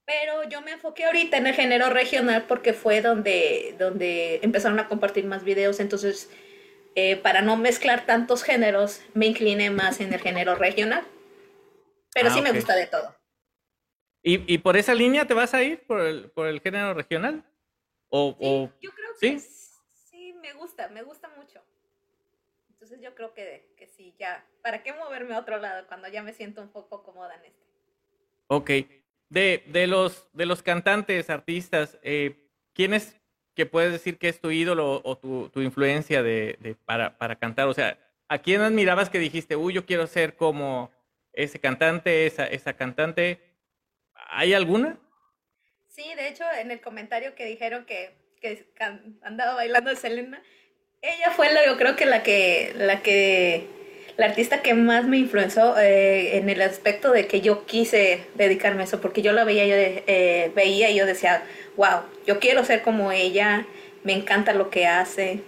Pero 0.07 0.49
yo 0.49 0.63
me 0.63 0.73
enfoqué 0.73 1.05
ahorita 1.05 1.37
en 1.37 1.49
el 1.49 1.55
género 1.55 1.91
regional 1.91 2.45
porque 2.49 2.73
fue 2.73 3.03
donde, 3.03 3.75
donde 3.79 4.41
empezaron 4.43 4.79
a 4.79 4.89
compartir 4.89 5.27
más 5.27 5.45
videos. 5.45 5.81
Entonces, 5.81 6.31
eh, 6.95 7.17
para 7.17 7.43
no 7.43 7.57
mezclar 7.59 8.07
tantos 8.07 8.43
géneros, 8.43 9.03
me 9.13 9.27
incliné 9.27 9.69
más 9.69 10.01
en 10.01 10.15
el 10.15 10.21
género 10.21 10.55
regional. 10.55 11.05
Pero 12.15 12.29
Ah, 12.31 12.33
sí 12.33 12.41
me 12.41 12.51
ok. 12.51 12.57
gusta 12.57 12.75
de 12.75 12.87
todo. 12.87 13.15
¿Y, 14.29 14.43
y 14.53 14.59
por 14.59 14.77
esa 14.77 14.93
línea 14.93 15.25
te 15.25 15.35
vas 15.35 15.55
a 15.55 15.63
ir 15.63 15.87
por 15.87 16.01
el, 16.01 16.29
por 16.33 16.49
el 16.49 16.61
género 16.61 16.93
regional? 16.95 17.45
O, 18.09 18.35
Sí, 18.37 18.45
o- 18.45 18.73
yo 18.83 18.91
creo 18.91 19.11
¿sí? 19.21 19.31
que 19.31 19.37
s- 19.37 19.77
sí, 20.11 20.33
me 20.43 20.53
gusta, 20.55 20.89
me 20.89 21.05
gusta 21.05 21.29
mucho. 21.37 21.63
Entonces 22.71 23.01
yo 23.01 23.15
creo 23.15 23.33
que, 23.35 23.73
que 23.77 23.87
sí, 23.87 24.17
ya. 24.19 24.45
¿Para 24.63 24.83
qué 24.83 24.93
moverme 24.93 25.33
a 25.37 25.39
otro 25.39 25.59
lado 25.59 25.87
cuando 25.87 26.09
ya 26.09 26.25
me 26.25 26.33
siento 26.33 26.61
un 26.61 26.71
poco 26.71 27.05
cómoda 27.05 27.37
en 27.37 27.45
este? 27.45 27.63
ok. 28.49 28.71
De, 29.29 29.63
de 29.69 29.87
los 29.87 30.29
de 30.33 30.47
los 30.47 30.61
cantantes, 30.61 31.31
artistas, 31.31 31.97
eh, 32.03 32.49
¿quién 32.75 32.95
es 32.95 33.17
que 33.55 33.65
puedes 33.65 33.93
decir 33.93 34.19
que 34.19 34.29
es 34.29 34.41
tu 34.41 34.51
ídolo 34.51 35.03
o 35.05 35.19
tu, 35.19 35.51
tu 35.51 35.61
influencia 35.63 36.25
de, 36.25 36.59
de- 36.61 36.75
para, 36.75 37.17
para 37.17 37.37
cantar? 37.37 37.69
O 37.69 37.75
sea, 37.75 37.97
¿a 38.29 38.39
quién 38.39 38.61
admirabas 38.61 39.09
que 39.09 39.21
dijiste, 39.21 39.55
uy, 39.55 39.73
yo 39.73 39.87
quiero 39.87 40.09
ser 40.09 40.35
como 40.35 40.91
ese 41.33 41.61
cantante, 41.61 42.27
esa, 42.27 42.45
esa 42.49 42.73
cantante? 42.77 43.46
¿Hay 44.31 44.55
alguna? 44.55 44.99
Sí, 45.89 46.05
de 46.17 46.29
hecho, 46.29 46.45
en 46.61 46.71
el 46.71 46.81
comentario 46.81 47.35
que 47.35 47.47
dijeron 47.47 47.87
que, 47.87 48.15
que 48.41 48.67
andaba 49.23 49.55
bailando 49.55 49.95
Selena, 49.97 50.43
ella 51.03 51.31
fue 51.31 51.53
la, 51.53 51.65
yo 51.65 51.77
creo 51.77 51.97
que 51.97 52.07
la 52.07 52.23
que, 52.23 52.73
la 52.77 53.03
que, 53.03 53.67
la 54.17 54.27
artista 54.27 54.63
que 54.63 54.75
más 54.75 55.07
me 55.07 55.19
influenció 55.19 55.79
eh, 55.79 56.37
en 56.37 56.49
el 56.49 56.61
aspecto 56.63 57.13
de 57.13 57.27
que 57.27 57.41
yo 57.41 57.67
quise 57.67 58.27
dedicarme 58.35 58.83
a 58.83 58.85
eso, 58.85 59.01
porque 59.01 59.23
yo 59.23 59.33
la 59.33 59.45
veía, 59.45 59.67
yo 59.67 59.75
eh, 59.77 60.51
veía 60.55 60.91
y 60.91 60.97
yo 60.97 61.07
decía, 61.07 61.43
wow, 61.77 62.01
yo 62.27 62.41
quiero 62.41 62.65
ser 62.65 62.83
como 62.83 63.13
ella, 63.13 63.67
me 64.03 64.15
encanta 64.15 64.53
lo 64.53 64.71
que 64.71 64.87
hace. 64.87 65.41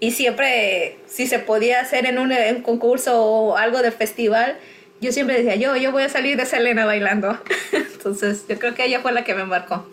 Y 0.00 0.12
siempre, 0.12 0.98
si 1.06 1.26
se 1.26 1.38
podía 1.38 1.80
hacer 1.80 2.06
en 2.06 2.18
un, 2.18 2.32
en 2.32 2.56
un 2.56 2.62
concurso 2.62 3.24
o 3.24 3.56
algo 3.56 3.82
de 3.82 3.90
festival, 3.90 4.58
yo 5.00 5.12
siempre 5.12 5.42
decía, 5.42 5.56
yo, 5.56 5.76
yo 5.76 5.92
voy 5.92 6.02
a 6.02 6.08
salir 6.08 6.36
de 6.36 6.46
Selena 6.46 6.84
bailando. 6.84 7.38
Entonces, 7.72 8.46
yo 8.48 8.58
creo 8.58 8.74
que 8.74 8.84
ella 8.84 9.00
fue 9.00 9.12
la 9.12 9.24
que 9.24 9.34
me 9.34 9.44
marcó. 9.44 9.88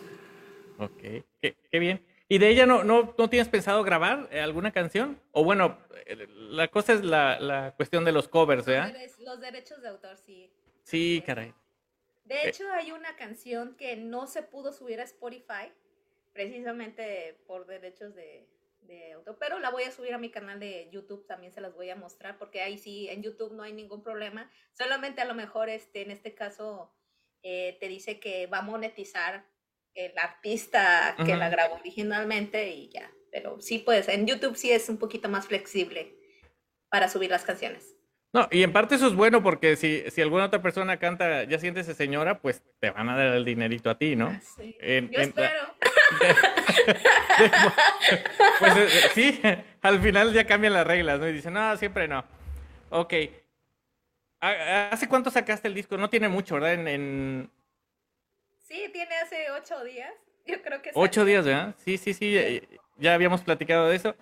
Ok, 0.77 1.01
qué, 1.41 1.55
qué 1.71 1.79
bien. 1.79 2.05
¿Y 2.27 2.39
de 2.39 2.49
ella 2.49 2.65
no, 2.65 2.83
no, 2.83 3.13
no 3.17 3.29
tienes 3.29 3.47
pensado 3.49 3.83
grabar 3.83 4.27
eh, 4.31 4.39
alguna 4.39 4.71
canción? 4.71 5.21
O 5.31 5.43
bueno, 5.43 5.77
eh, 6.07 6.27
la 6.29 6.67
cosa 6.69 6.93
es 6.93 7.03
la, 7.03 7.39
la 7.39 7.73
cuestión 7.75 8.03
de 8.03 8.11
los 8.11 8.27
covers, 8.27 8.65
¿verdad? 8.65 8.95
Los 9.19 9.39
derechos 9.39 9.81
de 9.81 9.89
autor, 9.89 10.17
sí. 10.17 10.51
Sí, 10.83 11.23
caray. 11.25 11.53
De 12.23 12.49
hecho, 12.49 12.63
hay 12.73 12.91
una 12.91 13.15
canción 13.15 13.75
que 13.75 13.95
no 13.95 14.25
se 14.25 14.41
pudo 14.41 14.73
subir 14.73 14.99
a 14.99 15.03
Spotify, 15.03 15.71
precisamente 16.33 17.37
por 17.45 17.67
derechos 17.67 18.15
de, 18.15 18.47
de 18.87 19.13
autor, 19.13 19.37
pero 19.39 19.59
la 19.59 19.69
voy 19.69 19.83
a 19.83 19.91
subir 19.91 20.13
a 20.13 20.17
mi 20.17 20.29
canal 20.29 20.59
de 20.59 20.89
YouTube, 20.91 21.25
también 21.27 21.53
se 21.53 21.61
las 21.61 21.73
voy 21.73 21.89
a 21.89 21.95
mostrar, 21.95 22.37
porque 22.37 22.61
ahí 22.61 22.77
sí, 22.77 23.07
en 23.09 23.23
YouTube 23.23 23.53
no 23.53 23.63
hay 23.63 23.73
ningún 23.73 24.03
problema, 24.03 24.51
solamente 24.73 25.21
a 25.21 25.25
lo 25.25 25.33
mejor 25.33 25.69
este, 25.69 26.01
en 26.01 26.11
este 26.11 26.35
caso 26.35 26.93
eh, 27.43 27.77
te 27.79 27.87
dice 27.87 28.19
que 28.19 28.47
va 28.47 28.59
a 28.59 28.63
monetizar 28.63 29.45
el 29.93 30.17
artista 30.17 31.15
que 31.25 31.37
la 31.37 31.49
grabó 31.49 31.75
originalmente 31.75 32.69
y 32.69 32.89
ya, 32.89 33.09
pero 33.31 33.61
sí, 33.61 33.79
pues 33.79 34.09
en 34.09 34.27
YouTube 34.27 34.55
sí 34.55 34.71
es 34.71 34.89
un 34.89 34.97
poquito 34.97 35.29
más 35.29 35.47
flexible 35.47 36.15
para 36.89 37.07
subir 37.07 37.29
las 37.29 37.43
canciones. 37.43 37.94
No, 38.35 38.49
y 38.51 38.63
en 38.63 38.73
parte 38.73 38.95
eso 38.95 39.07
es 39.07 39.13
bueno 39.13 39.41
porque 39.41 39.77
si, 39.77 40.03
si 40.11 40.21
alguna 40.21 40.43
otra 40.45 40.61
persona 40.61 40.97
canta, 40.97 41.45
ya 41.45 41.57
siéntese 41.57 41.93
señora, 41.93 42.39
pues 42.39 42.61
te 42.81 42.89
van 42.89 43.07
a 43.07 43.15
dar 43.15 43.27
el 43.27 43.45
dinerito 43.45 43.89
a 43.89 43.97
ti, 43.97 44.17
¿no? 44.17 44.37
Sí. 44.57 44.75
En- 44.81 45.09
Yo 45.09 45.19
en 45.21 45.29
espero. 45.29 45.73
Pues 48.59 48.77
eh, 48.77 48.89
sí, 49.13 49.41
al 49.81 49.99
final 50.01 50.33
ya 50.33 50.45
cambian 50.45 50.73
las 50.73 50.85
reglas, 50.85 51.19
¿no? 51.19 51.27
Y 51.27 51.33
dicen, 51.33 51.53
no, 51.53 51.75
siempre 51.77 52.07
no. 52.07 52.23
Ok. 52.89 53.13
¿Ha- 54.41 54.89
¿Hace 54.91 55.07
cuánto 55.07 55.29
sacaste 55.31 55.67
el 55.67 55.73
disco? 55.73 55.97
No 55.97 56.09
tiene 56.09 56.27
mucho, 56.29 56.55
¿verdad? 56.55 56.73
En, 56.73 56.87
en 56.87 57.51
Sí, 58.63 58.89
tiene 58.91 59.15
hace 59.15 59.49
ocho 59.51 59.83
días. 59.83 60.11
Yo 60.45 60.61
creo 60.61 60.81
que 60.81 60.91
ocho 60.93 61.21
salió. 61.21 61.25
días, 61.33 61.45
¿verdad? 61.45 61.75
Sí, 61.83 61.97
sí, 61.97 62.13
sí, 62.13 62.33
ya, 62.33 62.41
ya 62.97 63.13
habíamos 63.13 63.41
platicado 63.41 63.89
de 63.89 63.95
eso. 63.95 64.15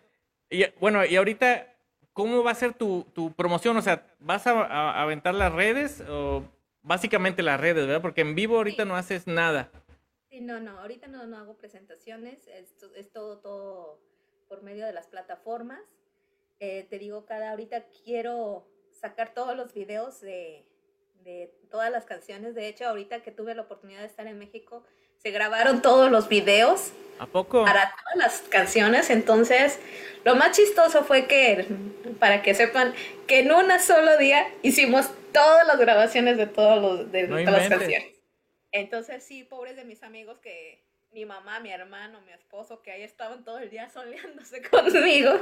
Y 0.50 0.66
bueno, 0.80 1.04
y 1.06 1.16
ahorita, 1.16 1.73
¿cómo 2.14 2.44
va 2.44 2.52
a 2.52 2.56
ser 2.56 2.74
tu, 2.74 3.06
tu 3.14 3.34
promoción? 3.34 3.76
O 3.78 3.82
sea, 3.82 4.06
¿vas 4.20 4.48
a, 4.48 5.02
aventar 5.02 5.34
las 5.34 5.52
redes 5.54 6.02
o 6.10 6.44
básicamente 6.82 7.44
las 7.44 7.60
redes, 7.60 7.86
¿verdad? 7.88 8.02
Porque 8.02 8.22
en 8.22 8.36
vivo 8.36 8.58
ahorita 8.58 8.84
Sí. 8.84 8.90
no 8.90 8.96
haces 8.96 9.28
nada. 9.28 9.70
Sí, 10.30 10.42
no, 10.42 10.60
no, 10.60 10.80
ahorita 10.80 11.08
no, 11.08 11.26
no 11.28 11.38
hago 11.38 11.56
presentaciones, 11.58 12.48
es, 12.48 12.76
es 12.96 13.12
todo, 13.12 13.40
todo 13.40 14.00
por 14.48 14.64
medio 14.64 14.86
de 14.86 14.94
las 14.94 15.08
plataformas. 15.08 15.82
Eh, 16.60 16.88
te 16.90 16.98
digo, 17.00 17.26
cada 17.26 17.52
ahorita 17.52 17.86
quiero 18.04 18.68
sacar 18.92 19.34
todos 19.34 19.56
los 19.56 19.74
videos 19.74 20.22
de, 20.22 20.66
de 21.24 21.54
todas 21.70 21.92
las 21.92 22.06
canciones. 22.06 22.56
De 22.56 22.68
hecho, 22.68 22.86
ahorita 22.88 23.22
que 23.22 23.32
tuve 23.32 23.54
la 23.56 23.64
oportunidad 23.64 24.00
de 24.00 24.08
estar 24.08 24.28
en 24.28 24.38
México, 24.40 24.84
se 25.22 25.32
grabaron 25.32 25.82
todos 25.82 26.12
los 26.12 26.28
videos 26.28 26.92
¿A 27.20 27.26
poco? 27.26 27.64
para 27.64 27.94
todas 27.96 28.16
las 28.18 28.42
canciones. 28.50 29.10
Entonces, 29.10 29.80
lo 30.24 30.36
más 30.36 30.56
chistoso 30.56 31.04
fue 31.04 31.28
que, 31.28 31.66
para 32.20 32.42
que 32.42 32.54
sepan, 32.54 32.94
que 33.28 33.40
en 33.40 33.52
un 33.52 33.68
solo 33.80 34.18
día 34.18 34.48
hicimos 34.62 35.10
todas 35.32 35.68
las 35.68 35.80
grabaciones 35.80 36.38
de, 36.38 36.48
todos 36.48 36.82
los, 36.82 37.12
de 37.12 37.28
No 37.28 37.38
todas 37.38 37.70
las 37.70 37.70
canciones. 37.70 38.14
Entonces, 38.72 39.24
sí, 39.24 39.44
pobres 39.44 39.76
de 39.76 39.86
mis 39.86 40.02
amigos 40.04 40.40
que 40.40 40.84
mi 41.14 41.26
mamá, 41.26 41.60
mi 41.60 41.72
hermano, 41.72 42.20
mi 42.22 42.32
esposo, 42.32 42.82
que 42.82 42.92
ahí 42.92 43.04
estaban 43.04 43.44
todo 43.44 43.60
el 43.60 43.70
día 43.70 43.90
soleándose 43.94 44.62
conmigo 44.64 45.34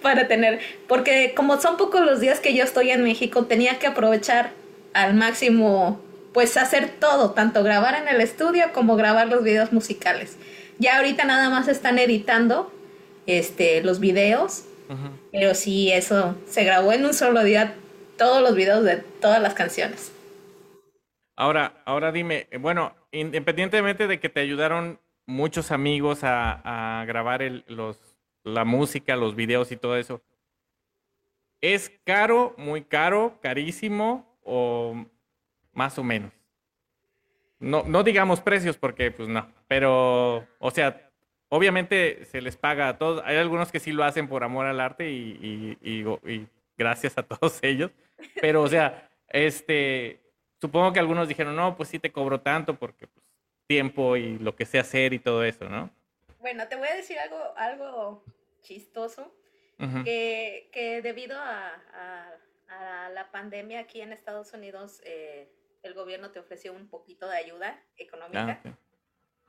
para 0.00 0.26
tener, 0.26 0.60
porque 0.88 1.34
como 1.34 1.60
son 1.60 1.76
pocos 1.76 2.00
los 2.00 2.20
días 2.20 2.40
que 2.40 2.54
yo 2.54 2.64
estoy 2.64 2.90
en 2.90 3.04
México, 3.04 3.44
tenía 3.44 3.78
que 3.78 3.86
aprovechar 3.86 4.50
al 4.94 5.14
máximo, 5.14 6.00
pues 6.32 6.56
hacer 6.56 6.90
todo, 7.00 7.32
tanto 7.32 7.62
grabar 7.62 7.94
en 7.94 8.08
el 8.08 8.20
estudio 8.20 8.72
como 8.72 8.96
grabar 8.96 9.28
los 9.28 9.42
videos 9.44 9.72
musicales. 9.72 10.36
Ya 10.78 10.96
ahorita 10.96 11.24
nada 11.24 11.50
más 11.50 11.68
están 11.68 11.98
editando 11.98 12.72
este, 13.26 13.82
los 13.82 14.00
videos, 14.00 14.64
pero 15.30 15.54
sí, 15.54 15.92
eso 15.92 16.36
se 16.48 16.64
grabó 16.64 16.92
en 16.92 17.04
un 17.06 17.14
solo 17.14 17.42
día 17.44 17.74
todos 18.18 18.42
los 18.42 18.54
videos 18.54 18.84
de 18.84 18.96
todas 18.98 19.40
las 19.40 19.54
canciones. 19.54 20.12
Ahora, 21.36 21.82
ahora 21.86 22.12
dime, 22.12 22.46
eh, 22.50 22.58
bueno, 22.58 22.94
independientemente 23.10 24.06
de 24.06 24.20
que 24.20 24.28
te 24.28 24.40
ayudaron 24.40 25.00
muchos 25.26 25.70
amigos 25.70 26.24
a, 26.24 27.00
a 27.00 27.04
grabar 27.06 27.42
el- 27.42 27.64
los, 27.68 27.98
la 28.44 28.64
música, 28.64 29.16
los 29.16 29.34
videos 29.34 29.72
y 29.72 29.76
todo 29.76 29.96
eso, 29.96 30.22
¿es 31.60 31.90
caro, 32.04 32.54
muy 32.58 32.82
caro, 32.82 33.38
carísimo 33.40 34.38
o 34.44 35.06
más 35.72 35.98
o 35.98 36.04
menos? 36.04 36.32
No, 37.58 37.84
no 37.84 38.02
digamos 38.02 38.40
precios 38.40 38.76
porque 38.76 39.10
pues 39.12 39.28
no, 39.28 39.46
pero, 39.68 40.46
o 40.58 40.70
sea, 40.72 41.08
obviamente 41.48 42.24
se 42.24 42.40
les 42.40 42.56
paga 42.56 42.88
a 42.88 42.98
todos. 42.98 43.22
Hay 43.24 43.36
algunos 43.36 43.70
que 43.70 43.78
sí 43.80 43.92
lo 43.92 44.02
hacen 44.04 44.28
por 44.28 44.42
amor 44.42 44.66
al 44.66 44.80
arte 44.80 45.10
y, 45.10 45.78
y- 45.80 45.88
y- 45.90 46.32
y 46.32 46.48
gracias 46.76 47.16
a 47.18 47.22
todos 47.40 47.58
ellos, 47.62 47.90
pero 48.40 48.62
o 48.62 48.68
sea, 48.68 49.08
este, 49.28 50.20
supongo 50.60 50.92
que 50.92 50.98
algunos 50.98 51.28
dijeron, 51.28 51.54
no, 51.54 51.76
pues 51.76 51.88
sí 51.88 51.98
te 52.00 52.10
cobro 52.10 52.40
tanto 52.40 52.74
porque 52.78 53.06
pues, 53.06 53.24
tiempo 53.68 54.16
y 54.16 54.38
lo 54.38 54.56
que 54.56 54.66
sé 54.66 54.78
hacer 54.80 55.12
y 55.12 55.20
todo 55.20 55.44
eso, 55.44 55.68
¿no? 55.68 55.88
Bueno, 56.40 56.66
te 56.66 56.74
voy 56.74 56.88
a 56.88 56.94
decir 56.96 57.18
algo, 57.18 57.38
algo 57.56 58.24
chistoso. 58.62 59.32
Que, 60.04 60.68
que 60.72 61.02
debido 61.02 61.36
a, 61.36 61.74
a- 61.92 62.30
a 63.04 63.08
la 63.10 63.32
pandemia 63.32 63.80
aquí 63.80 64.00
en 64.00 64.12
Estados 64.12 64.52
Unidos, 64.52 65.00
eh, 65.04 65.48
el 65.82 65.94
gobierno 65.94 66.30
te 66.30 66.38
ofreció 66.38 66.72
un 66.72 66.88
poquito 66.88 67.28
de 67.28 67.36
ayuda 67.36 67.84
económica. 67.96 68.60
Ah. 68.64 68.78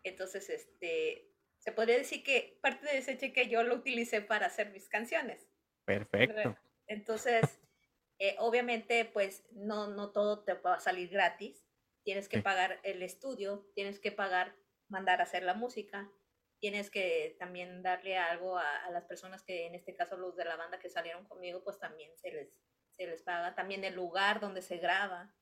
Entonces, 0.04 0.50
este, 0.50 1.32
se 1.58 1.72
podría 1.72 1.98
decir 1.98 2.24
que 2.24 2.60
parte 2.62 2.86
de 2.86 2.98
ese 2.98 3.18
cheque 3.18 3.48
yo 3.48 3.64
lo 3.64 3.76
utilicé 3.76 4.22
para 4.22 4.48
hacer 4.48 4.72
mis 4.72 4.90
canciones. 4.90 5.48
Perfecto. 5.86 6.58
Entonces, 6.88 7.42
eh, 8.20 8.36
obviamente, 8.40 9.06
pues 9.06 9.46
no, 9.52 9.88
no 9.88 10.12
todo 10.12 10.44
te 10.44 10.54
va 10.54 10.76
a 10.76 10.80
salir 10.80 11.10
gratis. 11.10 11.66
Tienes 12.04 12.28
que 12.28 12.38
Sí. 12.38 12.44
pagar 12.44 12.80
el 12.84 13.02
estudio, 13.02 13.70
tienes 13.76 14.00
que 14.00 14.12
pagar 14.12 14.56
mandar 14.90 15.22
a 15.22 15.24
hacer 15.24 15.44
la 15.44 15.54
música, 15.54 16.12
tienes 16.60 16.90
que 16.92 17.36
también 17.40 17.82
darle 17.82 18.18
algo 18.18 18.58
a, 18.58 18.86
a 18.86 18.92
las 18.92 19.06
personas 19.06 19.42
que, 19.44 19.66
en 19.66 19.76
este 19.76 19.96
caso, 19.96 20.18
los 20.18 20.36
de 20.36 20.46
la 20.46 20.56
banda 20.58 20.80
que 20.80 20.90
salieron 20.90 21.26
conmigo, 21.26 21.64
pues 21.64 21.80
también 21.80 22.12
se 22.18 22.32
les, 22.32 22.50
se 22.98 23.08
les 23.08 23.22
paga. 23.24 23.56
También 23.56 23.84
el 23.86 23.96
lugar 23.96 24.40
donde 24.42 24.62
se 24.62 24.78
graba. 24.78 25.34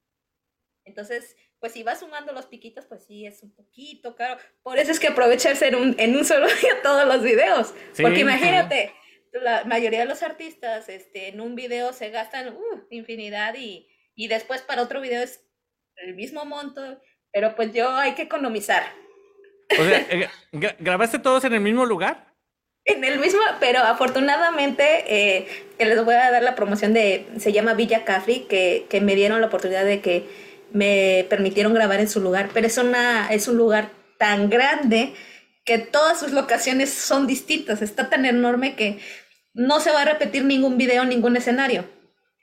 Entonces, 0.85 1.35
pues 1.59 1.73
si 1.73 1.83
vas 1.83 1.99
sumando 1.99 2.33
los 2.33 2.47
piquitos, 2.47 2.85
pues 2.85 3.05
sí, 3.05 3.25
es 3.25 3.43
un 3.43 3.53
poquito 3.55 4.15
caro. 4.15 4.39
Por 4.63 4.77
eso 4.79 4.91
es 4.91 4.99
que 4.99 5.09
aprovecha 5.09 5.51
hacer 5.51 5.75
un, 5.75 5.95
en 5.99 6.15
un 6.15 6.25
solo 6.25 6.47
día 6.61 6.81
todos 6.81 7.07
los 7.07 7.21
videos. 7.21 7.73
Sí, 7.93 8.01
Porque 8.01 8.17
sí. 8.17 8.21
imagínate, 8.21 8.93
la 9.33 9.63
mayoría 9.65 9.99
de 9.99 10.05
los 10.05 10.23
artistas 10.23 10.89
este, 10.89 11.27
en 11.29 11.39
un 11.39 11.55
video 11.55 11.93
se 11.93 12.09
gastan 12.09 12.49
uh, 12.55 12.87
infinidad 12.89 13.53
y, 13.55 13.87
y 14.15 14.27
después 14.27 14.61
para 14.61 14.81
otro 14.81 15.01
video 15.01 15.21
es 15.21 15.43
el 15.97 16.15
mismo 16.15 16.45
monto, 16.45 16.99
pero 17.31 17.55
pues 17.55 17.71
yo 17.73 17.89
hay 17.91 18.13
que 18.13 18.23
economizar. 18.23 18.83
O 19.79 19.83
sea, 19.85 19.99
eh, 20.09 20.27
gra- 20.51 20.75
¿grabaste 20.79 21.19
todos 21.19 21.43
en 21.45 21.53
el 21.53 21.61
mismo 21.61 21.85
lugar? 21.85 22.33
En 22.83 23.03
el 23.03 23.19
mismo, 23.19 23.39
pero 23.59 23.79
afortunadamente 23.81 25.03
eh, 25.07 25.47
que 25.77 25.85
les 25.85 26.03
voy 26.03 26.15
a 26.15 26.31
dar 26.31 26.41
la 26.41 26.55
promoción 26.55 26.93
de, 26.93 27.27
se 27.37 27.51
llama 27.53 27.75
Villa 27.75 28.03
Cafri, 28.05 28.41
que, 28.49 28.87
que 28.89 29.01
me 29.01 29.13
dieron 29.15 29.39
la 29.39 29.47
oportunidad 29.47 29.85
de 29.85 30.01
que 30.01 30.50
me 30.73 31.25
permitieron 31.29 31.73
grabar 31.73 31.99
en 31.99 32.09
su 32.09 32.19
lugar, 32.21 32.49
pero 32.53 32.67
es, 32.67 32.77
una, 32.77 33.27
es 33.31 33.47
un 33.47 33.57
lugar 33.57 33.89
tan 34.17 34.49
grande 34.49 35.13
que 35.65 35.77
todas 35.77 36.19
sus 36.19 36.31
locaciones 36.31 36.89
son 36.89 37.27
distintas, 37.27 37.81
está 37.81 38.09
tan 38.09 38.25
enorme 38.25 38.75
que 38.75 38.99
no 39.53 39.79
se 39.79 39.91
va 39.91 40.01
a 40.01 40.05
repetir 40.05 40.45
ningún 40.45 40.77
video, 40.77 41.05
ningún 41.05 41.35
escenario. 41.35 41.85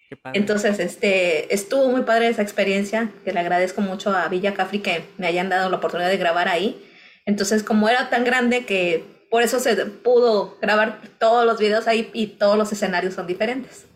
Qué 0.08 0.16
padre. 0.16 0.38
Entonces, 0.38 0.78
este, 0.78 1.52
estuvo 1.54 1.88
muy 1.88 2.02
padre 2.02 2.28
esa 2.28 2.42
experiencia, 2.42 3.10
que 3.24 3.32
le 3.32 3.40
agradezco 3.40 3.80
mucho 3.80 4.10
a 4.10 4.28
Villa 4.28 4.54
Cafri 4.54 4.80
que 4.80 5.02
me 5.18 5.26
hayan 5.26 5.48
dado 5.48 5.68
la 5.70 5.76
oportunidad 5.76 6.08
de 6.08 6.16
grabar 6.16 6.48
ahí. 6.48 6.82
Entonces, 7.26 7.62
como 7.62 7.88
era 7.88 8.08
tan 8.08 8.24
grande 8.24 8.64
que 8.64 9.04
por 9.30 9.42
eso 9.42 9.60
se 9.60 9.76
pudo 9.84 10.56
grabar 10.60 11.00
todos 11.18 11.44
los 11.44 11.58
videos 11.58 11.86
ahí 11.86 12.10
y 12.14 12.28
todos 12.28 12.56
los 12.56 12.72
escenarios 12.72 13.14
son 13.14 13.26
diferentes. 13.26 13.86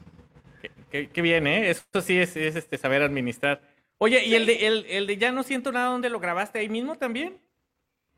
Qué, 0.91 1.22
bien, 1.22 1.47
¿eh? 1.47 1.70
Eso 1.70 2.03
sí 2.03 2.18
es, 2.18 2.37
es, 2.37 2.55
este, 2.55 2.76
saber 2.76 3.01
administrar. 3.01 3.62
Oye, 4.03 4.24
¿y 4.24 4.34
el 4.34 4.46
de, 4.46 4.66
el, 4.66 4.84
el 4.86 5.07
de 5.07 5.16
Ya 5.16 5.30
no 5.30 5.44
siento 5.44 5.70
nada, 5.70 5.90
dónde 5.90 6.11
lo 6.11 6.18
grabaste? 6.18 6.59
¿Ahí 6.59 6.68
mismo 6.68 6.98
también? 6.98 7.40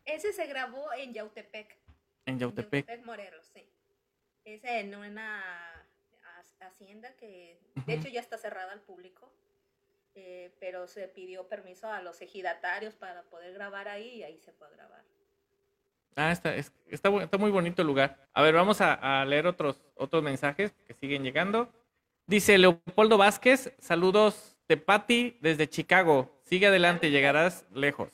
Ese 0.07 0.33
se 0.33 0.47
grabó 0.47 0.91
en 0.95 1.13
Yautepec. 1.13 1.77
En 2.25 2.39
Yautepec. 2.39 3.05
Morelos, 3.05 3.47
sí. 3.53 3.69
Es 4.47 4.65
en 4.65 4.95
una 4.95 5.43
ha- 5.43 6.67
hacienda 6.67 7.15
que 7.17 7.59
de 7.87 7.95
hecho 7.95 8.09
ya 8.09 8.21
está 8.21 8.39
cerrada 8.39 8.73
al 8.73 8.81
público, 8.81 9.31
eh, 10.15 10.55
pero 10.59 10.87
se 10.87 11.07
pidió 11.09 11.49
permiso 11.49 11.91
a 11.93 12.01
los 12.01 12.21
ejidatarios 12.23 12.95
para 12.95 13.23
poder 13.25 13.53
grabar 13.53 13.87
ahí 13.89 14.09
y 14.17 14.23
ahí 14.23 14.39
se 14.39 14.53
fue 14.53 14.67
a 14.69 14.71
grabar. 14.71 15.05
Ah, 16.17 16.33
está, 16.33 16.57
es- 16.57 16.73
está, 16.87 17.11
está 17.23 17.37
muy 17.37 17.51
bonito 17.51 17.83
el 17.83 17.89
lugar. 17.89 18.27
A 18.33 18.41
ver, 18.41 18.55
vamos 18.55 18.81
a, 18.81 19.21
a 19.21 19.25
leer 19.27 19.47
otros, 19.47 19.85
otros 19.97 20.23
mensajes 20.23 20.73
que 20.87 20.95
siguen 20.95 21.25
llegando. 21.25 21.71
Dice 22.27 22.57
Leopoldo 22.57 23.19
Vázquez, 23.19 23.75
saludos 23.79 24.54
de 24.69 24.77
Patti 24.77 25.39
desde 25.41 25.69
Chicago. 25.69 26.41
Sigue 26.45 26.67
adelante, 26.67 27.11
llegarás 27.11 27.65
lejos. 27.73 28.09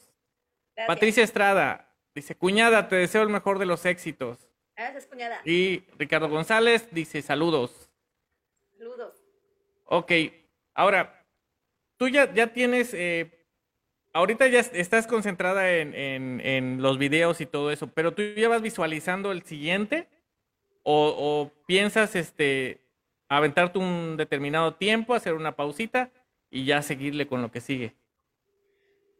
Gracias. 0.74 0.86
Patricia 0.86 1.22
Estrada, 1.24 1.94
dice, 2.14 2.34
cuñada, 2.34 2.88
te 2.88 2.96
deseo 2.96 3.22
el 3.22 3.28
mejor 3.28 3.58
de 3.58 3.66
los 3.66 3.84
éxitos. 3.86 4.38
Gracias, 4.76 5.06
cuñada. 5.06 5.40
Y 5.44 5.84
Ricardo 5.98 6.28
González 6.28 6.88
dice, 6.90 7.20
saludos. 7.22 7.90
Saludos. 8.78 9.22
Ok, 9.84 10.12
ahora, 10.74 11.26
tú 11.96 12.08
ya, 12.08 12.32
ya 12.32 12.46
tienes, 12.52 12.94
eh, 12.94 13.46
ahorita 14.12 14.46
ya 14.48 14.60
es- 14.60 14.70
estás 14.72 15.06
concentrada 15.06 15.70
en, 15.76 15.94
en- 15.94 16.40
en 16.40 16.80
los 16.82 16.96
videos 16.98 17.40
y 17.40 17.46
todo 17.46 17.70
eso, 17.70 17.88
pero 17.88 18.14
tú 18.14 18.22
ya 18.22 18.48
vas 18.48 18.62
visualizando 18.62 19.32
el 19.32 19.42
siguiente 19.42 20.08
o, 20.82 21.14
o 21.18 21.52
piensas 21.66 22.16
este, 22.16 22.80
aventarte 23.28 23.78
un 23.78 24.16
determinado 24.16 24.74
tiempo, 24.76 25.14
hacer 25.14 25.34
una 25.34 25.54
pausita 25.56 26.10
y 26.50 26.64
ya 26.64 26.82
seguirle 26.82 27.26
con 27.26 27.42
lo 27.42 27.50
que 27.50 27.60
sigue. 27.60 27.94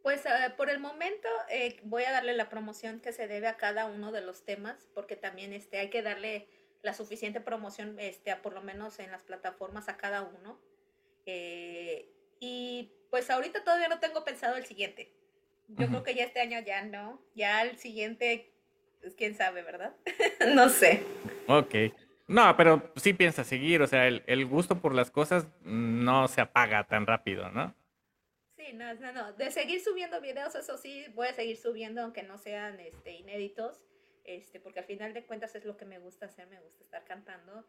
Pues 0.03 0.25
eh, 0.27 0.31
por 0.57 0.71
el 0.71 0.81
momento 0.81 1.29
eh, 1.51 1.79
voy 1.85 2.05
a 2.05 2.13
darle 2.13 2.35
la 2.35 2.49
promoción 2.49 3.01
que 3.01 3.13
se 3.13 3.29
debe 3.29 3.47
a 3.47 3.57
cada 3.57 3.87
uno 3.87 4.13
de 4.13 4.23
los 4.23 4.45
temas, 4.45 4.89
porque 4.95 5.17
también 5.17 5.53
este, 5.53 5.79
hay 5.79 5.91
que 5.91 6.03
darle 6.03 6.49
la 6.83 6.95
suficiente 6.95 7.41
promoción, 7.41 7.99
este, 8.01 8.31
a 8.31 8.41
por 8.43 8.55
lo 8.55 8.63
menos 8.63 8.99
en 8.99 9.11
las 9.11 9.23
plataformas 9.23 9.89
a 9.89 9.97
cada 9.97 10.23
uno. 10.23 10.59
Eh, 11.27 12.11
y 12.41 12.93
pues 13.11 13.31
ahorita 13.31 13.63
todavía 13.63 13.89
no 13.89 14.01
tengo 14.01 14.25
pensado 14.25 14.57
el 14.57 14.65
siguiente. 14.65 15.13
Yo 15.69 15.87
creo 15.87 16.03
que 16.03 16.15
ya 16.15 16.25
este 16.25 16.41
año 16.41 16.59
ya 16.61 16.83
no, 16.83 17.23
ya 17.37 17.63
el 17.63 17.79
siguiente, 17.79 18.51
pues 19.01 19.15
quién 19.15 19.37
sabe, 19.37 19.63
¿verdad? 19.63 19.95
no 20.55 20.69
sé. 20.69 21.05
Ok. 21.47 21.75
No, 22.31 22.57
pero 22.57 22.93
sí 22.95 23.13
piensas 23.13 23.49
seguir, 23.49 23.83
o 23.83 23.89
sea, 23.89 24.07
el, 24.07 24.23
el 24.29 24.47
gusto 24.47 24.81
por 24.81 24.95
las 24.95 25.11
cosas 25.11 25.49
no 25.63 26.29
se 26.29 26.41
apaga 26.41 26.87
tan 26.87 27.05
rápido, 27.05 27.51
¿no? 27.51 27.75
Sí, 28.57 28.73
no, 28.73 28.95
no, 28.95 29.11
no. 29.11 29.33
De 29.33 29.51
seguir 29.51 29.81
subiendo 29.81 30.21
videos, 30.21 30.55
eso 30.55 30.79
sí, 30.79 31.07
voy 31.17 31.27
a 31.27 31.33
seguir 31.33 31.57
subiendo, 31.57 32.03
aunque 32.03 32.23
no 32.23 32.39
sean 32.39 32.79
este, 32.79 33.15
inéditos, 33.15 33.81
este, 34.23 34.61
porque 34.61 34.79
al 34.79 34.85
final 34.85 35.13
de 35.13 35.25
cuentas 35.25 35.57
es 35.57 35.65
lo 35.65 35.77
que 35.77 35.87
me 35.87 35.99
gusta 35.99 36.27
hacer, 36.27 36.47
me 36.47 36.61
gusta 36.61 36.85
estar 36.85 37.05
cantando. 37.05 37.67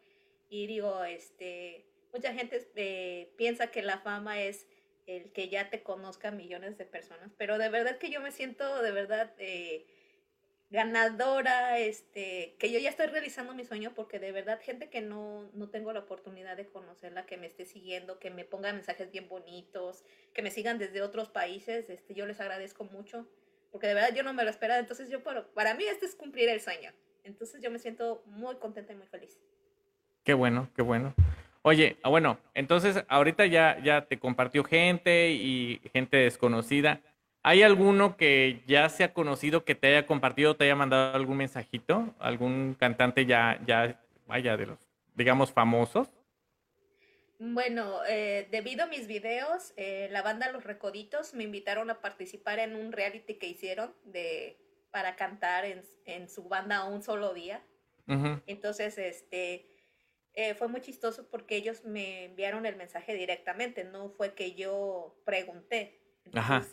Y 0.47 0.67
digo, 0.67 1.03
este, 1.05 1.87
mucha 2.13 2.31
gente 2.31 2.69
eh, 2.75 3.33
piensa 3.39 3.71
que 3.71 3.81
la 3.81 3.97
fama 3.97 4.43
es 4.43 4.67
el 5.07 5.31
que 5.31 5.49
ya 5.49 5.71
te 5.71 5.81
conozcan 5.81 6.37
millones 6.37 6.77
de 6.77 6.85
personas, 6.85 7.33
pero 7.35 7.57
de 7.57 7.69
verdad 7.69 7.97
que 7.97 8.11
yo 8.11 8.21
me 8.21 8.31
siento 8.31 8.83
de 8.83 8.91
verdad 8.91 9.33
eh, 9.39 9.87
ganadora, 10.71 11.79
este, 11.79 12.55
que 12.57 12.71
yo 12.71 12.79
ya 12.79 12.89
estoy 12.89 13.07
realizando 13.07 13.53
mi 13.53 13.65
sueño 13.65 13.91
porque 13.93 14.19
de 14.19 14.31
verdad 14.31 14.59
gente 14.61 14.89
que 14.89 15.01
no, 15.01 15.49
no 15.53 15.69
tengo 15.69 15.91
la 15.91 15.99
oportunidad 15.99 16.55
de 16.55 16.65
conocerla, 16.65 17.25
que 17.25 17.35
me 17.35 17.45
esté 17.45 17.65
siguiendo, 17.65 18.19
que 18.19 18.31
me 18.31 18.45
ponga 18.45 18.71
mensajes 18.71 19.11
bien 19.11 19.27
bonitos, 19.27 20.05
que 20.33 20.41
me 20.41 20.49
sigan 20.49 20.77
desde 20.77 21.01
otros 21.01 21.29
países, 21.29 21.89
este, 21.89 22.13
yo 22.13 22.25
les 22.25 22.39
agradezco 22.39 22.85
mucho, 22.85 23.27
porque 23.69 23.87
de 23.87 23.93
verdad 23.95 24.15
yo 24.15 24.23
no 24.23 24.33
me 24.33 24.45
lo 24.45 24.49
esperaba, 24.49 24.79
entonces 24.79 25.09
yo, 25.09 25.21
para, 25.21 25.45
para 25.47 25.73
mí 25.73 25.83
este 25.83 26.05
es 26.05 26.15
cumplir 26.15 26.47
el 26.47 26.61
sueño, 26.61 26.93
entonces 27.25 27.61
yo 27.61 27.69
me 27.69 27.77
siento 27.77 28.23
muy 28.25 28.55
contenta 28.55 28.93
y 28.93 28.95
muy 28.95 29.07
feliz. 29.07 29.37
Qué 30.23 30.33
bueno, 30.33 30.69
qué 30.73 30.83
bueno. 30.83 31.13
Oye, 31.63 31.97
ah, 32.01 32.09
bueno, 32.09 32.39
entonces 32.53 33.03
ahorita 33.09 33.45
ya, 33.45 33.77
ya 33.83 34.05
te 34.05 34.19
compartió 34.19 34.63
gente 34.63 35.31
y 35.31 35.81
gente 35.91 36.17
desconocida. 36.17 37.01
¿Hay 37.43 37.63
alguno 37.63 38.17
que 38.17 38.61
ya 38.67 38.87
se 38.89 39.03
ha 39.03 39.13
conocido 39.13 39.65
que 39.65 39.73
te 39.73 39.87
haya 39.87 40.05
compartido, 40.05 40.55
te 40.55 40.65
haya 40.65 40.75
mandado 40.75 41.15
algún 41.15 41.37
mensajito? 41.37 42.13
¿Algún 42.19 42.75
cantante 42.79 43.25
ya, 43.25 43.59
ya, 43.65 43.99
vaya, 44.27 44.57
de 44.57 44.67
los, 44.67 44.79
digamos, 45.15 45.51
famosos? 45.51 46.07
Bueno, 47.39 48.01
eh, 48.07 48.47
debido 48.51 48.83
a 48.83 48.87
mis 48.87 49.07
videos, 49.07 49.73
eh, 49.75 50.07
la 50.11 50.21
banda 50.21 50.51
Los 50.51 50.63
Recoditos 50.63 51.33
me 51.33 51.43
invitaron 51.43 51.89
a 51.89 51.99
participar 51.99 52.59
en 52.59 52.75
un 52.75 52.91
reality 52.91 53.33
que 53.33 53.47
hicieron 53.47 53.91
de, 54.03 54.59
para 54.91 55.15
cantar 55.15 55.65
en, 55.65 55.81
en 56.05 56.29
su 56.29 56.47
banda 56.47 56.83
un 56.85 57.01
solo 57.01 57.33
día. 57.33 57.63
Entonces, 58.45 58.97
este, 58.97 59.69
eh, 60.33 60.53
fue 60.53 60.67
muy 60.67 60.81
chistoso 60.81 61.29
porque 61.29 61.55
ellos 61.55 61.85
me 61.85 62.25
enviaron 62.25 62.65
el 62.65 62.75
mensaje 62.75 63.15
directamente, 63.15 63.85
no 63.85 64.09
fue 64.09 64.33
que 64.33 64.53
yo 64.53 65.15
pregunté. 65.23 65.97
Ajá. 66.33 66.65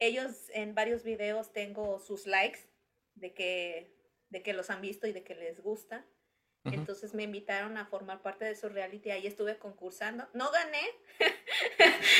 Ellos 0.00 0.50
en 0.52 0.74
varios 0.74 1.04
videos 1.04 1.52
tengo 1.52 2.00
sus 2.00 2.26
likes 2.26 2.60
de 3.14 3.32
que, 3.32 3.94
de 4.30 4.42
que 4.42 4.52
los 4.52 4.70
han 4.70 4.80
visto 4.80 5.06
y 5.06 5.12
de 5.12 5.22
que 5.22 5.34
les 5.34 5.60
gusta. 5.60 6.04
Entonces 6.64 7.14
me 7.14 7.22
invitaron 7.22 7.78
a 7.78 7.86
formar 7.86 8.20
parte 8.20 8.44
de 8.44 8.54
su 8.54 8.68
reality, 8.68 9.10
ahí 9.10 9.26
estuve 9.26 9.56
concursando. 9.56 10.28
No 10.34 10.50
gané, 10.50 10.82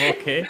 Ok. 0.09 0.49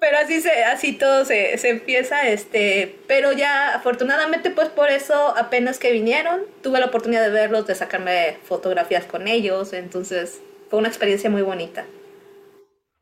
pero 0.00 0.18
así 0.18 0.40
se, 0.40 0.64
así 0.64 0.94
todo 0.94 1.26
se, 1.26 1.58
se 1.58 1.68
empieza, 1.68 2.26
este, 2.28 2.98
pero 3.08 3.32
ya 3.32 3.74
afortunadamente 3.74 4.50
pues 4.50 4.70
por 4.70 4.88
eso 4.90 5.36
apenas 5.36 5.78
que 5.78 5.92
vinieron, 5.92 6.46
tuve 6.62 6.80
la 6.80 6.86
oportunidad 6.86 7.22
de 7.22 7.30
verlos, 7.30 7.66
de 7.66 7.74
sacarme 7.74 8.38
fotografías 8.44 9.04
con 9.04 9.28
ellos, 9.28 9.74
entonces 9.74 10.40
fue 10.70 10.78
una 10.78 10.88
experiencia 10.88 11.28
muy 11.28 11.42
bonita. 11.42 11.84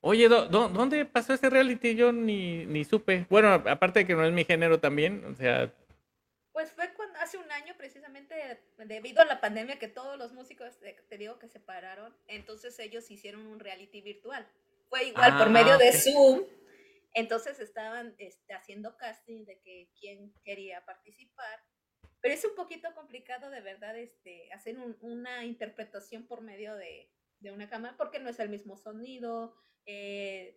Oye, 0.00 0.28
¿dó- 0.28 0.46
dó- 0.46 0.68
¿dónde 0.68 1.04
pasó 1.04 1.34
ese 1.34 1.50
reality? 1.50 1.94
Yo 1.96 2.12
ni, 2.12 2.64
ni 2.66 2.84
supe. 2.84 3.26
Bueno, 3.28 3.52
aparte 3.52 4.00
de 4.00 4.06
que 4.06 4.14
no 4.14 4.24
es 4.24 4.32
mi 4.32 4.44
género 4.44 4.78
también, 4.80 5.24
o 5.24 5.34
sea, 5.34 5.72
Pues 6.52 6.72
fue 6.72 6.92
cuando, 6.94 7.18
hace 7.20 7.36
un 7.38 7.50
año 7.52 7.74
precisamente 7.76 8.34
debido 8.86 9.22
a 9.22 9.24
la 9.24 9.40
pandemia 9.40 9.78
que 9.78 9.88
todos 9.88 10.18
los 10.18 10.32
músicos, 10.32 10.80
eh, 10.82 10.96
te 11.08 11.18
digo 11.18 11.38
que 11.38 11.48
se 11.48 11.60
pararon, 11.60 12.16
entonces 12.26 12.78
ellos 12.78 13.10
hicieron 13.10 13.46
un 13.46 13.58
reality 13.60 14.00
virtual. 14.00 14.46
Fue 14.88 15.04
igual 15.08 15.32
por 15.36 15.46
Ah, 15.48 15.50
medio 15.50 15.78
de. 15.78 15.92
Zoom. 15.92 16.42
Entonces 17.14 17.58
estaban 17.60 18.14
este, 18.18 18.54
haciendo 18.54 18.96
casting 18.96 19.44
de 19.44 19.58
que 19.60 19.90
quién 20.00 20.32
quería 20.44 20.84
participar. 20.84 21.60
Pero 22.20 22.34
es 22.34 22.44
un 22.44 22.54
poquito 22.54 22.92
complicado 22.94 23.50
de 23.50 23.60
verdad 23.60 23.96
este, 23.96 24.52
hacer 24.52 24.78
un- 24.78 24.96
una 25.00 25.44
interpretación 25.44 26.26
por 26.26 26.40
medio 26.42 26.74
de, 26.76 27.08
de 27.40 27.50
una 27.52 27.68
cámara 27.68 27.96
porque 27.96 28.18
no 28.18 28.28
es 28.30 28.38
el 28.40 28.48
mismo 28.48 28.76
sonido. 28.76 29.54
Eh, 29.88 30.54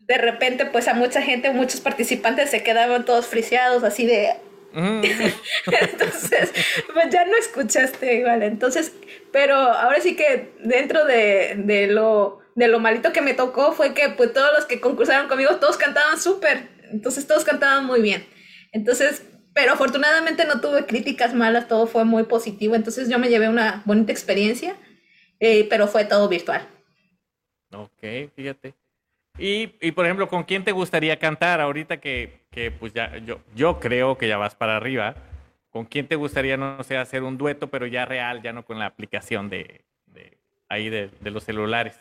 de 0.00 0.18
repente 0.18 0.66
pues 0.66 0.88
a 0.88 0.94
mucha 0.94 1.22
gente, 1.22 1.50
muchos 1.50 1.80
participantes 1.80 2.50
se 2.50 2.64
quedaban 2.64 3.04
todos 3.04 3.26
friseados 3.26 3.84
así 3.84 4.04
de, 4.06 4.30
ujú, 4.74 5.00
entonces, 5.80 6.52
pues 6.92 7.10
ya 7.10 7.24
no 7.24 7.36
escuchaste 7.36 8.16
igual. 8.16 8.42
Entonces, 8.42 8.92
pero 9.30 9.54
ahora 9.54 10.00
sí 10.00 10.16
que 10.16 10.52
dentro 10.64 11.04
de, 11.04 11.54
de 11.58 11.86
lo, 11.86 12.40
de 12.56 12.66
lo 12.66 12.80
malito 12.80 13.12
que 13.12 13.22
me 13.22 13.34
tocó 13.34 13.72
fue 13.72 13.94
que 13.94 14.08
pues 14.08 14.32
todos 14.32 14.50
los 14.56 14.64
que 14.64 14.80
concursaron 14.80 15.28
conmigo, 15.28 15.56
todos 15.56 15.76
cantaban 15.76 16.20
súper. 16.20 16.68
Entonces 16.90 17.28
todos 17.28 17.44
cantaban 17.44 17.86
muy 17.86 18.02
bien. 18.02 18.26
Entonces, 18.72 19.22
pero 19.54 19.74
afortunadamente 19.74 20.44
no 20.44 20.60
tuve 20.60 20.86
críticas 20.86 21.34
malas, 21.34 21.68
todo 21.68 21.86
fue 21.86 22.04
muy 22.04 22.24
positivo. 22.24 22.74
Entonces 22.74 23.08
yo 23.08 23.20
me 23.20 23.28
llevé 23.28 23.48
una 23.48 23.82
bonita 23.84 24.10
experiencia, 24.10 24.74
eh, 25.38 25.68
pero 25.70 25.86
fue 25.86 26.04
todo 26.04 26.28
virtual. 26.28 26.66
Ok, 27.72 28.30
fíjate. 28.34 28.74
Y, 29.38 29.74
y, 29.80 29.92
por 29.92 30.04
ejemplo, 30.04 30.28
¿con 30.28 30.44
quién 30.44 30.62
te 30.62 30.72
gustaría 30.72 31.18
cantar 31.18 31.60
ahorita 31.60 31.98
que, 31.98 32.40
que 32.50 32.70
pues 32.70 32.92
ya, 32.92 33.16
yo, 33.18 33.40
yo 33.54 33.80
creo 33.80 34.18
que 34.18 34.28
ya 34.28 34.36
vas 34.36 34.54
para 34.54 34.76
arriba? 34.76 35.14
con 35.72 35.86
quién 35.86 36.06
te 36.06 36.16
gustaría, 36.16 36.58
no 36.58 36.84
sé, 36.84 36.98
hacer 36.98 37.22
un 37.22 37.38
dueto, 37.38 37.70
pero 37.70 37.86
ya 37.86 38.04
real, 38.04 38.42
ya 38.42 38.52
no 38.52 38.64
con 38.64 38.78
la 38.78 38.84
aplicación 38.84 39.48
de, 39.48 39.86
de 40.04 40.36
ahí 40.68 40.90
de, 40.90 41.10
los 41.22 41.44
celulares. 41.44 41.96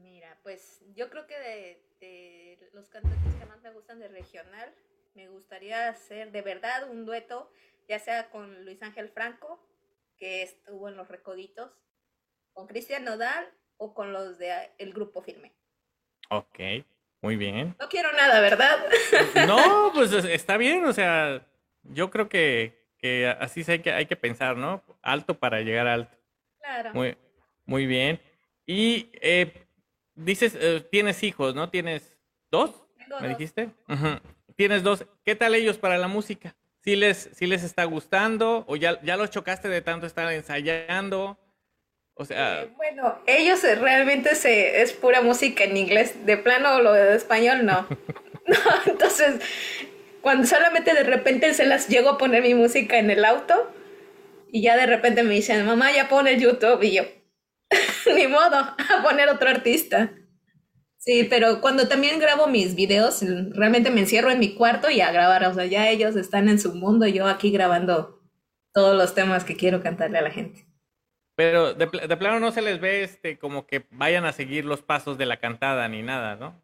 Mira, 0.00 0.38
pues 0.44 0.80
yo 0.94 1.10
creo 1.10 1.26
que 1.26 1.38
de, 1.38 1.82
de 1.98 2.70
los 2.72 2.88
cantantes 2.88 3.34
que 3.34 3.46
más 3.46 3.60
me 3.62 3.72
gustan 3.72 3.98
de 3.98 4.06
regional, 4.06 4.72
me 5.14 5.28
gustaría 5.28 5.88
hacer 5.88 6.30
de 6.30 6.40
verdad 6.40 6.88
un 6.88 7.04
dueto, 7.04 7.50
ya 7.88 7.98
sea 7.98 8.30
con 8.30 8.64
Luis 8.64 8.80
Ángel 8.80 9.08
Franco, 9.08 9.60
que 10.16 10.42
estuvo 10.42 10.88
en 10.88 10.96
Los 10.96 11.08
Recoditos, 11.08 11.72
con 12.52 12.68
Cristian 12.68 13.02
Nodal 13.02 13.52
o 13.76 13.94
con 13.94 14.12
los 14.12 14.38
de 14.38 14.52
el 14.78 14.92
grupo 14.92 15.22
Firme. 15.22 15.52
Ok, 16.30 16.58
muy 17.20 17.36
bien. 17.36 17.74
No 17.80 17.88
quiero 17.88 18.12
nada, 18.12 18.40
¿verdad? 18.40 18.78
No, 19.46 19.90
pues 19.94 20.12
es- 20.12 20.24
está 20.24 20.56
bien, 20.56 20.84
o 20.84 20.92
sea, 20.92 21.46
yo 21.82 22.10
creo 22.10 22.28
que, 22.28 22.86
que 22.98 23.26
así 23.28 23.64
hay 23.68 23.80
que, 23.80 23.92
hay 23.92 24.06
que 24.06 24.16
pensar, 24.16 24.56
¿no? 24.56 24.82
Alto 25.02 25.38
para 25.38 25.60
llegar 25.60 25.86
alto. 25.86 26.16
claro. 26.60 26.90
Muy, 26.94 27.16
muy 27.64 27.86
bien. 27.86 28.20
Y 28.66 29.10
eh, 29.20 29.66
dices, 30.14 30.56
eh, 30.58 30.86
tienes 30.90 31.22
hijos, 31.22 31.54
¿no? 31.54 31.68
¿Tienes 31.70 32.16
dos? 32.50 32.84
Tengo 32.96 33.20
¿Me 33.20 33.28
dos. 33.28 33.38
dijiste? 33.38 33.70
Tienes 34.56 34.82
dos. 34.82 35.04
¿Qué 35.24 35.34
tal 35.34 35.54
ellos 35.54 35.78
para 35.78 35.98
la 35.98 36.08
música? 36.08 36.54
¿Sí 36.84 36.96
les, 36.96 37.30
sí 37.34 37.46
les 37.46 37.62
está 37.62 37.84
gustando? 37.84 38.64
¿O 38.68 38.76
ya, 38.76 39.00
ya 39.02 39.16
los 39.16 39.30
chocaste 39.30 39.68
de 39.68 39.82
tanto 39.82 40.06
estar 40.06 40.30
ensayando? 40.32 41.38
O 42.14 42.24
sea, 42.24 42.62
Eh, 42.62 42.70
bueno, 42.76 43.18
ellos 43.26 43.64
eh, 43.64 43.74
realmente 43.74 44.34
se, 44.34 44.82
es 44.82 44.92
pura 44.92 45.22
música 45.22 45.64
en 45.64 45.76
inglés. 45.76 46.26
De 46.26 46.36
plano, 46.36 46.80
lo 46.80 46.92
de 46.92 47.16
español 47.16 47.64
no. 47.64 47.86
no 48.46 48.56
entonces, 48.86 49.36
cuando 50.20 50.46
solamente 50.46 50.94
de 50.94 51.04
repente 51.04 51.52
se 51.54 51.66
las 51.66 51.88
llego 51.88 52.10
a 52.10 52.18
poner 52.18 52.42
mi 52.42 52.54
música 52.54 52.98
en 52.98 53.10
el 53.10 53.24
auto 53.24 53.72
y 54.50 54.62
ya 54.62 54.76
de 54.76 54.86
repente 54.86 55.22
me 55.22 55.34
dicen, 55.34 55.64
mamá, 55.64 55.92
ya 55.92 56.08
pone 56.08 56.38
YouTube 56.38 56.82
y 56.82 56.92
yo, 56.92 57.04
ni 58.14 58.26
modo, 58.26 58.56
a 58.56 59.02
poner 59.02 59.28
otro 59.30 59.48
artista. 59.48 60.12
Sí, 60.98 61.24
pero 61.28 61.60
cuando 61.60 61.88
también 61.88 62.20
grabo 62.20 62.46
mis 62.46 62.76
videos, 62.76 63.24
realmente 63.54 63.90
me 63.90 64.00
encierro 64.00 64.30
en 64.30 64.38
mi 64.38 64.54
cuarto 64.54 64.88
y 64.88 65.00
a 65.00 65.10
grabar. 65.10 65.44
O 65.46 65.54
sea, 65.54 65.64
ya 65.66 65.88
ellos 65.88 66.14
están 66.14 66.48
en 66.48 66.60
su 66.60 66.74
mundo 66.74 67.08
yo 67.08 67.26
aquí 67.26 67.50
grabando 67.50 68.20
todos 68.72 68.96
los 68.96 69.14
temas 69.14 69.44
que 69.44 69.56
quiero 69.56 69.82
cantarle 69.82 70.18
a 70.18 70.22
la 70.22 70.30
gente. 70.30 70.71
Pero 71.34 71.74
de, 71.74 71.86
pl- 71.86 72.06
de 72.06 72.16
plano 72.16 72.40
no 72.40 72.52
se 72.52 72.62
les 72.62 72.80
ve 72.80 73.02
este 73.04 73.38
como 73.38 73.66
que 73.66 73.84
vayan 73.90 74.24
a 74.24 74.32
seguir 74.32 74.64
los 74.64 74.82
pasos 74.82 75.18
de 75.18 75.26
la 75.26 75.38
cantada 75.38 75.88
ni 75.88 76.02
nada, 76.02 76.36
¿no? 76.36 76.60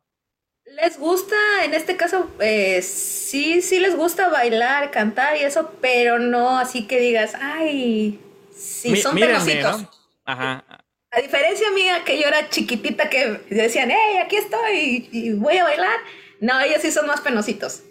Les 0.66 0.98
gusta, 0.98 1.34
en 1.64 1.72
este 1.72 1.96
caso, 1.96 2.30
eh, 2.40 2.82
sí, 2.82 3.62
sí 3.62 3.80
les 3.80 3.96
gusta 3.96 4.28
bailar, 4.28 4.90
cantar 4.90 5.36
y 5.36 5.40
eso, 5.42 5.72
pero 5.80 6.18
no 6.18 6.58
así 6.58 6.86
que 6.86 7.00
digas, 7.00 7.34
ay, 7.40 8.20
sí, 8.54 8.90
Mi- 8.90 9.00
son 9.00 9.14
mírenme, 9.14 9.38
penositos. 9.38 9.82
¿no? 9.82 9.90
Ajá. 10.26 10.64
A 11.10 11.20
diferencia 11.22 11.70
mía, 11.70 12.02
que 12.04 12.20
yo 12.20 12.28
era 12.28 12.50
chiquitita, 12.50 13.08
que 13.08 13.40
decían, 13.48 13.90
hey, 13.90 14.18
aquí 14.22 14.36
estoy 14.36 15.08
y, 15.10 15.18
y 15.28 15.32
voy 15.32 15.56
a 15.56 15.64
bailar. 15.64 15.98
No, 16.40 16.60
ellos 16.60 16.82
sí 16.82 16.90
son 16.92 17.06
más 17.06 17.22
penositos. 17.22 17.82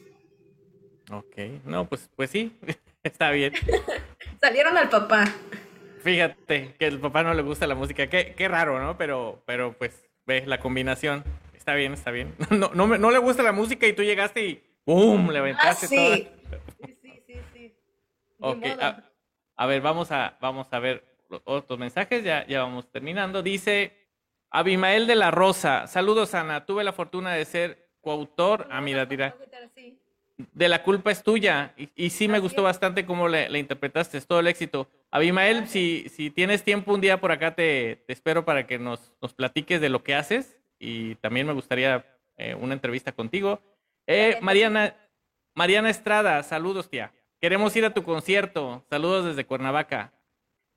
Ok. 1.11 1.35
No, 1.65 1.87
pues, 1.89 2.09
pues 2.15 2.29
sí, 2.29 2.55
está 3.03 3.31
bien. 3.31 3.53
Salieron 4.39 4.77
al 4.77 4.89
papá. 4.89 5.33
Fíjate 6.07 6.73
que 6.79 6.85
el 6.87 6.99
papá 7.01 7.21
no 7.21 7.33
le 7.33 7.41
gusta 7.41 7.67
la 7.67 7.75
música. 7.75 8.07
Qué, 8.07 8.33
qué 8.33 8.47
raro, 8.47 8.81
¿no? 8.81 8.97
Pero, 8.97 9.43
pero 9.45 9.73
pues, 9.77 10.05
ve 10.25 10.45
la 10.45 10.57
combinación. 10.57 11.21
Está 11.53 11.73
bien, 11.75 11.91
está 11.91 12.11
bien. 12.11 12.33
No, 12.49 12.71
no, 12.73 12.87
me- 12.87 12.97
no 12.97 13.11
le 13.11 13.17
gusta 13.17 13.43
la 13.43 13.51
música 13.51 13.85
y 13.87 13.91
tú 13.91 14.03
llegaste 14.03 14.45
y 14.45 14.63
¡pum! 14.85 15.29
Le 15.29 15.39
Ah, 15.39 15.41
aventaste 15.41 15.87
sí. 15.87 15.95
toda. 15.95 16.15
Sí, 16.15 16.97
sí, 17.27 17.33
sí, 17.53 17.75
Ok, 18.39 18.63
a, 18.79 19.03
a 19.57 19.65
ver, 19.65 19.81
vamos 19.81 20.09
a, 20.13 20.37
vamos 20.39 20.67
a 20.71 20.79
ver 20.79 21.03
los 21.29 21.41
otros 21.43 21.77
mensajes. 21.77 22.23
Ya, 22.23 22.47
ya 22.47 22.61
vamos 22.63 22.89
terminando. 22.89 23.43
Dice 23.43 23.91
Abimael 24.49 25.07
de 25.07 25.15
la 25.15 25.29
Rosa. 25.31 25.87
Saludos, 25.87 26.33
Ana. 26.35 26.65
Tuve 26.65 26.85
la 26.85 26.93
fortuna 26.93 27.33
de 27.33 27.43
ser 27.43 27.89
coautor. 27.99 28.65
Ah, 28.71 28.79
mira, 28.79 29.05
mira. 29.05 29.35
De 30.53 30.69
la 30.69 30.83
culpa 30.83 31.11
es 31.11 31.23
tuya. 31.23 31.73
Y, 31.77 31.89
y 31.95 32.09
sí 32.11 32.27
me 32.27 32.39
gustó 32.39 32.63
bastante 32.63 33.05
cómo 33.05 33.27
le, 33.27 33.57
interpretaste. 33.57 34.17
Es 34.17 34.27
todo 34.27 34.39
el 34.39 34.47
éxito. 34.47 34.87
Abimael, 35.09 35.67
si, 35.67 36.07
si 36.09 36.29
tienes 36.29 36.63
tiempo 36.63 36.93
un 36.93 37.01
día 37.01 37.19
por 37.19 37.31
acá, 37.31 37.55
te, 37.55 38.03
te 38.05 38.13
espero 38.13 38.45
para 38.45 38.67
que 38.67 38.77
nos, 38.77 39.13
nos 39.21 39.33
platiques 39.33 39.81
de 39.81 39.89
lo 39.89 40.03
que 40.03 40.15
haces. 40.15 40.57
Y 40.79 41.15
también 41.15 41.47
me 41.47 41.53
gustaría 41.53 42.05
eh, 42.37 42.53
una 42.55 42.73
entrevista 42.73 43.11
contigo. 43.11 43.59
Eh. 44.05 44.37
Mariana, 44.41 44.95
Mariana 45.55 45.89
Estrada, 45.89 46.43
saludos, 46.43 46.89
tía. 46.89 47.11
Queremos 47.41 47.75
ir 47.75 47.85
a 47.85 47.93
tu 47.93 48.03
concierto. 48.03 48.85
Saludos 48.89 49.25
desde 49.25 49.45
Cuernavaca. 49.45 50.13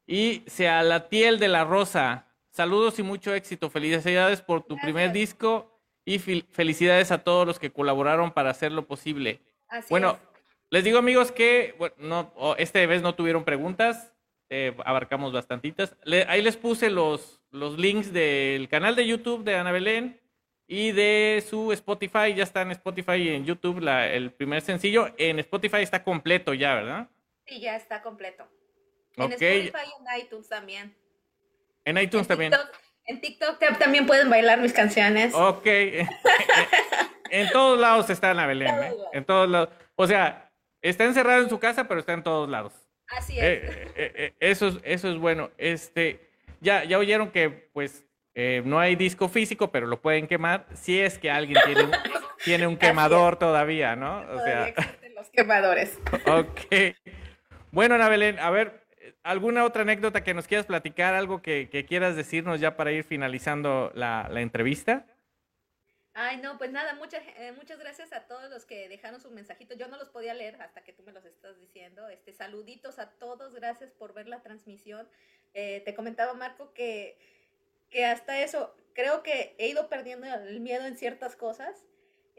Y 0.06 0.42
Sealatiel 0.46 1.38
de 1.38 1.48
la 1.48 1.64
Rosa, 1.64 2.26
saludos 2.50 2.98
y 2.98 3.02
mucho 3.02 3.34
éxito. 3.34 3.68
Felicidades 3.70 4.40
por 4.40 4.62
tu 4.62 4.76
primer 4.78 5.12
disco 5.12 5.78
y 6.04 6.18
fel- 6.18 6.46
felicidades 6.50 7.12
a 7.12 7.22
todos 7.22 7.46
los 7.46 7.58
que 7.58 7.70
colaboraron 7.70 8.32
para 8.32 8.50
hacerlo 8.50 8.86
posible. 8.86 9.40
Así 9.70 9.86
Bueno, 9.88 10.18
es. 10.20 10.40
les 10.70 10.84
digo 10.84 10.98
amigos 10.98 11.32
que 11.32 11.74
bueno, 11.78 11.94
no, 11.98 12.32
vez 12.86 13.00
no 13.02 13.14
tuvieron 13.14 13.44
preguntas, 13.44 14.12
eh, 14.50 14.76
abarcamos 14.84 15.32
bastantitas. 15.32 15.96
Le- 16.04 16.24
ahí 16.28 16.42
les 16.42 16.56
puse 16.56 16.90
los, 16.90 17.40
los 17.50 17.78
links 17.78 18.12
del 18.12 18.68
canal 18.68 18.94
de 18.96 19.06
YouTube 19.06 19.44
de 19.44 19.54
Ana 19.56 19.72
Belén 19.72 20.20
y 20.66 20.92
de 20.92 21.42
su 21.48 21.72
Spotify. 21.72 22.34
Ya 22.34 22.42
está 22.42 22.62
en 22.62 22.72
Spotify 22.72 23.12
y 23.14 23.28
en 23.30 23.44
YouTube 23.46 23.80
la- 23.80 24.08
el 24.12 24.32
primer 24.32 24.60
sencillo. 24.62 25.08
En 25.18 25.38
Spotify 25.38 25.78
está 25.82 26.02
completo 26.04 26.52
ya, 26.52 26.74
¿verdad? 26.74 27.08
Sí, 27.46 27.60
ya 27.60 27.76
está 27.76 28.02
completo. 28.02 28.46
En. 29.16 29.68
Spotify 29.68 29.92
y 29.92 30.18
en 30.18 30.20
iTunes 30.26 30.48
también. 30.48 30.96
En 31.84 31.96
iTunes 31.98 32.24
en 32.24 32.28
también. 32.28 32.50
TikTok, 32.52 32.76
en 33.10 33.20
TikTok 33.20 33.60
tam- 33.60 33.78
también 33.78 34.06
pueden 34.06 34.30
bailar 34.30 34.60
mis 34.60 34.72
canciones. 34.72 35.34
Ok. 35.34 35.66
en 37.30 37.50
todos 37.52 37.78
lados 37.78 38.08
está 38.10 38.30
Ana 38.30 38.46
Belén, 38.46 38.74
¿eh? 38.82 38.92
En 39.12 39.24
todos 39.24 39.48
lados. 39.48 39.68
O 39.96 40.06
sea, 40.06 40.50
está 40.80 41.04
encerrado 41.04 41.42
en 41.42 41.48
su 41.48 41.58
casa, 41.58 41.88
pero 41.88 42.00
está 42.00 42.12
en 42.12 42.22
todos 42.22 42.48
lados. 42.48 42.72
Así 43.08 43.36
es. 43.38 43.44
Eh, 43.44 43.62
eh, 43.96 44.12
eh, 44.14 44.32
eso, 44.40 44.68
es, 44.68 44.78
eso 44.84 45.10
es 45.10 45.18
bueno. 45.18 45.50
Este, 45.58 46.20
ya, 46.60 46.84
ya 46.84 46.98
oyeron 46.98 47.30
que 47.30 47.50
pues 47.72 48.04
eh, 48.34 48.62
no 48.64 48.78
hay 48.78 48.94
disco 48.94 49.28
físico, 49.28 49.72
pero 49.72 49.86
lo 49.88 50.00
pueden 50.00 50.28
quemar 50.28 50.66
si 50.74 51.00
es 51.00 51.18
que 51.18 51.30
alguien 51.30 51.58
tiene 51.66 51.82
un, 51.82 51.90
tiene 52.44 52.66
un 52.68 52.76
quemador 52.76 53.36
todavía, 53.38 53.96
¿no? 53.96 54.20
O 54.20 54.24
Todavía 54.24 54.44
sea, 54.44 54.68
existen 54.68 55.14
los 55.16 55.30
quemadores. 55.30 55.98
ok. 56.26 56.96
Bueno, 57.72 57.96
Ana 57.96 58.08
Belén, 58.08 58.38
a 58.38 58.50
ver, 58.50 58.79
¿alguna 59.22 59.64
otra 59.64 59.82
anécdota 59.82 60.24
que 60.24 60.34
nos 60.34 60.46
quieras 60.46 60.66
platicar? 60.66 61.14
¿Algo 61.14 61.42
que, 61.42 61.68
quieras 61.88 62.16
decirnos 62.16 62.60
ya 62.60 62.76
para 62.76 62.92
ir 62.92 63.04
finalizando 63.04 63.90
la, 63.94 64.28
la 64.30 64.40
entrevista? 64.40 65.06
Ay, 66.12 66.38
no, 66.38 66.58
pues 66.58 66.72
nada, 66.72 66.94
muchas, 66.94 67.22
eh, 67.36 67.52
muchas 67.56 67.78
gracias 67.78 68.12
a 68.12 68.26
todos 68.26 68.50
los 68.50 68.66
que 68.66 68.88
dejaron 68.88 69.20
sus 69.20 69.30
mensajitos. 69.30 69.78
Yo 69.78 69.86
no 69.88 69.96
los 69.96 70.08
podía 70.08 70.34
leer 70.34 70.60
hasta 70.60 70.82
que 70.82 70.92
tú 70.92 71.02
me 71.04 71.12
los 71.12 71.24
estás 71.24 71.58
diciendo. 71.58 72.08
Este, 72.08 72.32
saluditos 72.32 72.98
a 72.98 73.10
todos, 73.10 73.54
gracias 73.54 73.92
por 73.92 74.12
ver 74.12 74.28
la 74.28 74.42
transmisión. 74.42 75.08
Eh, 75.54 75.82
te 75.84 75.94
comentaba, 75.94 76.34
Marco, 76.34 76.74
que, 76.74 77.16
que 77.90 78.04
hasta 78.06 78.40
eso, 78.40 78.74
creo 78.92 79.22
que 79.22 79.54
he 79.58 79.68
ido 79.68 79.88
perdiendo 79.88 80.26
el 80.26 80.60
miedo 80.60 80.84
en 80.84 80.96
ciertas 80.96 81.36
cosas. 81.36 81.84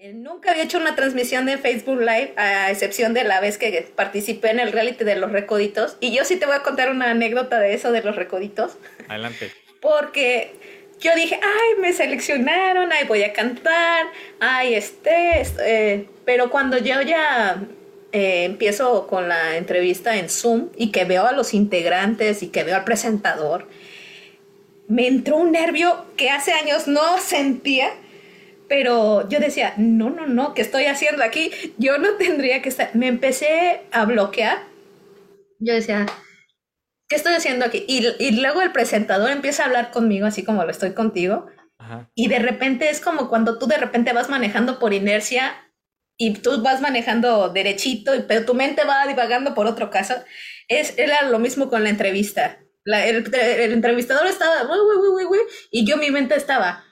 Eh, 0.03 0.13
nunca 0.13 0.49
había 0.49 0.63
hecho 0.63 0.79
una 0.79 0.95
transmisión 0.95 1.45
de 1.45 1.59
Facebook 1.59 1.99
Live, 1.99 2.33
a 2.35 2.71
excepción 2.71 3.13
de 3.13 3.23
la 3.23 3.39
vez 3.39 3.59
que 3.59 3.87
participé 3.95 4.49
en 4.49 4.59
el 4.59 4.71
reality 4.71 5.03
de 5.03 5.15
los 5.15 5.31
recoditos. 5.31 5.95
Y 5.99 6.11
yo 6.11 6.25
sí 6.25 6.37
te 6.37 6.47
voy 6.47 6.55
a 6.55 6.63
contar 6.63 6.89
una 6.89 7.11
anécdota 7.11 7.59
de 7.59 7.75
eso 7.75 7.91
de 7.91 8.01
los 8.01 8.15
recoditos 8.15 8.77
Adelante. 9.07 9.51
porque 9.79 10.55
yo 10.99 11.13
dije, 11.15 11.39
ay, 11.43 11.79
me 11.79 11.93
seleccionaron, 11.93 12.91
ay, 12.91 13.05
voy 13.07 13.21
a 13.21 13.31
cantar, 13.31 14.07
ay, 14.39 14.73
este, 14.73 15.39
est- 15.39 15.59
eh, 15.63 16.07
pero 16.25 16.49
cuando 16.49 16.79
yo 16.79 16.99
ya 17.03 17.61
eh, 18.11 18.45
empiezo 18.45 19.05
con 19.05 19.27
la 19.29 19.55
entrevista 19.57 20.17
en 20.17 20.29
Zoom 20.31 20.69
y 20.77 20.91
que 20.91 21.05
veo 21.05 21.27
a 21.27 21.31
los 21.31 21.53
integrantes 21.53 22.41
y 22.41 22.47
que 22.47 22.63
veo 22.63 22.75
al 22.75 22.85
presentador, 22.85 23.67
me 24.87 25.05
entró 25.05 25.37
un 25.37 25.51
nervio 25.51 26.05
que 26.17 26.31
hace 26.31 26.53
años 26.53 26.87
no 26.87 27.19
sentía. 27.19 27.91
Pero 28.71 29.27
yo 29.27 29.41
decía, 29.41 29.73
no, 29.75 30.09
no, 30.09 30.27
no, 30.27 30.53
¿qué 30.53 30.61
estoy 30.61 30.85
haciendo 30.85 31.25
aquí? 31.25 31.51
Yo 31.77 31.97
no 31.97 32.11
tendría 32.15 32.61
que 32.61 32.69
estar. 32.69 32.91
Me 32.95 33.07
empecé 33.09 33.81
a 33.91 34.05
bloquear. 34.05 34.59
Yo 35.59 35.73
decía, 35.73 36.05
¿qué 37.09 37.17
estoy 37.17 37.33
haciendo 37.33 37.65
aquí? 37.65 37.83
Y, 37.85 38.07
y 38.17 38.39
luego 38.39 38.61
el 38.61 38.71
presentador 38.71 39.29
empieza 39.29 39.63
a 39.63 39.65
hablar 39.65 39.91
conmigo, 39.91 40.25
así 40.25 40.45
como 40.45 40.63
lo 40.63 40.71
estoy 40.71 40.93
contigo, 40.93 41.47
Ajá. 41.79 42.09
y 42.15 42.29
de 42.29 42.39
repente 42.39 42.89
es 42.89 43.01
como 43.01 43.27
cuando 43.27 43.59
tú 43.59 43.67
de 43.67 43.75
repente 43.77 44.13
vas 44.13 44.29
manejando 44.29 44.79
por 44.79 44.93
inercia 44.93 45.51
y 46.17 46.35
tú 46.35 46.61
vas 46.63 46.79
manejando 46.79 47.49
derechito, 47.49 48.13
pero 48.25 48.45
tu 48.45 48.53
mente 48.53 48.85
va 48.85 49.05
divagando 49.05 49.53
por 49.53 49.67
otro 49.67 49.89
caso. 49.89 50.13
Es, 50.69 50.97
era 50.97 51.23
lo 51.23 51.39
mismo 51.39 51.69
con 51.69 51.83
la 51.83 51.89
entrevista. 51.89 52.59
La- 52.85 53.05
el, 53.05 53.35
el 53.35 53.73
entrevistador 53.73 54.27
estaba, 54.27 54.63
"Uy, 54.63 54.79
uy, 54.79 54.95
uy, 54.97 55.25
uy, 55.25 55.25
uy", 55.25 55.39
y 55.71 55.85
yo 55.85 55.97
mi 55.97 56.09
mente 56.09 56.35
estaba, 56.37 56.85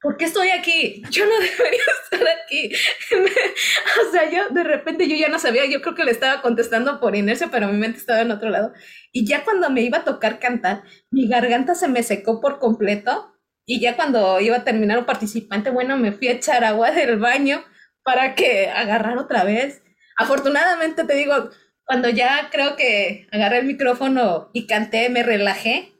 ¿por 0.00 0.16
qué 0.16 0.26
estoy 0.26 0.50
aquí? 0.50 1.02
Yo 1.10 1.24
no 1.26 1.32
debería 1.40 1.82
estar 2.02 2.28
aquí. 2.44 2.70
o 4.08 4.12
sea, 4.12 4.30
yo 4.30 4.48
de 4.50 4.64
repente 4.64 5.08
yo 5.08 5.16
ya 5.16 5.28
no 5.28 5.38
sabía, 5.38 5.66
yo 5.66 5.80
creo 5.82 5.94
que 5.94 6.04
le 6.04 6.10
estaba 6.10 6.42
contestando 6.42 7.00
por 7.00 7.16
inercia, 7.16 7.48
pero 7.50 7.68
mi 7.68 7.78
mente 7.78 7.98
estaba 7.98 8.20
en 8.20 8.30
otro 8.30 8.50
lado. 8.50 8.72
Y 9.12 9.26
ya 9.26 9.44
cuando 9.44 9.70
me 9.70 9.82
iba 9.82 9.98
a 9.98 10.04
tocar 10.04 10.38
cantar, 10.38 10.82
mi 11.10 11.28
garganta 11.28 11.74
se 11.74 11.88
me 11.88 12.02
secó 12.02 12.40
por 12.40 12.58
completo. 12.58 13.32
Y 13.68 13.80
ya 13.80 13.96
cuando 13.96 14.40
iba 14.40 14.56
a 14.56 14.64
terminar 14.64 14.98
un 14.98 15.06
participante, 15.06 15.70
bueno, 15.70 15.96
me 15.96 16.12
fui 16.12 16.28
a 16.28 16.32
echar 16.32 16.64
agua 16.64 16.92
del 16.92 17.18
baño 17.18 17.64
para 18.04 18.36
que 18.36 18.68
agarrar 18.68 19.18
otra 19.18 19.42
vez. 19.42 19.82
Afortunadamente 20.16 21.02
te 21.02 21.14
digo, 21.14 21.50
cuando 21.84 22.08
ya 22.08 22.48
creo 22.52 22.76
que 22.76 23.26
agarré 23.32 23.58
el 23.58 23.66
micrófono 23.66 24.50
y 24.52 24.68
canté, 24.68 25.08
me 25.10 25.24
relajé. 25.24 25.94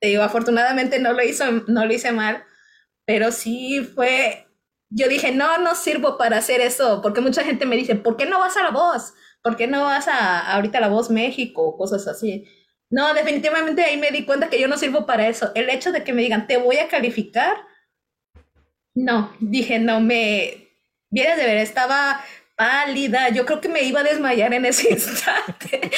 Te 0.00 0.08
digo, 0.08 0.22
afortunadamente 0.22 0.98
no 1.00 1.12
lo 1.12 1.22
hizo, 1.22 1.44
no 1.68 1.84
lo 1.84 1.92
hice 1.92 2.12
mal 2.12 2.44
pero 3.04 3.32
sí 3.32 3.80
fue, 3.80 4.46
yo 4.90 5.08
dije, 5.08 5.32
no, 5.32 5.58
no 5.58 5.74
sirvo 5.74 6.18
para 6.18 6.38
hacer 6.38 6.60
eso, 6.60 7.00
porque 7.02 7.20
mucha 7.20 7.44
gente 7.44 7.66
me 7.66 7.76
dice, 7.76 7.94
¿por 7.96 8.16
qué 8.16 8.26
no 8.26 8.38
vas 8.38 8.56
a 8.56 8.62
la 8.62 8.70
voz? 8.70 9.14
¿Por 9.42 9.56
qué 9.56 9.66
no 9.66 9.82
vas 9.82 10.08
a 10.08 10.52
ahorita 10.54 10.78
a 10.78 10.82
la 10.82 10.88
voz 10.88 11.10
México? 11.10 11.76
Cosas 11.76 12.06
así. 12.06 12.44
No, 12.90 13.14
definitivamente 13.14 13.82
ahí 13.82 13.96
me 13.96 14.10
di 14.10 14.24
cuenta 14.24 14.50
que 14.50 14.60
yo 14.60 14.68
no 14.68 14.76
sirvo 14.76 15.06
para 15.06 15.26
eso. 15.28 15.50
El 15.54 15.70
hecho 15.70 15.92
de 15.92 16.04
que 16.04 16.12
me 16.12 16.22
digan, 16.22 16.46
te 16.46 16.58
voy 16.58 16.76
a 16.76 16.88
calificar, 16.88 17.56
no, 18.94 19.34
dije, 19.40 19.78
no, 19.78 20.00
me, 20.00 20.68
vienes 21.10 21.38
de 21.38 21.46
ver, 21.46 21.56
estaba 21.58 22.22
pálida, 22.62 23.28
yo 23.30 23.44
creo 23.44 23.60
que 23.60 23.68
me 23.68 23.82
iba 23.82 24.00
a 24.00 24.04
desmayar 24.04 24.54
en 24.54 24.64
ese 24.64 24.90
instante. 24.92 25.90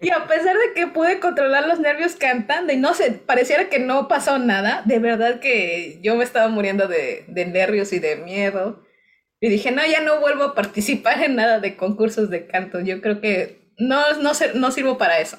y 0.00 0.10
a 0.10 0.28
pesar 0.28 0.56
de 0.56 0.74
que 0.76 0.86
pude 0.86 1.18
controlar 1.18 1.66
los 1.66 1.80
nervios 1.80 2.14
cantando 2.14 2.72
y 2.72 2.76
no 2.76 2.94
sé, 2.94 3.10
pareciera 3.10 3.68
que 3.68 3.80
no 3.80 4.06
pasó 4.06 4.38
nada, 4.38 4.82
de 4.84 5.00
verdad 5.00 5.40
que 5.40 5.98
yo 6.00 6.14
me 6.14 6.22
estaba 6.22 6.46
muriendo 6.46 6.86
de, 6.86 7.24
de 7.26 7.46
nervios 7.46 7.92
y 7.92 7.98
de 7.98 8.14
miedo. 8.14 8.84
Y 9.40 9.48
dije, 9.48 9.72
no, 9.72 9.84
ya 9.84 10.00
no 10.00 10.20
vuelvo 10.20 10.44
a 10.44 10.54
participar 10.54 11.20
en 11.20 11.34
nada 11.34 11.58
de 11.58 11.76
concursos 11.76 12.30
de 12.30 12.46
canto, 12.46 12.78
yo 12.78 13.00
creo 13.00 13.20
que 13.20 13.72
no, 13.76 14.12
no, 14.20 14.30
no 14.54 14.70
sirvo 14.70 14.98
para 14.98 15.18
eso. 15.18 15.36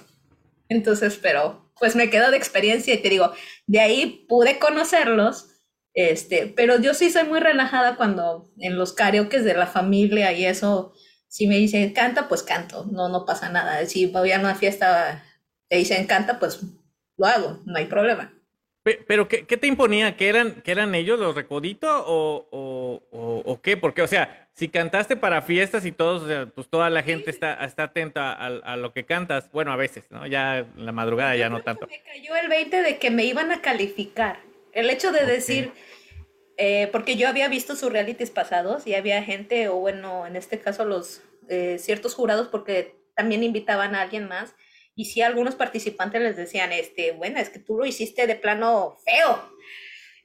Entonces, 0.68 1.18
pero 1.22 1.72
pues 1.80 1.96
me 1.96 2.10
quedo 2.10 2.32
de 2.32 2.38
experiencia 2.38 2.94
y 2.94 3.02
te 3.02 3.10
digo, 3.10 3.32
de 3.66 3.80
ahí 3.80 4.26
pude 4.28 4.60
conocerlos 4.60 5.53
este, 5.94 6.48
pero 6.48 6.80
yo 6.80 6.94
sí 6.94 7.12
soy 7.12 7.26
muy 7.26 7.40
relajada 7.40 7.96
cuando 7.96 8.50
en 8.60 8.78
los 8.78 8.94
karaoke 8.94 9.42
de 9.42 9.54
la 9.54 9.68
familia 9.68 10.34
y 10.34 10.46
eso, 10.46 10.94
si 11.28 11.48
me 11.48 11.58
dicen 11.58 11.94
canta, 11.94 12.28
pues 12.28 12.44
canto, 12.44 12.86
no, 12.92 13.10
no 13.10 13.26
pasa 13.26 13.50
nada. 13.50 13.86
Si 13.86 14.08
voy 14.08 14.32
a 14.32 14.40
una 14.40 14.56
fiesta, 14.56 15.24
te 15.70 15.78
dicen 15.78 16.08
canta, 16.08 16.40
pues 16.40 16.62
lo 17.18 17.26
hago, 17.26 17.60
no 17.66 17.78
hay 17.78 17.86
problema. 17.86 18.34
Pero, 18.84 19.30
¿qué, 19.30 19.46
¿qué, 19.46 19.56
te 19.56 19.68
imponía? 19.68 20.18
¿Que 20.18 20.28
eran, 20.28 20.62
que 20.62 20.72
eran 20.72 20.94
ellos 20.94 21.18
los 21.18 21.36
recoditos 21.36 22.04
o, 22.06 22.50
o, 22.52 23.42
o, 23.46 23.62
qué? 23.62 23.78
Porque, 23.78 24.02
o 24.02 24.08
sea, 24.08 24.50
si 24.52 24.68
cantaste 24.68 25.16
para 25.16 25.42
fiestas 25.42 25.86
y 25.86 25.94
todos, 25.94 26.28
sea, 26.28 26.48
pues 26.48 26.68
toda 26.68 26.90
la 26.90 27.02
gente 27.02 27.30
está, 27.30 27.54
está 27.64 27.84
atenta 27.84 28.34
a, 28.34 28.48
a, 28.48 28.76
lo 28.76 28.92
que 28.92 29.06
cantas. 29.06 29.50
Bueno, 29.54 29.72
a 29.72 29.78
veces, 29.78 30.12
¿no? 30.12 30.28
Ya 30.28 30.58
en 30.58 30.86
la 30.86 30.92
madrugada 30.92 31.34
ya 31.38 31.48
no 31.48 31.62
tanto. 31.62 31.88
Me 31.88 32.02
cayó 32.02 32.36
el 32.36 32.50
20 32.50 32.82
de 32.82 32.98
que 32.98 33.10
me 33.10 33.24
iban 33.24 33.54
a 33.54 33.62
calificar. 33.62 34.40
El 34.74 34.90
hecho 34.90 35.12
de 35.12 35.26
decir, 35.26 35.72
eh, 36.58 36.90
porque 36.92 37.16
yo 37.16 37.28
había 37.28 37.48
visto 37.48 37.76
sus 37.76 37.92
realities 37.92 38.30
pasados 38.30 38.88
y 38.88 38.96
había 38.96 39.24
gente, 39.24 39.70
o 39.70 39.76
bueno, 39.76 40.26
en 40.28 40.36
este 40.36 40.60
caso 40.60 40.86
los 40.86 41.22
eh, 41.50 41.78
ciertos 41.80 42.16
jurados, 42.16 42.48
porque 42.48 42.96
también 43.16 43.44
invitaban 43.44 43.96
a 43.96 44.02
alguien 44.02 44.28
más, 44.28 44.56
y 44.96 45.06
si 45.06 45.22
algunos 45.22 45.56
participantes 45.56 46.22
les 46.22 46.38
decían, 46.38 46.72
este, 46.72 47.12
bueno, 47.12 47.40
es 47.40 47.50
que 47.50 47.60
tú 47.60 47.78
lo 47.78 47.86
hiciste 47.86 48.28
de 48.28 48.36
plano 48.36 48.98
feo. 49.04 49.50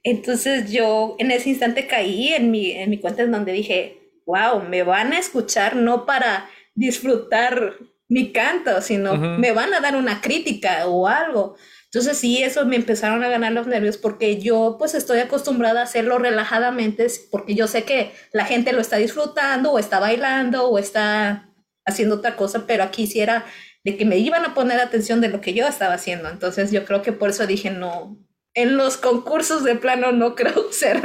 Entonces 0.03 0.71
yo 0.71 1.15
en 1.19 1.31
ese 1.31 1.49
instante 1.49 1.87
caí 1.87 2.33
en 2.33 2.51
mi, 2.51 2.71
en 2.71 2.89
mi 2.89 2.99
cuenta 2.99 3.23
en 3.23 3.31
donde 3.31 3.51
dije, 3.51 3.99
wow, 4.25 4.61
me 4.61 4.83
van 4.83 5.13
a 5.13 5.19
escuchar 5.19 5.75
no 5.75 6.05
para 6.05 6.49
disfrutar 6.75 7.77
mi 8.07 8.31
canto, 8.31 8.81
sino 8.81 9.15
me 9.15 9.51
van 9.51 9.73
a 9.73 9.79
dar 9.79 9.95
una 9.95 10.21
crítica 10.21 10.87
o 10.87 11.07
algo. 11.07 11.55
Entonces 11.91 12.19
sí, 12.19 12.43
eso 12.43 12.65
me 12.65 12.75
empezaron 12.75 13.23
a 13.23 13.29
ganar 13.29 13.51
los 13.51 13.65
nervios 13.65 13.97
porque 13.97 14.39
yo 14.39 14.75
pues 14.77 14.93
estoy 14.93 15.19
acostumbrada 15.19 15.79
a 15.79 15.83
hacerlo 15.83 16.19
relajadamente 16.19 17.07
porque 17.31 17.55
yo 17.55 17.67
sé 17.67 17.83
que 17.83 18.11
la 18.31 18.45
gente 18.45 18.73
lo 18.73 18.81
está 18.81 18.97
disfrutando 18.97 19.71
o 19.71 19.79
está 19.79 19.99
bailando 19.99 20.69
o 20.69 20.77
está 20.77 21.49
haciendo 21.85 22.15
otra 22.17 22.35
cosa, 22.35 22.67
pero 22.67 22.83
aquí 22.83 23.07
sí 23.07 23.21
era 23.21 23.43
de 23.83 23.97
que 23.97 24.05
me 24.05 24.17
iban 24.19 24.45
a 24.45 24.53
poner 24.53 24.79
atención 24.79 25.19
de 25.19 25.29
lo 25.29 25.41
que 25.41 25.55
yo 25.55 25.65
estaba 25.67 25.95
haciendo. 25.95 26.29
Entonces 26.29 26.71
yo 26.71 26.85
creo 26.85 27.01
que 27.01 27.11
por 27.11 27.31
eso 27.31 27.47
dije 27.47 27.71
no, 27.71 28.19
en 28.53 28.77
los 28.77 28.97
concursos 28.97 29.63
de 29.63 29.75
plano 29.75 30.11
no 30.11 30.35
creo 30.35 30.71
ser. 30.71 31.01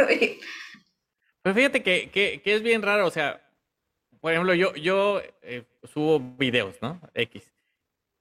Pues 1.42 1.54
fíjate 1.54 1.82
que, 1.82 2.10
que, 2.10 2.42
que, 2.42 2.54
es 2.54 2.62
bien 2.62 2.82
raro, 2.82 3.06
o 3.06 3.10
sea, 3.10 3.42
por 4.20 4.32
ejemplo, 4.32 4.52
yo, 4.52 4.74
yo 4.74 5.22
eh, 5.40 5.64
subo 5.84 6.20
videos, 6.20 6.76
¿no? 6.82 7.00
X. 7.14 7.53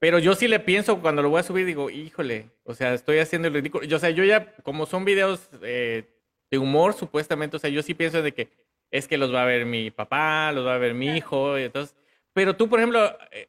Pero 0.03 0.19
yo 0.19 0.35
sí 0.35 0.49
le 0.49 0.59
pienso 0.59 0.99
cuando 0.99 1.21
lo 1.21 1.29
voy 1.29 1.39
a 1.39 1.43
subir, 1.43 1.65
digo, 1.65 1.89
híjole, 1.89 2.49
o 2.65 2.73
sea, 2.73 2.93
estoy 2.93 3.19
haciendo 3.19 3.47
el 3.47 3.53
ridículo. 3.53 3.85
Yo, 3.85 3.95
o 3.95 3.99
sea, 4.01 4.09
yo 4.09 4.25
ya, 4.25 4.53
como 4.57 4.85
son 4.85 5.05
videos 5.05 5.49
eh, 5.61 6.03
de 6.51 6.57
humor, 6.57 6.93
supuestamente, 6.93 7.55
o 7.55 7.59
sea, 7.59 7.69
yo 7.69 7.81
sí 7.81 7.93
pienso 7.93 8.21
de 8.21 8.33
que 8.33 8.49
es 8.91 9.07
que 9.07 9.17
los 9.17 9.33
va 9.33 9.43
a 9.43 9.45
ver 9.45 9.65
mi 9.65 9.91
papá, 9.91 10.51
los 10.51 10.67
va 10.67 10.75
a 10.75 10.77
ver 10.77 10.93
mi 10.93 11.15
hijo, 11.15 11.57
y 11.57 11.63
entonces, 11.63 11.95
pero 12.33 12.57
tú, 12.57 12.67
por 12.67 12.79
ejemplo, 12.79 13.17
eh, 13.31 13.47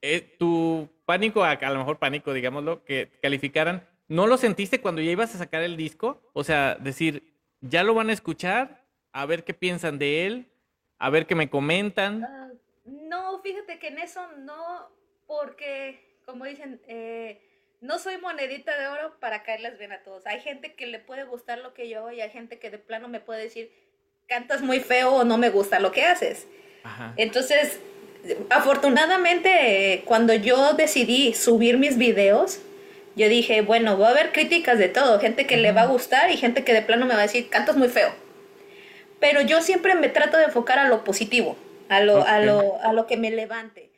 eh, 0.00 0.34
tu 0.40 0.88
pánico, 1.04 1.44
a, 1.44 1.54
lo 1.54 1.78
mejor 1.78 2.00
pánico, 2.00 2.32
digámoslo, 2.32 2.82
que 2.82 3.08
calificaran, 3.22 3.86
¿no 4.08 4.26
lo 4.26 4.38
sentiste 4.38 4.80
cuando 4.80 5.02
ya 5.02 5.12
ibas 5.12 5.32
a 5.36 5.38
sacar 5.38 5.62
el 5.62 5.76
disco? 5.76 6.20
O 6.32 6.42
sea, 6.42 6.74
decir, 6.80 7.32
ya 7.60 7.84
lo 7.84 7.94
van 7.94 8.10
a 8.10 8.12
escuchar, 8.12 8.88
a 9.12 9.24
ver 9.24 9.44
qué 9.44 9.54
piensan 9.54 10.00
de 10.00 10.26
él, 10.26 10.50
a 10.98 11.10
ver 11.10 11.28
qué 11.28 11.36
me 11.36 11.48
comentan. 11.48 12.24
Uh, 12.24 13.08
no, 13.08 13.40
fíjate 13.40 13.78
que 13.78 13.86
en 13.86 14.00
eso 14.00 14.20
no, 14.38 14.90
porque, 15.32 15.98
como 16.26 16.44
dicen, 16.44 16.78
eh, 16.86 17.40
no 17.80 17.98
soy 17.98 18.18
monedita 18.18 18.78
de 18.78 18.86
oro 18.86 19.14
para 19.18 19.42
caerles 19.42 19.78
bien 19.78 19.90
a 19.92 20.02
todos. 20.02 20.26
Hay 20.26 20.40
gente 20.40 20.74
que 20.74 20.86
le 20.86 20.98
puede 20.98 21.24
gustar 21.24 21.58
lo 21.58 21.72
que 21.72 21.88
yo 21.88 22.00
hago 22.00 22.12
y 22.12 22.20
hay 22.20 22.28
gente 22.28 22.58
que 22.58 22.68
de 22.68 22.76
plano 22.76 23.08
me 23.08 23.18
puede 23.18 23.44
decir, 23.44 23.70
cantas 24.26 24.60
muy 24.60 24.80
feo 24.80 25.14
o 25.14 25.24
no 25.24 25.38
me 25.38 25.48
gusta 25.48 25.80
lo 25.80 25.90
que 25.90 26.04
haces. 26.04 26.46
Entonces, 27.16 27.80
afortunadamente, 28.50 30.02
cuando 30.04 30.34
yo 30.34 30.74
decidí 30.74 31.32
subir 31.32 31.78
mis 31.78 31.96
videos, 31.96 32.60
yo 33.16 33.30
dije, 33.30 33.62
bueno, 33.62 33.98
va 33.98 34.08
a 34.08 34.10
haber 34.10 34.32
críticas 34.32 34.78
de 34.78 34.88
todo, 34.88 35.18
gente 35.18 35.46
que 35.46 35.56
le 35.56 35.72
va 35.72 35.82
a 35.82 35.86
gustar 35.86 36.30
y 36.30 36.36
gente 36.36 36.62
que 36.62 36.74
de 36.74 36.82
plano 36.82 37.06
me 37.06 37.14
va 37.14 37.20
a 37.20 37.22
decir, 37.22 37.48
cantas 37.48 37.76
muy 37.76 37.88
feo. 37.88 38.12
Pero 39.18 39.40
yo 39.40 39.62
siempre 39.62 39.94
me 39.94 40.10
trato 40.10 40.36
de 40.36 40.44
enfocar 40.44 40.78
a 40.78 40.88
lo 40.88 41.04
positivo, 41.04 41.56
a 41.88 42.00
lo, 42.00 42.22
a 42.26 42.38
lo, 42.40 42.78
a 42.82 42.92
lo 42.92 43.06
que 43.06 43.16
me 43.16 43.30
levante. 43.30 43.91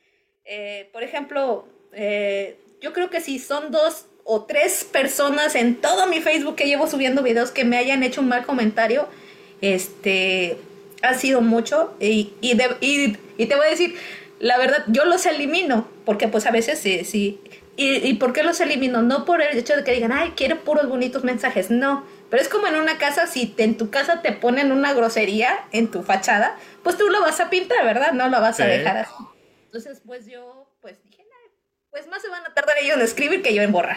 Eh, 0.46 0.88
por 0.92 1.02
ejemplo, 1.02 1.66
eh, 1.92 2.58
yo 2.80 2.92
creo 2.92 3.08
que 3.08 3.20
si 3.20 3.38
son 3.38 3.70
dos 3.70 4.06
o 4.24 4.44
tres 4.44 4.84
personas 4.84 5.54
en 5.54 5.76
todo 5.76 6.06
mi 6.06 6.20
Facebook 6.20 6.56
que 6.56 6.66
llevo 6.66 6.86
subiendo 6.86 7.22
videos 7.22 7.50
que 7.50 7.64
me 7.64 7.78
hayan 7.78 8.02
hecho 8.02 8.20
un 8.20 8.28
mal 8.28 8.44
comentario, 8.44 9.08
este, 9.60 10.58
ha 11.02 11.14
sido 11.14 11.40
mucho 11.40 11.94
y, 12.00 12.32
y, 12.40 12.60
y, 12.80 13.46
te 13.46 13.56
voy 13.56 13.66
a 13.66 13.70
decir, 13.70 13.96
la 14.38 14.58
verdad, 14.58 14.84
yo 14.88 15.04
los 15.04 15.24
elimino, 15.26 15.88
porque 16.04 16.28
pues 16.28 16.46
a 16.46 16.50
veces 16.50 16.78
sí, 16.78 17.04
sí. 17.04 17.40
¿Y, 17.76 18.06
¿Y 18.06 18.14
por 18.14 18.32
qué 18.32 18.42
los 18.42 18.60
elimino? 18.60 19.02
No 19.02 19.24
por 19.24 19.42
el 19.42 19.56
hecho 19.56 19.76
de 19.76 19.82
que 19.82 19.92
digan, 19.92 20.12
ay, 20.12 20.34
quiero 20.36 20.60
puros 20.60 20.88
bonitos 20.88 21.24
mensajes, 21.24 21.70
no. 21.70 22.04
Pero 22.30 22.42
es 22.42 22.48
como 22.48 22.66
en 22.66 22.76
una 22.76 22.98
casa, 22.98 23.26
si 23.26 23.54
en 23.58 23.76
tu 23.76 23.90
casa 23.90 24.22
te 24.22 24.32
ponen 24.32 24.72
una 24.72 24.92
grosería 24.92 25.64
en 25.72 25.90
tu 25.90 26.02
fachada, 26.02 26.56
pues 26.82 26.96
tú 26.96 27.08
lo 27.08 27.20
vas 27.20 27.40
a 27.40 27.50
pintar, 27.50 27.84
¿verdad? 27.84 28.12
No 28.12 28.28
lo 28.28 28.40
vas 28.40 28.60
a 28.60 28.66
dejar 28.66 28.98
así. 28.98 29.33
Entonces, 29.74 30.00
pues 30.06 30.26
yo, 30.26 30.68
pues 30.80 31.02
dije, 31.02 31.24
pues 31.90 32.06
más 32.06 32.22
se 32.22 32.28
van 32.28 32.46
a 32.46 32.54
tardar 32.54 32.76
ellos 32.80 32.96
en 32.96 33.02
escribir 33.02 33.42
que 33.42 33.52
yo 33.52 33.60
en 33.60 33.72
borrar. 33.72 33.96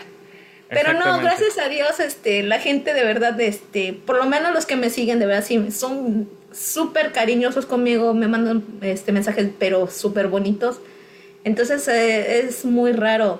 Pero 0.69 0.93
no, 0.93 1.19
gracias 1.19 1.59
a 1.59 1.69
Dios, 1.69 1.99
este, 1.99 2.41
la 2.41 2.59
gente 2.59 2.95
de 2.95 3.03
verdad, 3.03 3.39
este, 3.39 3.93
por 3.93 4.17
lo 4.17 4.25
menos 4.25 4.55
los 4.55 4.65
que 4.65 4.75
me 4.75 4.89
siguen, 4.89 5.19
de 5.19 5.27
verdad, 5.27 5.45
sí, 5.45 5.71
son 5.71 6.27
súper 6.51 7.11
cariñosos 7.11 7.67
conmigo, 7.67 8.15
me 8.15 8.27
mandan 8.27 8.63
este, 8.81 9.11
mensajes, 9.11 9.49
pero 9.59 9.85
súper 9.85 10.29
bonitos. 10.29 10.79
Entonces 11.43 11.87
eh, 11.87 12.39
es 12.39 12.65
muy 12.65 12.91
raro 12.93 13.39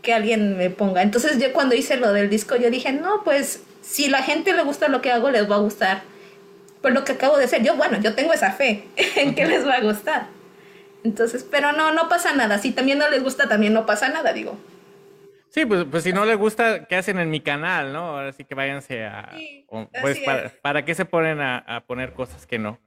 que 0.00 0.14
alguien 0.14 0.56
me 0.56 0.70
ponga. 0.70 1.02
Entonces 1.02 1.38
yo 1.38 1.52
cuando 1.52 1.74
hice 1.74 1.98
lo 1.98 2.14
del 2.14 2.30
disco, 2.30 2.56
yo 2.56 2.70
dije, 2.70 2.92
no, 2.92 3.24
pues 3.24 3.60
si 3.82 4.08
la 4.08 4.22
gente 4.22 4.54
le 4.54 4.62
gusta 4.62 4.88
lo 4.88 5.02
que 5.02 5.12
hago, 5.12 5.28
les 5.28 5.50
va 5.50 5.56
a 5.56 5.60
gustar. 5.60 6.02
Por 6.80 6.92
lo 6.92 7.04
que 7.04 7.12
acabo 7.12 7.36
de 7.36 7.44
hacer, 7.44 7.62
yo, 7.62 7.76
bueno, 7.76 8.00
yo 8.00 8.14
tengo 8.14 8.32
esa 8.32 8.52
fe 8.52 8.84
en 8.96 9.34
que 9.34 9.44
les 9.44 9.66
va 9.66 9.74
a 9.74 9.80
gustar. 9.82 10.28
Entonces, 11.04 11.46
pero 11.48 11.72
no, 11.72 11.92
no 11.92 12.08
pasa 12.08 12.34
nada. 12.34 12.58
Si 12.58 12.72
también 12.72 12.98
no 12.98 13.08
les 13.08 13.22
gusta, 13.22 13.46
también 13.46 13.74
no 13.74 13.86
pasa 13.86 14.08
nada, 14.08 14.32
digo. 14.32 14.58
Sí, 15.50 15.66
pues, 15.66 15.84
pues 15.88 16.02
si 16.02 16.12
no 16.12 16.24
les 16.24 16.36
gusta, 16.36 16.86
¿qué 16.86 16.96
hacen 16.96 17.18
en 17.20 17.30
mi 17.30 17.40
canal, 17.40 17.92
no? 17.92 18.16
Ahora 18.16 18.32
sí 18.32 18.44
que 18.44 18.56
váyanse 18.56 19.04
a... 19.04 19.30
pues 20.00 20.18
para, 20.20 20.48
para, 20.62 20.84
qué 20.84 20.96
se 20.96 21.04
ponen 21.04 21.40
a, 21.40 21.84
poner 21.86 22.14
cosas 22.14 22.46
que 22.46 22.58
no? 22.58 22.80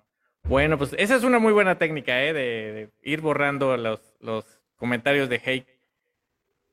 Bueno, 0.43 0.77
pues 0.77 0.93
esa 0.97 1.15
es 1.15 1.23
una 1.23 1.39
muy 1.39 1.53
buena 1.53 1.77
técnica, 1.77 2.21
¿eh? 2.23 2.33
De, 2.33 2.89
ir 3.03 3.21
borrando 3.21 3.77
los, 3.77 4.01
los 4.19 4.43
comentarios 4.75 5.29
de 5.29 5.41
hate. 5.45 5.67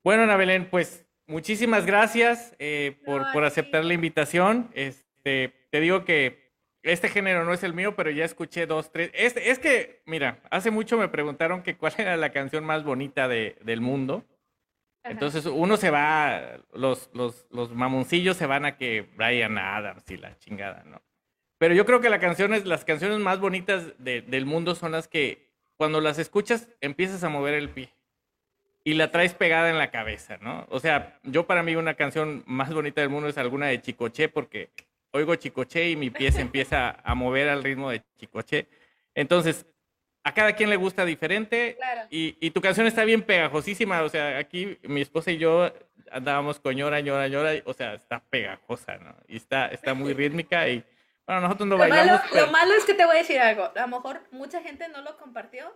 Bueno, 0.02 0.24
Ana 0.24 0.36
Belén, 0.36 0.68
pues 0.70 1.06
muchísimas 1.26 1.86
gracias 1.86 2.54
eh, 2.58 2.96
por, 3.04 3.30
por 3.32 3.44
aceptar 3.44 3.84
la 3.84 3.94
invitación. 3.94 4.70
Este, 4.74 5.52
te 5.70 5.80
digo 5.80 6.04
que 6.04 6.43
este 6.84 7.08
género 7.08 7.44
no 7.44 7.52
es 7.52 7.62
el 7.64 7.74
mío, 7.74 7.96
pero 7.96 8.10
ya 8.10 8.24
escuché 8.24 8.66
dos, 8.66 8.92
tres. 8.92 9.10
Este, 9.14 9.50
es 9.50 9.58
que, 9.58 10.02
mira, 10.06 10.38
hace 10.50 10.70
mucho 10.70 10.96
me 10.96 11.08
preguntaron 11.08 11.62
que 11.62 11.76
cuál 11.76 11.94
era 11.98 12.16
la 12.16 12.30
canción 12.30 12.64
más 12.64 12.84
bonita 12.84 13.26
de, 13.26 13.56
del 13.62 13.80
mundo. 13.80 14.24
Ajá. 15.02 15.12
Entonces 15.12 15.44
uno 15.46 15.76
se 15.76 15.90
va, 15.90 16.58
los, 16.72 17.10
los, 17.12 17.46
los 17.50 17.74
mamoncillos 17.74 18.36
se 18.36 18.46
van 18.46 18.64
a 18.64 18.76
que 18.76 19.02
Brian 19.16 19.58
Adams 19.58 20.08
y 20.10 20.16
la 20.16 20.38
chingada, 20.38 20.82
¿no? 20.84 21.02
Pero 21.58 21.74
yo 21.74 21.84
creo 21.86 22.00
que 22.00 22.10
la 22.10 22.20
canciones, 22.20 22.64
las 22.66 22.84
canciones 22.84 23.18
más 23.18 23.38
bonitas 23.40 23.92
de- 23.98 24.22
del 24.22 24.46
mundo 24.46 24.74
son 24.74 24.92
las 24.92 25.08
que 25.08 25.50
cuando 25.76 26.00
las 26.00 26.18
escuchas 26.18 26.68
empiezas 26.80 27.22
a 27.24 27.28
mover 27.28 27.54
el 27.54 27.68
pie 27.68 27.90
y 28.82 28.94
la 28.94 29.10
traes 29.10 29.34
pegada 29.34 29.70
en 29.70 29.78
la 29.78 29.90
cabeza, 29.90 30.36
¿no? 30.38 30.66
O 30.68 30.78
sea, 30.80 31.18
yo 31.22 31.46
para 31.46 31.62
mí 31.62 31.74
una 31.76 31.94
canción 31.94 32.42
más 32.46 32.72
bonita 32.72 33.00
del 33.00 33.10
mundo 33.10 33.28
es 33.28 33.38
alguna 33.38 33.66
de 33.66 33.80
Chicoche 33.80 34.28
porque 34.28 34.70
oigo 35.14 35.34
Chicoche 35.36 35.88
y 35.90 35.96
mi 35.96 36.10
pie 36.10 36.32
se 36.32 36.40
empieza 36.40 36.96
a 37.04 37.14
mover 37.14 37.48
al 37.48 37.62
ritmo 37.62 37.90
de 37.90 38.02
Chicoche. 38.18 38.68
Entonces, 39.14 39.64
a 40.24 40.34
cada 40.34 40.54
quien 40.54 40.70
le 40.70 40.76
gusta 40.76 41.04
diferente 41.04 41.76
Claro. 41.76 42.02
y, 42.10 42.36
y 42.40 42.50
tu 42.50 42.60
canción 42.60 42.86
está 42.86 43.04
bien 43.04 43.22
pegajosísima. 43.22 44.02
O 44.02 44.08
sea, 44.08 44.38
aquí 44.38 44.76
mi 44.82 45.00
esposa 45.02 45.30
y 45.30 45.38
yo 45.38 45.72
andábamos 46.10 46.58
con 46.58 46.74
llora, 46.74 46.98
llora, 47.00 47.28
llora. 47.28 47.54
y- 47.54 47.62
O 47.64 47.72
sea, 47.74 47.94
está 47.94 48.20
pegajosa, 48.28 48.96
¿no? 48.98 49.14
Y 49.28 49.36
está, 49.36 49.68
está 49.68 49.94
muy 49.94 50.12
rítmica 50.14 50.68
y, 50.68 50.82
bueno, 51.26 51.42
nosotros 51.42 51.68
no 51.68 51.76
Lo 51.76 51.78
malo, 51.78 51.94
bailamos. 51.94 52.22
pero- 52.32 52.46
lo 52.46 52.52
malo 52.52 52.74
es 52.74 52.84
que 52.84 52.94
te 52.94 53.04
voy 53.04 53.14
a 53.16 53.18
decir 53.20 53.38
algo. 53.38 53.70
A 53.74 53.80
lo 53.82 53.88
mejor 53.88 54.22
mucha 54.32 54.60
gente 54.62 54.88
no 54.88 55.00
lo 55.02 55.16
compartió 55.16 55.72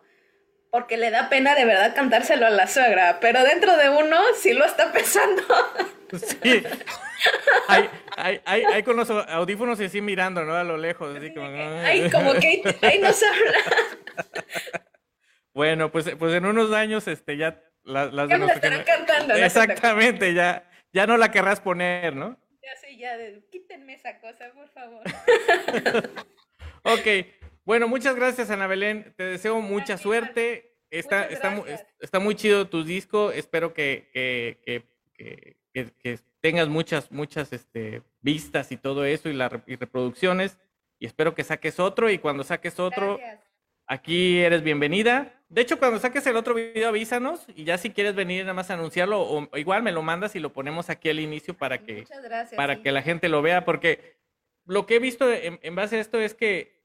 porque 0.70 0.96
le 0.96 1.10
da 1.10 1.28
pena 1.28 1.54
de 1.54 1.64
verdad 1.64 1.94
cantárselo 1.94 2.46
a 2.46 2.50
la 2.50 2.66
suegra, 2.66 3.18
pero 3.20 3.42
dentro 3.44 3.76
de 3.76 3.88
uno 3.90 4.18
sí 4.36 4.52
lo 4.52 4.64
está 4.64 4.92
pensando. 4.92 5.42
Sí. 6.10 6.62
Hay, 7.68 7.90
hay, 8.16 8.40
hay, 8.46 8.64
hay 8.64 8.82
con 8.82 8.96
los 8.96 9.10
audífonos 9.10 9.78
así 9.78 10.00
mirando, 10.00 10.42
¿no? 10.42 10.54
A 10.54 10.64
lo 10.64 10.78
lejos, 10.78 11.14
así 11.14 11.34
como... 11.34 11.48
Ay, 11.84 12.08
como 12.10 12.32
que 12.32 12.62
ahí 12.80 12.98
no 12.98 13.12
se 13.12 13.26
habla. 13.26 13.58
Bueno, 15.52 15.92
pues, 15.92 16.08
pues 16.18 16.32
en 16.32 16.46
unos 16.46 16.72
años, 16.72 17.06
este, 17.08 17.36
ya 17.36 17.60
las, 17.84 18.10
las 18.14 18.26
Ya 18.26 18.38
de 18.38 18.46
estarán 18.46 18.84
cantando. 18.84 19.34
Exactamente, 19.34 20.32
ya, 20.32 20.70
ya 20.94 21.06
no 21.06 21.18
la 21.18 21.30
querrás 21.30 21.60
poner, 21.60 22.16
¿no? 22.16 22.38
Ya 22.62 22.74
sé, 22.80 22.96
ya, 22.96 23.14
de- 23.18 23.44
quítenme 23.50 23.92
esa 23.92 24.18
cosa, 24.20 24.50
por 24.54 24.70
favor. 24.70 25.02
Ok, 26.84 27.26
bueno, 27.68 27.86
muchas 27.86 28.16
gracias, 28.16 28.48
Ana 28.50 28.66
Belén. 28.66 29.12
Te 29.14 29.24
deseo 29.24 29.60
mucha 29.60 29.84
Gracias. 29.96 30.00
suerte. 30.00 30.72
Está, 30.88 32.18
muy 32.18 32.34
chido 32.34 32.66
tu 32.66 32.82
disco. 32.82 33.30
Espero 33.30 33.74
que, 33.74 34.08
que, 34.14 34.58
que, 34.64 34.82
que- 35.12 35.56
que- 35.74 35.92
que 36.02 36.18
tengas 36.40 36.66
muchas, 36.68 37.12
muchas 37.12 37.52
este, 37.52 38.00
vistas 38.22 38.72
y 38.72 38.78
todo 38.78 39.04
eso 39.04 39.28
y, 39.28 39.34
la, 39.34 39.62
y 39.66 39.76
reproducciones. 39.76 40.56
Y 40.98 41.04
espero 41.04 41.34
que 41.34 41.44
saques 41.44 41.78
otro. 41.78 42.08
Y 42.08 42.16
cuando 42.18 42.42
saques 42.42 42.80
otro, 42.80 43.18
Gracias. 43.18 43.40
aquí 43.86 44.38
eres 44.38 44.62
bienvenida. 44.62 45.34
De 45.50 45.60
hecho, 45.60 45.78
cuando 45.78 45.98
saques 45.98 46.26
el 46.26 46.36
otro 46.36 46.54
video, 46.54 46.88
avísanos. 46.88 47.44
Y 47.54 47.64
ya 47.64 47.76
si 47.76 47.90
quieres 47.90 48.14
venir 48.14 48.44
nada 48.44 48.54
más 48.54 48.70
a 48.70 48.74
anunciarlo, 48.74 49.20
o 49.20 49.46
o 49.52 49.58
igual 49.58 49.82
me 49.82 49.92
lo 49.92 50.00
mandas 50.00 50.34
y 50.36 50.40
lo 50.40 50.54
ponemos 50.54 50.88
aquí 50.88 51.10
al 51.10 51.20
inicio 51.20 51.52
para 51.54 51.76
que, 51.84 52.06
gracias. 52.24 52.54
para 52.56 52.76
sí. 52.76 52.82
que 52.82 52.92
la 52.92 53.02
gente 53.02 53.28
lo 53.28 53.42
vea, 53.42 53.66
porque 53.66 54.16
lo 54.64 54.86
que 54.86 54.96
he 54.96 55.00
visto 55.00 55.30
en, 55.30 55.58
en 55.62 55.74
base 55.74 55.96
a 55.96 56.00
esto 56.00 56.18
es 56.18 56.32
que 56.32 56.77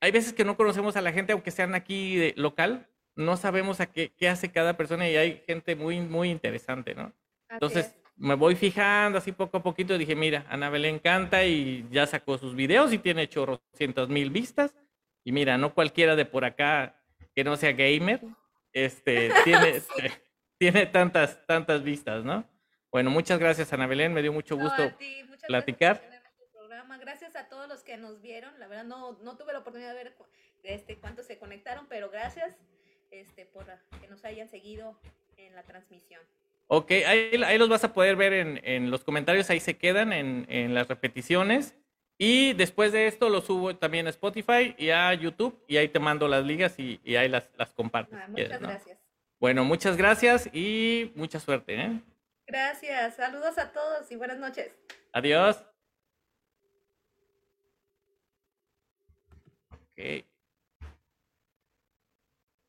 hay 0.00 0.10
veces 0.10 0.32
que 0.32 0.44
no 0.44 0.56
conocemos 0.56 0.96
a 0.96 1.00
la 1.00 1.12
gente, 1.12 1.32
aunque 1.32 1.50
sean 1.50 1.74
aquí 1.74 2.16
de 2.16 2.34
local, 2.36 2.88
no 3.14 3.36
sabemos 3.36 3.80
a 3.80 3.86
qué, 3.86 4.12
qué 4.16 4.28
hace 4.28 4.50
cada 4.52 4.76
persona 4.76 5.08
y 5.08 5.16
hay 5.16 5.42
gente 5.46 5.74
muy, 5.74 6.00
muy 6.00 6.30
interesante, 6.30 6.94
¿no? 6.94 7.04
Así 7.48 7.54
Entonces 7.54 7.86
es. 7.86 7.96
me 8.16 8.34
voy 8.34 8.54
fijando 8.56 9.18
así 9.18 9.32
poco 9.32 9.56
a 9.58 9.62
poquito 9.62 9.94
y 9.94 9.98
dije, 9.98 10.14
mira, 10.14 10.44
Ana 10.50 10.68
Belén 10.70 10.98
canta 10.98 11.44
y 11.44 11.86
ya 11.90 12.06
sacó 12.06 12.36
sus 12.38 12.54
videos 12.54 12.92
y 12.92 12.98
tiene 12.98 13.28
chorrocientos 13.28 14.08
mil 14.08 14.30
vistas. 14.30 14.74
Y 15.24 15.32
mira, 15.32 15.56
no 15.58 15.72
cualquiera 15.74 16.14
de 16.14 16.24
por 16.26 16.44
acá 16.44 17.02
que 17.34 17.42
no 17.42 17.56
sea 17.56 17.72
gamer, 17.72 18.20
este, 18.72 19.30
tiene, 19.44 19.82
tiene 20.58 20.86
tantas, 20.86 21.44
tantas 21.46 21.82
vistas, 21.82 22.24
¿no? 22.24 22.44
Bueno, 22.92 23.10
muchas 23.10 23.38
gracias, 23.38 23.72
Ana 23.72 23.86
Belén, 23.86 24.12
me 24.14 24.22
dio 24.22 24.32
mucho 24.32 24.56
No, 24.56 24.62
gusto. 24.62 24.82
ti, 24.98 25.22
muchas 25.24 25.28
gracias 25.28 25.46
platicar. 25.46 25.96
por 26.00 26.02
tenerme 26.10 26.28
en 26.30 26.36
tu 26.36 26.46
programa. 26.96 27.18
Gracias 27.20 27.36
a 27.36 27.48
todos 27.48 27.68
los 27.68 27.82
que 27.82 27.96
nos 27.96 28.20
vieron. 28.20 28.58
La 28.58 28.66
verdad 28.66 28.84
no, 28.84 29.12
no 29.22 29.36
tuve 29.36 29.52
la 29.52 29.60
oportunidad 29.60 29.94
de 29.94 30.04
ver 30.04 30.14
cu- 30.14 30.26
este, 30.62 30.96
cuántos 30.96 31.26
se 31.26 31.38
conectaron, 31.38 31.86
pero 31.88 32.10
gracias 32.10 32.56
este, 33.10 33.46
por 33.46 33.66
que 34.00 34.08
nos 34.08 34.24
hayan 34.24 34.48
seguido 34.48 34.98
en 35.36 35.54
la 35.54 35.62
transmisión. 35.62 36.20
Ok, 36.68 36.90
ahí, 37.06 37.40
ahí 37.44 37.58
los 37.58 37.68
vas 37.68 37.84
a 37.84 37.92
poder 37.92 38.16
ver 38.16 38.32
en, 38.32 38.60
en 38.64 38.90
los 38.90 39.04
comentarios, 39.04 39.48
ahí 39.50 39.60
se 39.60 39.76
quedan 39.78 40.12
en, 40.12 40.46
en 40.48 40.74
las 40.74 40.88
repeticiones. 40.88 41.76
Y 42.18 42.54
después 42.54 42.92
de 42.92 43.06
esto 43.06 43.28
lo 43.28 43.42
subo 43.42 43.76
también 43.76 44.06
a 44.06 44.10
Spotify 44.10 44.74
y 44.78 44.90
a 44.90 45.12
YouTube 45.14 45.62
y 45.68 45.76
ahí 45.76 45.88
te 45.88 45.98
mando 46.00 46.26
las 46.28 46.44
ligas 46.44 46.78
y, 46.78 46.98
y 47.04 47.16
ahí 47.16 47.28
las, 47.28 47.50
las 47.56 47.72
compartes. 47.74 48.18
Ah, 48.20 48.26
muchas 48.28 48.60
¿no? 48.60 48.68
gracias. 48.68 48.98
Bueno, 49.38 49.64
muchas 49.64 49.96
gracias 49.98 50.48
y 50.52 51.12
mucha 51.14 51.38
suerte. 51.38 51.74
¿eh? 51.78 52.00
Gracias. 52.46 53.16
Saludos 53.16 53.58
a 53.58 53.70
todos 53.70 54.10
y 54.10 54.16
buenas 54.16 54.38
noches. 54.38 54.72
Adiós. 55.12 55.62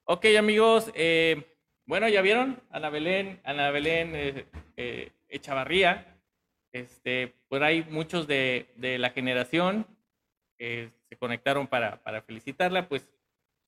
Ok. 0.05 0.25
Amigos. 0.37 0.91
eh, 0.95 1.53
bueno, 1.85 2.07
ya 2.09 2.21
vieron, 2.21 2.61
Ana 2.69 2.89
Belén, 2.89 3.39
Ana 3.43 3.71
Belén 3.71 4.15
eh, 4.15 4.45
eh, 4.75 5.11
Echavarría. 5.29 6.17
Este, 6.73 7.33
por 7.47 7.63
ahí 7.63 7.85
muchos 7.89 8.27
de, 8.27 8.67
de 8.75 8.97
la 8.97 9.09
generación 9.09 9.87
que 10.57 10.91
se 11.09 11.17
conectaron 11.17 11.67
para, 11.67 12.03
para 12.03 12.21
felicitarla, 12.21 12.89
pues 12.89 13.09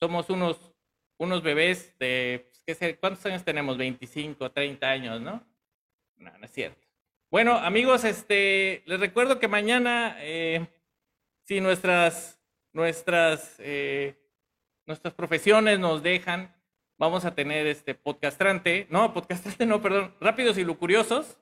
somos 0.01 0.29
unos, 0.29 0.73
unos 1.17 1.41
bebés 1.41 1.97
de, 1.97 2.45
pues, 2.49 2.63
¿qué 2.65 2.75
sé? 2.75 2.97
¿cuántos 2.97 3.25
años 3.25 3.43
tenemos? 3.43 3.77
25, 3.77 4.51
30 4.51 4.89
años, 4.89 5.21
¿no? 5.21 5.43
No, 6.17 6.37
no 6.37 6.45
es 6.45 6.51
cierto. 6.51 6.85
Bueno, 7.31 7.57
amigos, 7.57 8.03
este, 8.03 8.83
les 8.85 8.99
recuerdo 8.99 9.39
que 9.39 9.47
mañana, 9.47 10.17
si 11.45 11.61
nuestras, 11.61 12.38
nuestras, 12.73 13.55
eh, 13.59 14.15
nuestras 14.85 15.13
profesiones 15.13 15.79
nos 15.79 16.03
dejan, 16.03 16.55
vamos 16.97 17.25
a 17.25 17.35
tener 17.35 17.67
este 17.67 17.95
podcastrante, 17.95 18.87
no, 18.89 19.13
podcastrante 19.13 19.65
no, 19.65 19.81
perdón, 19.81 20.13
rápidos 20.19 20.57
y 20.57 20.63
lucuriosos. 20.63 21.37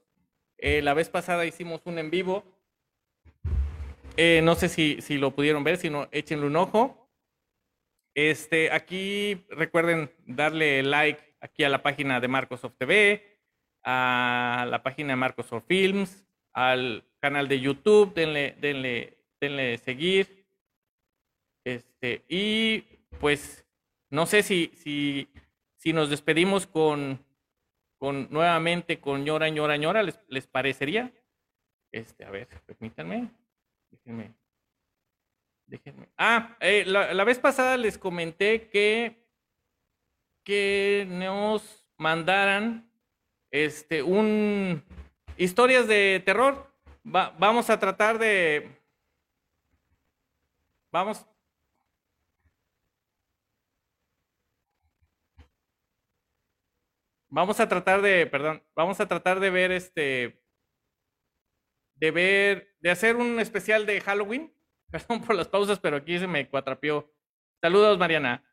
Eh, 0.57 0.82
la 0.82 0.93
vez 0.93 1.09
pasada 1.09 1.45
hicimos 1.45 1.82
un 1.86 1.99
en 1.99 2.09
vivo. 2.09 2.43
Eh, 4.15 4.41
no 4.43 4.55
sé 4.55 4.69
si, 4.69 5.01
si 5.01 5.17
lo 5.17 5.32
pudieron 5.32 5.63
ver, 5.63 5.78
si 5.78 5.89
no, 5.89 6.07
échenle 6.11 6.47
un 6.47 6.55
ojo. 6.55 7.07
Este, 8.15 8.71
aquí 8.71 9.45
recuerden 9.49 10.11
darle 10.25 10.82
like 10.82 11.21
aquí 11.39 11.63
a 11.63 11.69
la 11.69 11.84
página 11.84 12.19
de 12.19 12.28
Marcosoft 12.28 12.78
TV, 12.78 13.39
a 13.84 14.65
la 14.69 14.82
página 14.82 15.09
de 15.09 15.17
Marcosoft 15.17 15.67
Films, 15.67 16.25
al 16.51 17.05
canal 17.19 17.47
de 17.47 17.59
YouTube, 17.59 18.15
denle, 18.15 18.55
denle, 18.59 19.19
denle 19.39 19.78
seguir. 19.78 20.36
Este, 21.68 22.24
y 22.30 22.80
pues 23.20 23.65
no 24.09 24.26
sé 24.26 24.41
si, 24.41 24.72
si, 24.76 25.28
si 25.76 25.91
nos 25.91 26.09
despedimos 26.09 26.65
con, 26.65 27.22
con 27.97 28.30
nuevamente 28.32 29.01
con 29.01 29.26
ñora, 29.26 29.49
ñora, 29.49 29.76
ñora, 29.76 30.01
¿les, 30.01 30.18
les 30.30 30.47
parecería? 30.47 31.11
Este, 31.91 32.24
a 32.24 32.30
ver, 32.30 32.47
permítanme. 32.65 33.30
Déjenme. 33.91 34.34
Déjenme. 35.65 36.07
Ah, 36.18 36.55
eh, 36.61 36.86
la, 36.88 37.13
la 37.13 37.24
vez 37.26 37.38
pasada 37.39 37.76
les 37.76 37.97
comenté 37.97 38.70
que, 38.70 39.28
que 40.45 41.05
nos 41.09 41.86
mandaran 41.97 42.89
este, 43.51 44.03
un 44.03 44.82
historias 45.36 45.86
de 45.86 46.22
terror. 46.26 46.72
Va- 47.05 47.36
vamos 47.38 47.70
a 47.70 47.78
tratar 47.78 48.20
de. 48.20 48.72
Vamos. 50.93 51.26
Vamos 57.38 57.59
a 57.59 57.69
tratar 57.69 58.01
de, 58.01 58.25
perdón, 58.25 58.63
vamos 58.75 58.99
a 58.99 59.07
tratar 59.07 59.39
de 59.39 59.51
ver 59.51 59.71
este, 59.71 60.41
de 61.93 62.09
ver, 62.09 62.75
de 62.79 62.89
hacer 62.89 63.15
un 63.15 63.39
especial 63.39 63.85
de 63.85 64.01
Halloween. 64.01 64.51
Perdón 64.91 65.21
por 65.21 65.35
las 65.35 65.47
pausas, 65.47 65.79
pero 65.79 65.97
aquí 65.97 66.17
se 66.17 66.25
me 66.25 66.49
cuatrapió. 66.49 67.13
Saludos, 67.61 67.99
Mariana. 67.99 68.43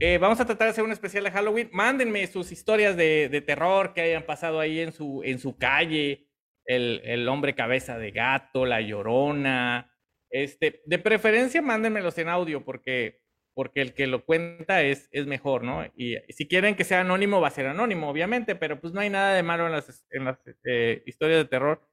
Eh, 0.00 0.18
vamos 0.18 0.40
a 0.40 0.46
tratar 0.46 0.66
de 0.66 0.70
hacer 0.72 0.82
un 0.82 0.90
especial 0.90 1.22
de 1.22 1.30
Halloween. 1.30 1.70
Mándenme 1.72 2.26
sus 2.26 2.50
historias 2.50 2.96
de, 2.96 3.40
terror 3.46 3.94
que 3.94 4.00
hayan 4.00 4.24
pasado 4.24 4.58
ahí 4.58 4.80
en 4.80 4.90
su, 4.92 5.22
en 5.22 5.38
su 5.38 5.56
calle. 5.56 6.26
El, 6.64 7.00
el 7.04 7.28
hombre 7.28 7.54
cabeza 7.54 7.98
de 7.98 8.10
gato, 8.10 8.66
la 8.66 8.80
llorona. 8.80 9.96
Este, 10.28 10.82
de 10.84 10.98
preferencia, 10.98 11.62
mándenmelos 11.62 12.18
en 12.18 12.30
audio 12.30 12.64
porque, 12.64 13.20
porque 13.58 13.82
el 13.82 13.92
que 13.92 14.06
lo 14.06 14.24
cuenta 14.24 14.82
es, 14.82 15.08
es 15.10 15.26
mejor, 15.26 15.64
¿no? 15.64 15.84
Y 15.96 16.16
si 16.28 16.46
quieren 16.46 16.76
que 16.76 16.84
sea 16.84 17.00
anónimo, 17.00 17.40
va 17.40 17.48
a 17.48 17.50
ser 17.50 17.66
anónimo, 17.66 18.08
obviamente, 18.08 18.54
pero 18.54 18.80
pues 18.80 18.92
no 18.92 19.00
hay 19.00 19.10
nada 19.10 19.34
de 19.34 19.42
malo 19.42 19.66
en 19.66 19.72
las, 19.72 20.06
en 20.10 20.28
eh, 20.62 21.02
historias 21.06 21.38
de 21.38 21.44
terror 21.46 21.84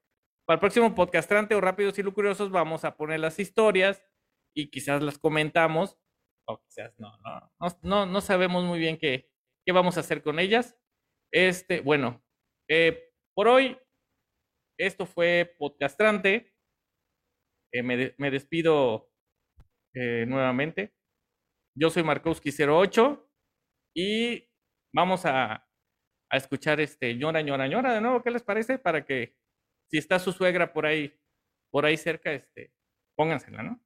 para 0.46 0.58
el 0.58 0.60
próximo 0.60 0.94
podcastrante 0.94 1.56
o 1.56 1.62
rápidos 1.62 1.98
y 1.98 2.04
lucuriosos 2.04 2.52
vamos 2.52 2.86
a 2.86 2.96
poner 2.96 3.20
las 3.20 3.40
historias 3.40 4.04
y 4.56 4.70
quizás 4.70 5.02
las 5.02 5.18
comentamos 5.18 5.98
o 6.48 6.62
quizás 6.62 6.94
no, 7.00 7.18
no, 7.24 7.52
no, 7.82 8.06
no, 8.06 8.22
sabemos 8.22 8.64
muy 8.64 8.78
bien 8.78 9.00
qué, 9.00 9.32
qué 9.66 9.72
vamos 9.72 9.98
a 9.98 10.02
hacer 10.02 10.22
con 10.22 10.38
ellas. 10.38 10.78
Este, 11.34 11.82
bueno, 11.82 12.24
eh, 12.70 13.12
por 13.34 13.48
hoy 13.48 13.76
esto 14.78 15.08
fue 15.08 15.56
podcastrante. 15.58 16.54
Eh, 17.74 17.82
me, 17.82 18.14
me 18.20 18.30
despido 18.30 19.10
eh, 19.96 20.26
nuevamente. 20.28 20.95
Yo 21.78 21.90
soy 21.90 22.04
Markowski08 22.04 23.22
y 23.94 24.48
vamos 24.94 25.26
a, 25.26 25.68
a 26.32 26.38
escuchar 26.38 26.80
este 26.80 27.14
ñora, 27.16 27.42
ñora, 27.42 27.68
ñora 27.68 27.94
de 27.94 28.00
nuevo. 28.00 28.24
¿Qué 28.24 28.32
les 28.32 28.44
parece? 28.44 28.80
Para 28.80 29.06
que 29.06 29.36
si 29.92 29.98
está 29.98 30.18
su 30.20 30.32
suegra 30.32 30.72
por 30.72 30.86
ahí, 30.86 31.14
por 31.72 31.86
ahí 31.86 31.98
cerca, 31.98 32.32
este, 32.32 32.72
póngansela, 33.18 33.62
¿no? 33.62 33.82